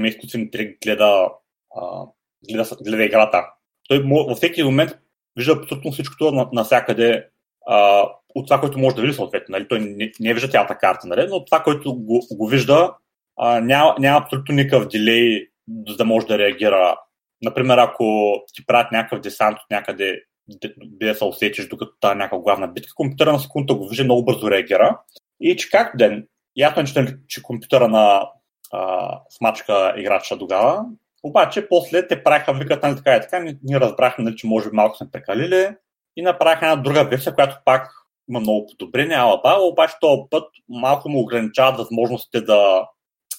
изкуствен 0.05 0.41
интелект 0.41 0.83
гледа, 0.85 1.29
а, 1.76 2.07
гледа, 2.51 2.76
гледа 2.85 3.05
играта. 3.05 3.47
Той 3.89 4.03
във 4.03 4.37
всеки 4.37 4.62
момент 4.62 4.91
вижда 5.37 5.53
абсолютно 5.53 5.93
всичкото 5.93 6.49
навсякъде 6.53 7.29
а, 7.66 8.09
от 8.35 8.47
това, 8.47 8.61
което 8.61 8.79
може 8.79 8.97
да 8.97 9.03
види 9.03 9.14
съответно. 9.14 9.53
Нали? 9.53 9.68
Той 9.68 9.81
не, 9.81 10.12
не 10.20 10.35
вижда 10.35 10.49
цялата 10.49 10.79
карта, 10.79 11.07
нали? 11.07 11.26
но 11.31 11.45
това, 11.45 11.62
което 11.62 11.95
го, 11.95 12.20
го 12.33 12.47
вижда, 12.47 12.95
а, 13.37 13.61
няма, 13.61 13.95
няма 13.99 14.18
абсолютно 14.18 14.55
никакъв 14.55 14.89
дилей, 14.89 15.47
за 15.89 15.97
да 15.97 16.05
може 16.05 16.26
да 16.26 16.39
реагира. 16.39 16.97
Например, 17.43 17.79
ако 17.79 18.35
ти 18.55 18.66
правят 18.66 18.93
някакъв 18.93 19.20
десант 19.20 19.59
от 19.59 19.70
някъде, 19.70 20.22
да 20.79 21.14
се 21.14 21.24
усетиш, 21.24 21.68
докато 21.68 21.93
тази 22.01 22.18
някаква 22.18 22.39
главна 22.39 22.68
битка, 22.68 22.93
компютъра 22.95 23.33
на 23.33 23.39
секунда 23.39 23.74
го 23.74 23.89
вижда 23.89 24.05
много 24.05 24.24
бързо 24.24 24.51
реагира. 24.51 25.01
И 25.41 25.57
че 25.57 25.70
как 25.70 25.97
ден, 25.97 26.26
ясно 26.59 26.82
е, 26.82 26.84
че, 26.84 27.16
че 27.28 27.42
компютъра 27.42 27.88
на 27.88 28.30
а, 28.72 29.20
смачка 29.30 29.94
играча 29.96 30.38
тогава, 30.38 30.84
обаче 31.22 31.68
после 31.68 32.09
те 32.09 32.22
правиха, 32.22 32.52
викат, 32.52 32.82
нали 32.82 32.96
така 32.96 33.16
и 33.16 33.20
така, 33.20 33.40
ние 33.62 33.80
разбрахме, 33.80 34.24
нали, 34.24 34.36
че 34.36 34.46
може 34.46 34.70
би 34.70 34.76
малко 34.76 34.96
сме 34.96 35.11
прекалили 35.12 35.76
и 36.16 36.22
направиха 36.22 36.66
една 36.66 36.76
друга 36.76 37.04
версия, 37.04 37.34
която 37.34 37.56
пак 37.64 37.90
има 38.30 38.40
много 38.40 38.66
подобрения, 38.66 39.18
ала 39.18 39.68
обаче 39.68 39.94
този 40.00 40.22
път 40.30 40.44
малко 40.68 41.09
му 41.09 41.20
ограничават 41.20 41.78
възможностите 41.78 42.40
да, 42.40 42.88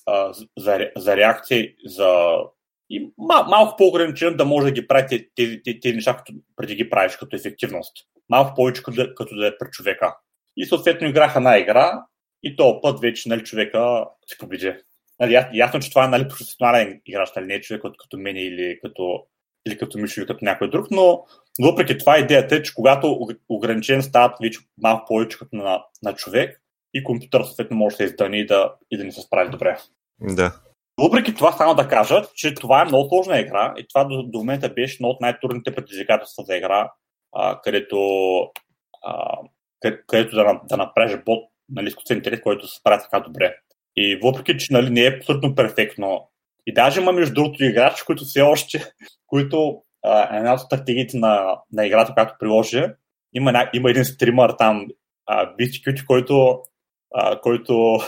а, 0.05 0.34
за, 0.57 0.91
за 0.97 1.17
реакции, 1.17 1.76
за 1.86 2.36
и 2.89 3.11
мал, 3.17 3.45
малко 3.47 3.78
по-ограничен 3.78 4.38
да 4.38 4.45
може 4.45 4.65
да 4.65 4.72
ги 4.72 4.88
прави 4.88 5.07
тези, 5.07 5.30
тези, 5.36 5.80
тези 5.82 5.95
неща, 5.95 6.17
като 6.17 6.34
преди 6.55 6.76
ги 6.76 6.89
правиш 6.89 7.15
като 7.15 7.36
ефективност. 7.36 7.93
Малко 8.30 8.55
повече 8.55 8.84
като, 8.84 9.07
като 9.15 9.36
да 9.36 9.47
е 9.47 9.57
при 9.57 9.70
човека. 9.72 10.15
И 10.57 10.65
съответно 10.65 11.07
играха 11.07 11.39
на 11.39 11.57
игра 11.57 12.03
и 12.44 12.56
този 12.56 12.80
път 12.82 13.00
вече 13.00 13.30
нали, 13.30 13.44
човека 13.44 14.06
се 14.28 14.38
победи. 14.38 14.74
Нали, 15.20 15.46
ясно, 15.54 15.80
че 15.80 15.90
това 15.90 16.06
е 16.06 16.08
нали, 16.08 16.28
професионален 16.28 17.02
играч, 17.06 17.30
нали, 17.36 17.46
не 17.46 17.54
е 17.54 17.62
човек 17.62 17.82
като, 18.00 18.18
мен 18.18 18.38
или 18.38 18.80
като, 18.82 19.24
или 19.68 19.78
като 19.78 19.98
Мишо 19.98 20.20
или 20.20 20.28
като 20.28 20.46
някой 20.46 20.70
друг, 20.70 20.88
но 20.92 21.26
въпреки 21.62 21.98
това 21.98 22.20
идеята 22.20 22.56
е, 22.56 22.64
че 22.64 22.74
когато 22.74 23.28
ограничен 23.50 24.02
стават 24.02 24.38
вече 24.42 24.60
малко 24.82 25.06
повече 25.08 25.40
като 25.40 25.56
на, 25.56 25.84
на 26.04 26.16
човек 26.16 26.62
и 26.94 27.04
компютър 27.04 27.44
съответно 27.44 27.78
може 27.78 27.94
да 27.94 27.98
се 27.98 28.04
издани 28.04 28.40
и 28.40 28.46
да, 28.46 28.74
и 28.92 28.98
да 28.98 29.04
не 29.04 29.12
се 29.12 29.22
справи 29.22 29.50
добре. 29.50 29.78
Да. 30.22 30.56
Въпреки 31.02 31.36
това, 31.36 31.52
само 31.52 31.76
да 31.76 31.88
кажа, 31.88 32.24
че 32.36 32.56
това 32.56 32.82
е 32.82 32.86
много 32.86 33.08
сложна 33.10 33.40
игра 33.40 33.74
и 33.78 33.88
това 33.88 34.04
до, 34.04 34.24
до 34.24 34.38
момента 34.38 34.70
беше 34.70 34.96
едно 34.96 35.08
от 35.08 35.22
най-трудните 35.22 35.76
предизвикателства 35.76 36.44
за 36.44 36.56
игра, 36.56 36.92
а, 37.36 37.62
където, 37.62 37.98
а, 39.04 39.38
където 40.08 40.36
да, 40.36 40.62
да 40.70 40.78
направиш 40.78 41.18
бот 41.26 41.50
нали, 41.72 41.88
изкуствен 41.88 42.41
който 42.43 42.67
се 42.67 42.80
справя 42.80 43.01
така 43.01 43.20
добре. 43.20 43.55
И 43.95 44.20
въпреки, 44.24 44.57
че 44.57 44.74
нали, 44.74 44.89
не 44.89 45.05
е 45.05 45.17
абсолютно 45.17 45.55
перфектно, 45.55 46.30
и 46.67 46.74
даже 46.74 47.01
има 47.01 47.11
между 47.11 47.34
другото 47.34 47.63
играчи, 47.63 48.03
които 48.05 48.24
все 48.24 48.41
още, 48.41 48.93
които 49.28 49.82
а, 50.05 50.38
една 50.38 50.53
от 50.53 50.59
стратегиите 50.59 51.17
на, 51.17 51.57
на 51.72 51.86
играта, 51.86 52.13
която 52.13 52.36
приложи, 52.39 52.86
има, 53.34 53.70
има 53.74 53.89
един 53.89 54.05
стримър 54.05 54.51
там, 54.57 54.88
BTQ, 55.30 56.05
който, 56.05 56.61
а, 57.15 57.39
който 57.41 57.99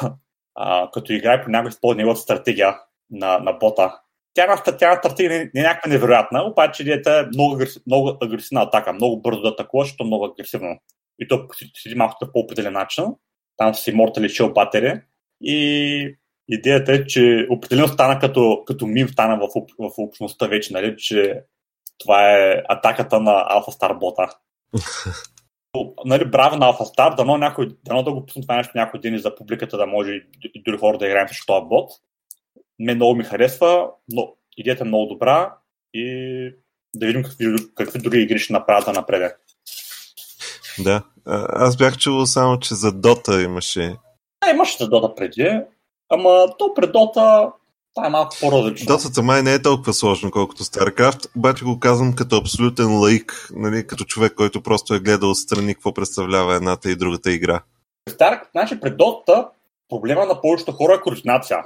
а, 0.55 0.91
като 0.91 1.13
играе 1.13 1.45
някой 1.47 1.69
използва 1.69 1.95
неговата 1.95 2.21
стратегия 2.21 2.79
на, 3.11 3.39
на 3.39 3.53
бота. 3.53 3.99
Тя 4.33 4.57
стратегия 4.97 5.29
не, 5.29 5.51
не 5.53 5.61
е 5.61 5.63
някаква 5.63 5.89
невероятна, 5.89 6.43
обаче 6.43 6.83
идеята 6.83 7.11
е 7.11 7.25
много, 7.25 7.63
много 7.87 8.17
агресивна 8.21 8.61
атака, 8.61 8.93
много 8.93 9.21
бързо 9.21 9.41
да 9.41 9.49
атакуваш, 9.49 9.87
защото 9.87 10.03
много 10.03 10.25
агресивно. 10.25 10.79
И 11.19 11.27
то 11.27 11.47
седи 11.75 11.95
малко 11.95 12.31
по 12.33 12.39
определен 12.39 12.73
начин. 12.73 13.05
Там 13.61 13.75
си 13.75 13.93
Immortal 13.93 14.25
Shell 14.25 14.53
батери. 14.53 15.01
И 15.41 16.17
идеята 16.47 16.93
е, 16.93 17.05
че 17.05 17.47
определено 17.49 17.87
стана 17.87 18.19
като, 18.19 18.63
като 18.67 18.87
мим 18.87 19.09
стана 19.09 19.37
в, 19.37 19.47
в 19.79 19.91
общността 19.97 20.47
вече, 20.47 20.73
нали, 20.73 20.95
че 20.97 21.41
това 21.97 22.31
е 22.31 22.61
атаката 22.69 23.19
на 23.19 23.31
Alpha 23.31 23.81
Star 23.81 23.99
бота. 23.99 24.29
нали, 26.05 26.25
браво 26.25 26.57
на 26.57 26.73
Alpha 26.73 26.95
Star, 26.95 27.15
дано, 27.15 27.37
някой, 27.37 27.69
дано 27.85 28.03
да 28.03 28.13
го 28.13 28.25
пусна 28.25 28.41
това 28.41 28.55
нещо 28.55 28.71
някой 28.75 28.99
ден 28.99 29.15
и 29.15 29.19
за 29.19 29.35
публиката 29.35 29.77
да 29.77 29.85
може 29.85 30.11
и 30.53 30.63
дори 30.65 30.77
хора 30.77 30.97
да 30.97 31.05
играем 31.05 31.27
с 31.27 31.45
този 31.45 31.65
бот. 31.65 31.91
Мен 32.79 32.95
много 32.95 33.15
ми 33.15 33.23
харесва, 33.23 33.87
но 34.11 34.33
идеята 34.57 34.83
е 34.83 34.87
много 34.87 35.05
добра 35.05 35.55
и 35.93 36.05
да 36.95 37.05
видим 37.07 37.23
какви, 37.23 37.45
какви 37.75 37.99
други 37.99 38.21
игри 38.21 38.39
ще 38.39 38.53
направят 38.53 38.85
да 38.85 38.93
напреде. 38.93 39.35
Да, 40.79 41.03
аз 41.25 41.77
бях 41.77 41.97
чувал 41.97 42.25
само, 42.25 42.59
че 42.59 42.75
за 42.75 42.91
Дота 42.91 43.41
имаше. 43.41 43.95
А, 44.41 44.49
имаше 44.49 44.77
за 44.77 44.89
Дота 44.89 45.15
преди, 45.15 45.59
ама 46.09 46.47
то 46.57 46.73
пред 46.73 46.91
Дота 46.91 47.51
това 47.95 48.07
е 48.07 48.09
малко 48.09 48.35
по-различно. 48.41 48.85
Дотата 48.85 49.21
май 49.21 49.43
не 49.43 49.53
е 49.53 49.61
толкова 49.61 49.93
сложно, 49.93 50.31
колкото 50.31 50.63
StarCraft, 50.63 51.37
обаче 51.37 51.65
го 51.65 51.79
казвам 51.79 52.15
като 52.15 52.37
абсолютен 52.37 52.99
лаик, 52.99 53.49
нали, 53.55 53.87
като 53.87 54.03
човек, 54.03 54.33
който 54.33 54.63
просто 54.63 54.93
е 54.93 54.99
гледал 54.99 55.35
страни 55.35 55.73
какво 55.73 55.93
представлява 55.93 56.55
едната 56.55 56.91
и 56.91 56.95
другата 56.95 57.31
игра. 57.31 57.63
Стар, 58.09 58.41
значи 58.51 58.79
пред 58.79 58.97
Дота 58.97 59.47
проблема 59.89 60.25
на 60.25 60.41
повечето 60.41 60.71
хора 60.71 60.93
е 60.93 61.01
координация. 61.01 61.57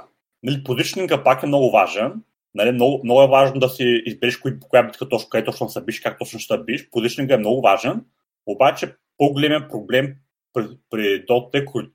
Нали, 0.42 0.64
позиционинга 0.64 1.24
пак 1.24 1.42
е 1.42 1.46
много 1.46 1.70
важен. 1.70 2.12
Нали, 2.54 2.72
много, 2.72 3.00
много 3.04 3.22
е 3.22 3.28
важно 3.28 3.60
да 3.60 3.68
си 3.68 4.02
избереш 4.06 4.36
кои, 4.36 4.60
коя 4.60 4.82
битка 4.82 5.08
точно, 5.08 5.28
къде 5.28 5.44
точно 5.44 5.68
се 5.68 5.80
биш, 5.80 6.00
как 6.00 6.18
точно 6.18 6.38
ще 6.38 6.58
биш. 6.58 6.90
Позиционинга 6.90 7.34
е 7.34 7.38
много 7.38 7.62
важен. 7.62 8.04
Обаче 8.46 8.94
по-големият 9.18 9.70
проблем 9.70 10.14
при, 10.52 10.68
при 10.90 11.24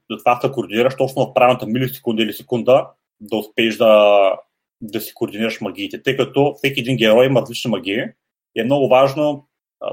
да 0.10 0.18
това 0.18 0.40
да 0.44 0.52
координираш 0.52 0.96
точно 0.98 1.26
в 1.26 1.34
правилната 1.34 1.68
милисекунда 1.68 2.24
или 2.24 2.34
секунда, 2.34 2.88
да 3.22 3.38
успееш 3.38 3.78
да, 3.78 4.34
да 4.82 5.02
си 5.02 5.14
координираш 5.14 5.62
магиите, 5.62 6.04
тъй 6.04 6.18
като 6.18 6.54
всеки 6.54 6.80
един 6.80 6.98
герой 6.98 7.26
има 7.26 7.42
различни 7.42 7.72
магии 7.72 8.04
и 8.56 8.62
е 8.62 8.64
много 8.64 8.90
важно 8.90 9.48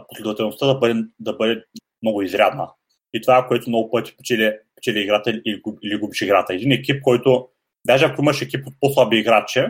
последователността 0.09 0.67
да 0.67 0.75
бъде, 0.75 0.95
да 1.21 1.33
бъде 1.33 1.65
много 2.03 2.23
изрядна. 2.23 2.71
И 3.13 3.21
това, 3.21 3.47
което 3.47 3.71
много 3.71 3.91
пъти 3.91 4.17
печели, 4.17 4.53
печели 4.77 5.01
играта 5.01 5.31
или, 5.31 5.63
или 5.83 5.99
губиш 5.99 6.21
играта. 6.21 6.55
Един 6.55 6.73
екип, 6.73 7.03
който, 7.03 7.49
даже 7.87 8.05
ако 8.05 8.23
имаш 8.23 8.43
екип 8.43 8.67
от 8.67 8.75
по-слаби 8.81 9.19
играчи, 9.19 9.65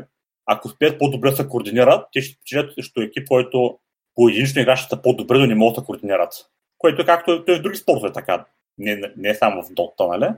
ако 0.47 0.69
успеят 0.69 0.99
по-добре 0.99 1.31
да 1.31 1.37
се 1.37 1.49
координират, 1.49 2.07
те 2.13 2.21
ще 2.21 2.39
печелят 2.39 2.75
срещу 2.75 3.01
екип, 3.01 3.29
който 3.29 3.79
по 4.15 4.29
единично 4.29 4.63
играчите 4.63 4.89
са 4.89 5.03
по-добре, 5.03 5.39
но 5.39 5.47
не 5.47 5.55
могат 5.55 5.77
да 5.77 5.85
координират. 5.85 6.33
Което 6.79 7.03
е 7.03 7.07
както 7.07 7.45
е 7.49 7.59
в 7.59 7.63
други 7.63 7.77
спортове 7.77 8.13
така. 8.13 8.45
Не, 8.79 9.13
не 9.17 9.29
е 9.29 9.35
само 9.35 9.63
в 9.63 9.73
Дота, 9.73 10.07
нали? 10.07 10.29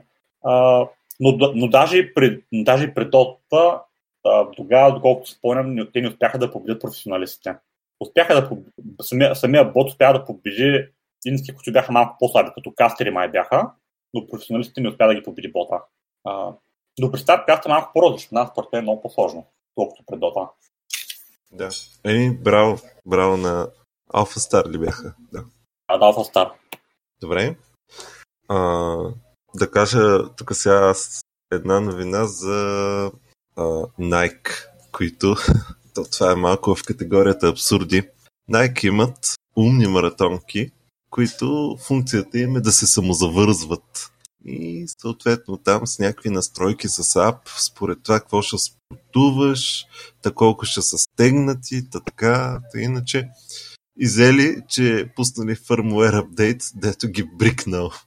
А, 0.43 0.85
но, 1.19 1.51
но 1.55 1.67
даже 1.67 1.97
и 1.97 2.13
пред, 2.13 2.43
даже 2.53 2.85
и 2.85 2.93
пред 2.93 3.11
Дота, 3.11 3.81
тогава, 4.55 4.93
доколкото 4.93 5.29
спомням, 5.29 5.87
те 5.93 6.01
не 6.01 6.07
успяха 6.07 6.39
да 6.39 6.51
победят 6.51 6.81
професионалистите. 6.81 7.55
Успяха 7.99 8.35
да 8.35 8.57
самия, 9.01 9.35
самия 9.35 9.65
бот 9.65 9.89
успя 9.89 10.13
да 10.13 10.25
победи 10.25 10.87
ински, 11.25 11.55
които 11.55 11.71
бяха 11.71 11.91
малко 11.91 12.15
по-слаби, 12.19 12.51
като 12.55 12.73
кастери 12.75 13.11
май 13.11 13.29
бяха, 13.29 13.71
но 14.13 14.27
професионалистите 14.27 14.81
не 14.81 14.89
успя 14.89 15.07
да 15.07 15.15
ги 15.15 15.23
победи 15.23 15.51
бота. 15.51 15.81
А, 16.23 16.53
но 16.99 17.11
при 17.11 17.19
старт 17.19 17.41
бяхте 17.47 17.69
малко 17.69 17.91
по-различно. 17.93 18.35
Нас 18.35 18.49
според 18.49 18.73
е 18.73 18.81
много 18.81 19.01
по-сложно, 19.01 19.45
колкото 19.75 20.03
пред 20.07 20.19
Дота. 20.19 20.47
Да. 21.51 21.69
Еми, 22.05 22.37
браво, 22.37 22.77
браво 23.05 23.37
на 23.37 23.67
Alpha 24.13 24.37
Star 24.37 24.69
ли 24.69 24.77
бяха? 24.77 25.15
Да. 25.33 25.43
А, 25.91 25.99
Alpha 25.99 26.23
Star. 26.23 26.51
Добре. 27.21 27.55
А, 28.47 28.57
да 29.55 29.71
кажа 29.71 30.29
тук 30.35 30.55
сега 30.55 30.93
една 31.51 31.79
новина 31.79 32.25
за 32.25 32.55
а, 33.55 33.61
Nike, 33.99 34.67
които 34.91 35.35
то, 35.93 36.03
това 36.11 36.31
е 36.31 36.35
малко 36.35 36.75
в 36.75 36.83
категорията 36.83 37.47
абсурди. 37.47 38.09
Nike 38.51 38.87
имат 38.87 39.35
умни 39.57 39.87
маратонки, 39.87 40.71
които 41.09 41.77
функцията 41.87 42.39
им 42.39 42.55
е 42.55 42.61
да 42.61 42.71
се 42.71 42.87
самозавързват. 42.87 44.11
И 44.45 44.85
съответно 45.01 45.57
там 45.57 45.87
с 45.87 45.99
някакви 45.99 46.29
настройки 46.29 46.87
с 46.87 47.15
ап, 47.15 47.49
според 47.57 48.03
това 48.03 48.19
какво 48.19 48.41
ще 48.41 48.57
спортуваш, 48.57 49.85
та 50.21 50.31
колко 50.31 50.65
ще 50.65 50.81
са 50.81 50.97
стегнати, 50.97 51.89
та 51.89 51.99
така, 51.99 52.59
та 52.73 52.79
иначе. 52.79 53.29
Изели, 54.01 54.61
че 54.69 55.09
пуснали 55.15 55.55
фърмуер 55.55 56.13
апдейт, 56.13 56.61
дето 56.75 57.07
ги 57.07 57.23
брикнал. 57.23 57.91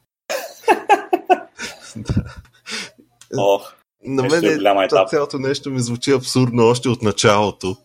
Ох, 3.38 3.72
На 4.04 4.22
Нещо 4.22 4.36
е 4.36 4.40
мен 4.40 4.56
голяма 4.56 4.88
това 4.88 5.06
цялото 5.06 5.38
нещо 5.38 5.70
ми 5.70 5.80
звучи 5.80 6.10
абсурдно 6.10 6.66
още 6.66 6.88
от 6.88 7.02
началото. 7.02 7.76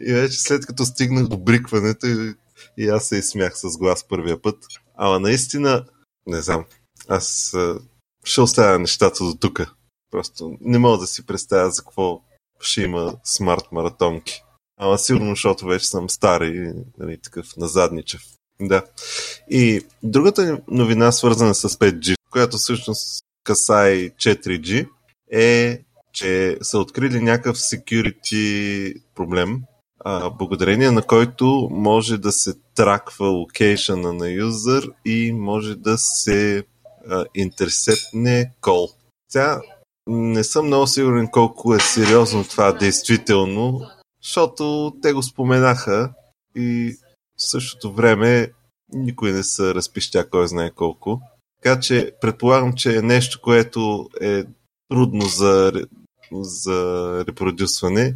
И 0.00 0.12
вече 0.12 0.40
след 0.40 0.66
като 0.66 0.84
стигнах 0.84 1.26
до 1.26 1.36
брикването 1.36 2.06
и, 2.06 2.34
и 2.78 2.88
аз 2.88 3.04
се 3.04 3.16
изсмях 3.16 3.58
с 3.58 3.78
глас 3.78 4.08
първия 4.08 4.42
път. 4.42 4.56
Ама 4.96 5.20
наистина, 5.20 5.84
не 6.26 6.42
знам, 6.42 6.64
аз 7.08 7.54
а, 7.54 7.78
ще 8.24 8.40
оставя 8.40 8.78
нещата 8.78 9.24
до 9.24 9.34
тук. 9.34 9.60
Просто 10.10 10.56
не 10.60 10.78
мога 10.78 10.98
да 10.98 11.06
си 11.06 11.26
представя 11.26 11.70
за 11.70 11.82
какво 11.82 12.20
ще 12.60 12.82
има 12.82 13.14
смарт 13.24 13.64
маратонки. 13.72 14.42
Ама 14.78 14.98
сигурно, 14.98 15.30
защото 15.30 15.66
вече 15.66 15.88
съм 15.88 16.10
стар 16.10 16.40
и 16.40 16.72
нали, 16.98 17.18
такъв 17.22 17.56
назадничев. 17.56 18.22
Да. 18.60 18.84
И 19.50 19.80
другата 20.02 20.60
новина, 20.68 21.12
свързана 21.12 21.54
с 21.54 21.68
5G, 21.68 22.14
която 22.30 22.56
всъщност 22.56 23.22
касае 23.44 23.90
и 23.90 24.10
4G, 24.10 24.88
е, 25.32 25.80
че 26.12 26.58
са 26.62 26.78
открили 26.78 27.20
някакъв 27.20 27.56
security 27.56 28.94
проблем, 29.14 29.62
а, 30.00 30.30
благодарение 30.30 30.90
на 30.90 31.02
който 31.02 31.68
може 31.70 32.18
да 32.18 32.32
се 32.32 32.54
траква 32.74 33.28
локейшъна 33.28 34.12
на 34.12 34.30
юзър 34.30 34.90
и 35.04 35.32
може 35.32 35.74
да 35.74 35.98
се 35.98 36.64
а, 37.10 37.24
интерсептне 37.34 38.52
кол. 38.60 38.88
Сега 39.28 39.60
не 40.06 40.44
съм 40.44 40.66
много 40.66 40.86
сигурен 40.86 41.28
колко 41.32 41.74
е 41.74 41.80
сериозно 41.80 42.44
това 42.44 42.72
действително, 42.72 43.80
защото 44.22 44.92
те 45.02 45.12
го 45.12 45.22
споменаха 45.22 46.12
и 46.56 46.96
в 47.36 47.50
същото 47.50 47.92
време 47.92 48.52
никой 48.92 49.32
не 49.32 49.42
се 49.42 49.74
разпищя 49.74 50.30
кой 50.30 50.48
знае 50.48 50.70
колко. 50.70 51.20
Така 51.62 51.80
че 51.80 52.12
предполагам, 52.20 52.72
че 52.72 52.96
е 52.96 53.02
нещо, 53.02 53.40
което 53.42 54.08
е 54.20 54.44
трудно 54.88 55.26
за, 55.26 55.72
за 56.32 57.24
репродюсване 57.28 58.14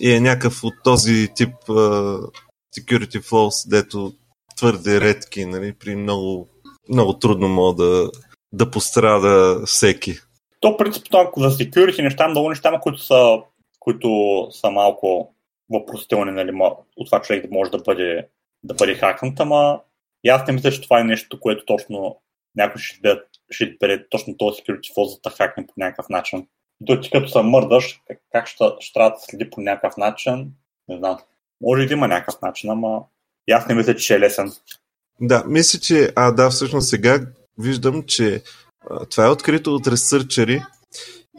и 0.00 0.12
е 0.12 0.20
някакъв 0.20 0.64
от 0.64 0.74
този 0.84 1.28
тип 1.34 1.54
uh, 1.68 2.30
security 2.78 3.20
flaws, 3.20 3.68
дето 3.68 4.12
твърде 4.56 5.00
редки, 5.00 5.44
нали, 5.44 5.72
при 5.72 5.96
много, 5.96 6.48
много 6.88 7.18
трудно 7.18 7.48
мога 7.48 7.84
да, 7.84 8.10
да 8.52 8.70
пострада 8.70 9.62
всеки. 9.66 10.14
То 10.60 10.76
принципно, 10.76 11.18
ако 11.18 11.40
за 11.40 11.50
security 11.50 12.02
неща, 12.02 12.28
много 12.28 12.48
неща, 12.48 12.80
които 12.82 12.98
са, 12.98 13.38
които 13.80 14.08
са 14.50 14.70
малко 14.70 15.34
въпросителни, 15.70 16.32
нали, 16.32 16.52
от 16.96 17.06
това 17.06 17.22
човек 17.22 17.42
да 17.42 17.54
може 17.54 17.70
да 17.70 17.78
бъде, 17.78 18.28
да 18.62 18.74
бъде 18.74 18.94
хакнат, 18.94 19.40
ама 19.40 19.80
и 20.24 20.28
аз 20.28 20.46
не 20.46 20.52
мисля, 20.52 20.70
че 20.70 20.80
това 20.80 21.00
е 21.00 21.04
нещо, 21.04 21.40
което 21.40 21.64
точно 21.64 22.20
някой 22.56 22.80
ще 22.80 22.94
избере, 22.94 23.20
ще 23.50 23.64
избере 23.64 24.08
точно 24.08 24.36
този 24.36 24.62
security 24.62 24.94
фоз, 24.94 25.10
за 25.12 25.18
да 25.24 25.30
хакне 25.30 25.66
по 25.66 25.72
някакъв 25.76 26.08
начин. 26.08 26.46
То 26.86 27.00
ти 27.00 27.10
като 27.10 27.28
се 27.28 27.42
мърдаш, 27.42 28.00
как, 28.06 28.18
как 28.32 28.46
ще, 28.46 28.64
ще 28.80 28.92
трябва 28.92 29.10
да 29.10 29.16
следи 29.18 29.50
по 29.50 29.60
някакъв 29.60 29.96
начин, 29.96 30.52
не 30.88 30.96
знам. 30.96 31.18
Може 31.60 31.82
и 31.82 31.86
да 31.86 31.92
има 31.92 32.08
някакъв 32.08 32.42
начин, 32.42 32.70
ама 32.70 33.02
и 33.48 33.52
аз 33.52 33.66
не 33.68 33.74
мисля, 33.74 33.96
че 33.96 34.14
е 34.14 34.20
лесен. 34.20 34.52
Да, 35.20 35.44
мисля, 35.46 35.78
че... 35.78 36.12
А, 36.16 36.32
да, 36.32 36.50
всъщност 36.50 36.88
сега 36.88 37.20
виждам, 37.58 38.02
че 38.06 38.42
а, 38.90 39.06
това 39.06 39.26
е 39.26 39.30
открито 39.30 39.74
от 39.74 39.86
ресърчери 39.86 40.62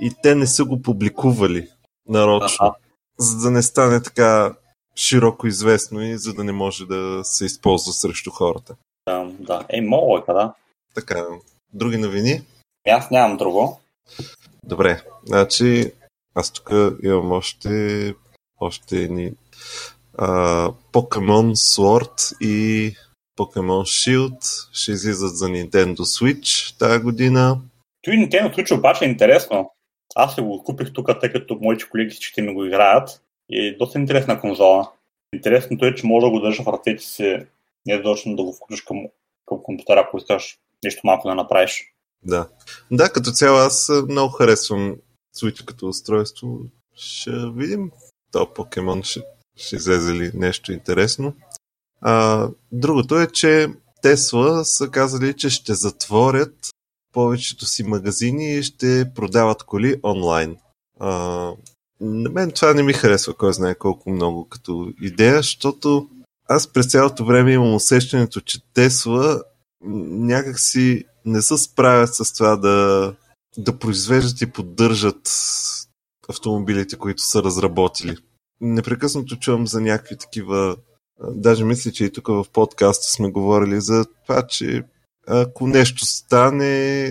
и 0.02 0.12
те 0.24 0.36
не 0.36 0.48
са 0.48 0.66
го 0.66 0.82
публикували 0.82 1.68
нарочно, 2.08 2.68
Аха. 2.68 2.76
За 3.22 3.38
да 3.38 3.52
не 3.52 3.62
стане 3.62 4.04
така 4.04 4.56
широко 4.96 5.48
известно 5.48 6.02
и 6.02 6.18
за 6.18 6.34
да 6.34 6.44
не 6.44 6.52
може 6.52 6.86
да 6.86 7.22
се 7.24 7.46
използва 7.46 7.94
срещу 7.94 8.32
хората. 8.32 8.76
Да, 9.08 9.32
да. 9.40 9.66
Е, 9.70 9.82
мога 9.82 10.24
да. 10.28 10.54
Така, 10.96 11.26
други 11.74 11.98
новини? 11.98 12.42
И 12.88 12.90
аз 12.90 13.12
нямам 13.12 13.38
друго. 13.38 13.80
Добре, 14.64 15.02
значи 15.26 15.92
аз 16.36 16.52
тук 16.52 16.72
имам 17.04 17.32
още, 17.32 18.16
още 18.60 18.98
едни 18.98 19.34
а, 20.18 20.28
Pokemon 20.94 21.56
Sword 21.56 22.38
и 22.42 22.96
Pokemon 23.40 23.84
Shield 23.84 24.70
ще 24.74 24.92
излизат 24.92 25.38
за 25.38 25.46
Nintendo 25.46 25.98
Switch 25.98 26.78
тази 26.80 27.04
година. 27.04 27.62
Той 28.02 28.14
Nintendo 28.14 28.56
Switch 28.56 28.78
обаче 28.78 29.06
е 29.06 29.10
интересно. 29.10 29.72
Аз 30.16 30.36
се 30.36 30.42
го 30.42 30.64
купих 30.64 30.94
тук, 30.94 31.20
тъй 31.20 31.32
като 31.32 31.58
моите 31.62 31.90
колеги 31.90 32.16
ще 32.20 32.42
ми 32.42 32.54
го 32.54 32.66
играят. 32.66 33.22
И 33.50 33.68
е 33.68 33.78
доста 33.78 34.00
интересна 34.00 34.42
конзола. 34.42 34.92
Интересното 35.36 35.86
е, 35.86 35.96
че 35.96 36.08
може 36.08 36.26
да 36.26 36.30
го 36.30 36.40
държа 36.40 36.64
в 36.64 36.68
ръцете 36.68 37.04
си, 37.04 37.38
не 37.86 37.94
е 37.94 38.04
точно 38.04 38.36
да 38.36 38.44
го 38.44 38.54
включиш 38.54 38.82
към, 38.82 38.98
към 39.46 39.64
компютъра, 39.64 40.04
ако 40.08 40.18
искаш 40.18 40.60
нещо 40.84 41.02
малко 41.04 41.28
да 41.28 41.36
направиш. 41.36 41.94
Да. 42.24 42.48
Да, 42.92 43.10
като 43.10 43.32
цяло 43.32 43.58
аз 43.58 43.92
много 44.10 44.32
харесвам 44.32 44.96
Switch 45.36 45.66
като 45.66 45.88
устройство. 45.88 46.60
Ще 46.96 47.32
видим. 47.56 47.92
То 48.32 48.54
Покемон 48.54 49.04
ще, 49.04 49.22
ще 49.56 49.76
излезе 49.76 50.14
ли 50.14 50.32
нещо 50.34 50.72
интересно. 50.72 51.34
А, 52.02 52.48
другото 52.72 53.20
е, 53.20 53.28
че 53.28 53.68
Тесла 54.02 54.66
са 54.66 54.90
казали, 54.90 55.34
че 55.34 55.50
ще 55.50 55.74
затворят 55.74 56.56
повечето 57.12 57.66
си 57.66 57.84
магазини 57.84 58.64
ще 58.64 59.12
продават 59.16 59.64
коли 59.64 59.96
онлайн. 60.04 60.58
А, 61.00 61.10
на 62.02 62.30
мен 62.30 62.52
това 62.52 62.74
не 62.74 62.84
ми 62.84 62.94
харесва, 62.94 63.34
кой 63.34 63.54
знае 63.54 63.76
колко 63.76 64.10
много 64.10 64.48
като 64.50 64.94
идея, 65.02 65.36
защото 65.36 66.10
аз 66.50 66.68
през 66.68 66.92
цялото 66.92 67.26
време 67.26 67.54
имам 67.54 67.76
усещането, 67.76 68.42
че 68.42 68.60
Тесла 68.74 69.44
някакси 69.84 71.04
не 71.26 71.42
се 71.42 71.58
справят 71.58 72.16
с 72.16 72.34
това 72.34 72.56
да, 72.56 73.14
да 73.58 73.80
произвеждат 73.80 74.42
и 74.42 74.52
поддържат 74.52 75.30
автомобилите, 76.30 76.98
които 76.98 77.24
са 77.24 77.44
разработили. 77.44 78.18
Непрекъснато 78.62 79.36
чувам 79.36 79.68
за 79.68 79.82
някакви 79.82 80.18
такива. 80.18 80.76
Даже 81.30 81.64
мисля, 81.64 81.92
че 81.92 82.06
и 82.06 82.12
тук 82.12 82.28
в 82.28 82.46
подкаста 82.54 83.08
сме 83.08 83.32
говорили 83.32 83.82
за 83.82 84.06
това, 84.06 84.48
че 84.48 84.84
ако 85.28 85.68
нещо 85.68 86.06
стане, 86.06 87.10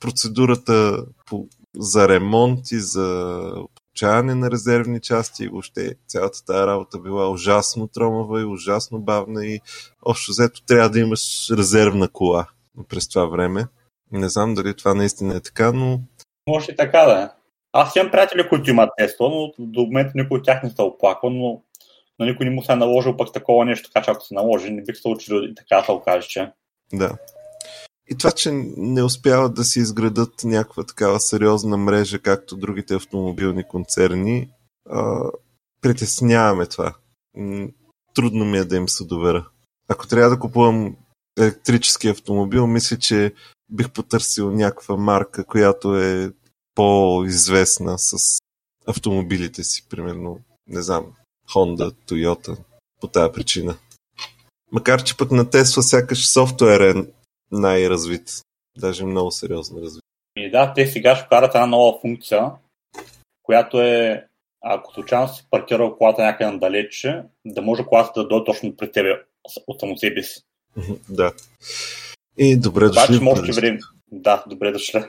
процедурата 0.00 1.04
по, 1.26 1.46
за 1.76 2.08
ремонт 2.08 2.70
и 2.70 2.80
за 2.80 3.52
получаване 3.74 4.34
на 4.34 4.50
резервни 4.50 5.00
части 5.00 5.44
и 5.44 5.48
въобще 5.48 5.94
цялата 6.06 6.44
тази 6.44 6.66
работа 6.66 6.98
била 6.98 7.30
ужасно 7.30 7.88
тромава 7.88 8.40
и 8.40 8.44
ужасно 8.44 8.98
бавна 8.98 9.46
и 9.46 9.60
общо 10.02 10.32
взето 10.32 10.62
трябва 10.62 10.90
да 10.90 11.00
имаш 11.00 11.50
резервна 11.50 12.08
кола 12.08 12.46
през 12.88 13.08
това 13.08 13.26
време. 13.26 13.66
Не 14.12 14.28
знам 14.28 14.54
дали 14.54 14.76
това 14.76 14.94
наистина 14.94 15.36
е 15.36 15.40
така, 15.40 15.72
но 15.72 16.00
Може 16.48 16.72
и 16.72 16.76
така 16.76 17.00
да 17.00 17.22
е. 17.22 17.28
Аз 17.72 17.96
имам 17.96 18.10
приятели, 18.10 18.48
които 18.48 18.70
имат 18.70 18.90
Тесла, 18.98 19.28
но 19.30 19.52
до 19.58 19.80
момента 19.80 20.12
никой 20.14 20.38
от 20.38 20.44
тях 20.44 20.62
не 20.62 20.70
се 20.70 20.82
оплаква, 20.82 21.30
но 21.30 21.62
но 22.18 22.26
никой 22.26 22.46
не 22.46 22.52
му 22.52 22.62
се 22.62 22.72
е 22.72 22.76
наложил 22.76 23.16
пък 23.16 23.32
такова 23.32 23.64
нещо, 23.64 23.90
така 23.90 24.04
че 24.04 24.10
ако 24.10 24.24
се 24.24 24.34
наложи, 24.34 24.70
не 24.70 24.82
бих 24.82 24.96
се 24.96 25.08
учил 25.08 25.34
и 25.34 25.54
така 25.54 25.76
да 25.76 25.84
се 25.84 25.92
окаже, 25.92 26.28
че. 26.28 26.52
да. 26.92 27.16
И 28.08 28.18
това, 28.18 28.30
че 28.30 28.52
не 28.76 29.02
успяват 29.02 29.54
да 29.54 29.64
си 29.64 29.80
изградат 29.80 30.44
някаква 30.44 30.84
такава 30.84 31.20
сериозна 31.20 31.76
мрежа, 31.76 32.18
както 32.18 32.56
другите 32.56 32.94
автомобилни 32.94 33.68
концерни, 33.68 34.50
а, 34.90 35.30
притесняваме 35.80 36.66
това. 36.66 36.94
Трудно 38.14 38.44
ми 38.44 38.58
е 38.58 38.64
да 38.64 38.76
им 38.76 38.88
се 38.88 39.04
доверя. 39.04 39.48
Ако 39.88 40.06
трябва 40.06 40.30
да 40.30 40.38
купувам 40.38 40.96
електрически 41.38 42.08
автомобил, 42.08 42.66
мисля, 42.66 42.98
че 42.98 43.34
бих 43.70 43.90
потърсил 43.90 44.50
някаква 44.50 44.96
марка, 44.96 45.44
която 45.44 45.96
е 45.96 46.32
по-известна 46.74 47.98
с 47.98 48.38
автомобилите 48.86 49.64
си, 49.64 49.86
примерно, 49.88 50.40
не 50.66 50.82
знам, 50.82 51.06
Honda, 51.50 51.94
Toyota, 52.08 52.58
по 53.00 53.08
тази 53.08 53.32
причина. 53.32 53.76
Макар, 54.72 55.02
че 55.02 55.16
пък 55.16 55.30
на 55.30 55.50
Тесла 55.50 55.82
сякаш 55.82 56.28
софтуер 56.28 56.80
е 56.80 57.06
най-развит. 57.52 58.30
Даже 58.78 59.04
много 59.04 59.30
сериозно 59.30 59.82
развит. 59.82 60.02
И 60.36 60.50
да, 60.50 60.72
те 60.74 60.86
сега 60.86 61.16
ще 61.16 61.24
вкарат 61.24 61.54
една 61.54 61.66
нова 61.66 62.00
функция, 62.00 62.50
която 63.42 63.80
е, 63.80 64.26
ако 64.64 64.94
случайно 64.94 65.28
си 65.28 65.46
паркирал 65.50 65.96
колата 65.96 66.22
някъде 66.22 66.50
надалече, 66.50 67.22
да 67.44 67.62
може 67.62 67.84
колата 67.84 68.22
да 68.22 68.28
дойде 68.28 68.44
точно 68.44 68.76
при 68.76 68.92
тебе 68.92 69.22
от 69.66 69.80
само 69.80 69.98
себе 69.98 70.22
си. 70.22 70.40
Да. 71.08 71.32
И 72.38 72.56
добре 72.56 72.86
Обаче 72.86 73.06
дошли. 73.06 73.18
в 73.18 73.22
може 73.22 73.52
време. 73.52 73.78
Да, 74.12 74.44
добре 74.46 74.72
дошли. 74.72 75.04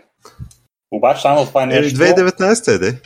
Обаче 0.92 1.22
само 1.22 1.46
това 1.46 1.64
Еми, 1.64 1.74
нещо, 1.74 2.00
2019 2.00 2.76
е, 2.76 2.78
де. 2.78 3.02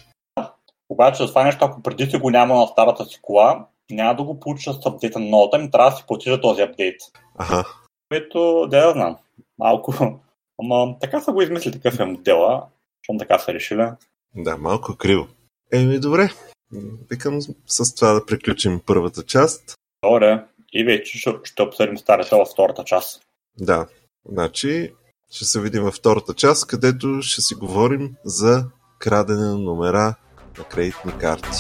обаче 0.89 1.25
това 1.25 1.43
нещо, 1.43 1.65
ако 1.65 1.81
преди 1.81 2.05
си 2.05 2.17
го 2.17 2.29
няма 2.29 2.55
на 2.55 2.67
старата 2.67 3.05
си 3.05 3.19
кола, 3.21 3.65
няма 3.91 4.15
да 4.15 4.23
го 4.23 4.39
получиш 4.39 4.73
с 4.73 4.85
апдейта 4.85 5.19
на 5.19 5.25
новата, 5.25 5.57
ми 5.57 5.71
трябва 5.71 5.89
да 5.89 5.97
си 5.97 6.03
платиш 6.07 6.41
този 6.41 6.61
апдейт. 6.61 7.01
Аха 7.37 7.65
което 8.11 8.67
да 8.67 8.77
я 8.77 8.91
знам. 8.91 9.17
Малко. 9.57 9.93
Ама 10.59 10.99
така 11.01 11.21
са 11.21 11.31
го 11.31 11.41
измислили, 11.41 11.81
такъв 11.81 11.99
е 11.99 12.05
модела, 12.05 12.63
защото 13.01 13.17
така 13.19 13.39
са 13.39 13.53
решили. 13.53 13.87
Да, 14.35 14.57
малко 14.57 14.95
криво. 14.95 15.27
Еми, 15.73 15.99
добре. 15.99 16.29
Викам 17.11 17.39
с 17.65 17.95
това 17.95 18.13
да 18.13 18.25
приключим 18.25 18.81
първата 18.85 19.23
част. 19.23 19.75
Добре. 20.03 20.43
И 20.73 20.83
вече 20.83 21.17
ще, 21.17 21.31
ще 21.43 21.61
обсъдим 21.61 21.97
старите 21.97 22.35
във 22.35 22.47
втората 22.47 22.83
част. 22.83 23.21
Да. 23.59 23.87
Значи, 24.25 24.93
ще 25.31 25.45
се 25.45 25.61
видим 25.61 25.83
във 25.83 25.93
втората 25.93 26.33
част, 26.33 26.67
където 26.67 27.21
ще 27.21 27.41
си 27.41 27.55
говорим 27.55 28.15
за 28.25 28.65
крадене 28.99 29.45
на 29.45 29.57
номера 29.57 30.15
на 30.57 30.63
кредитни 30.63 31.17
карти. 31.17 31.59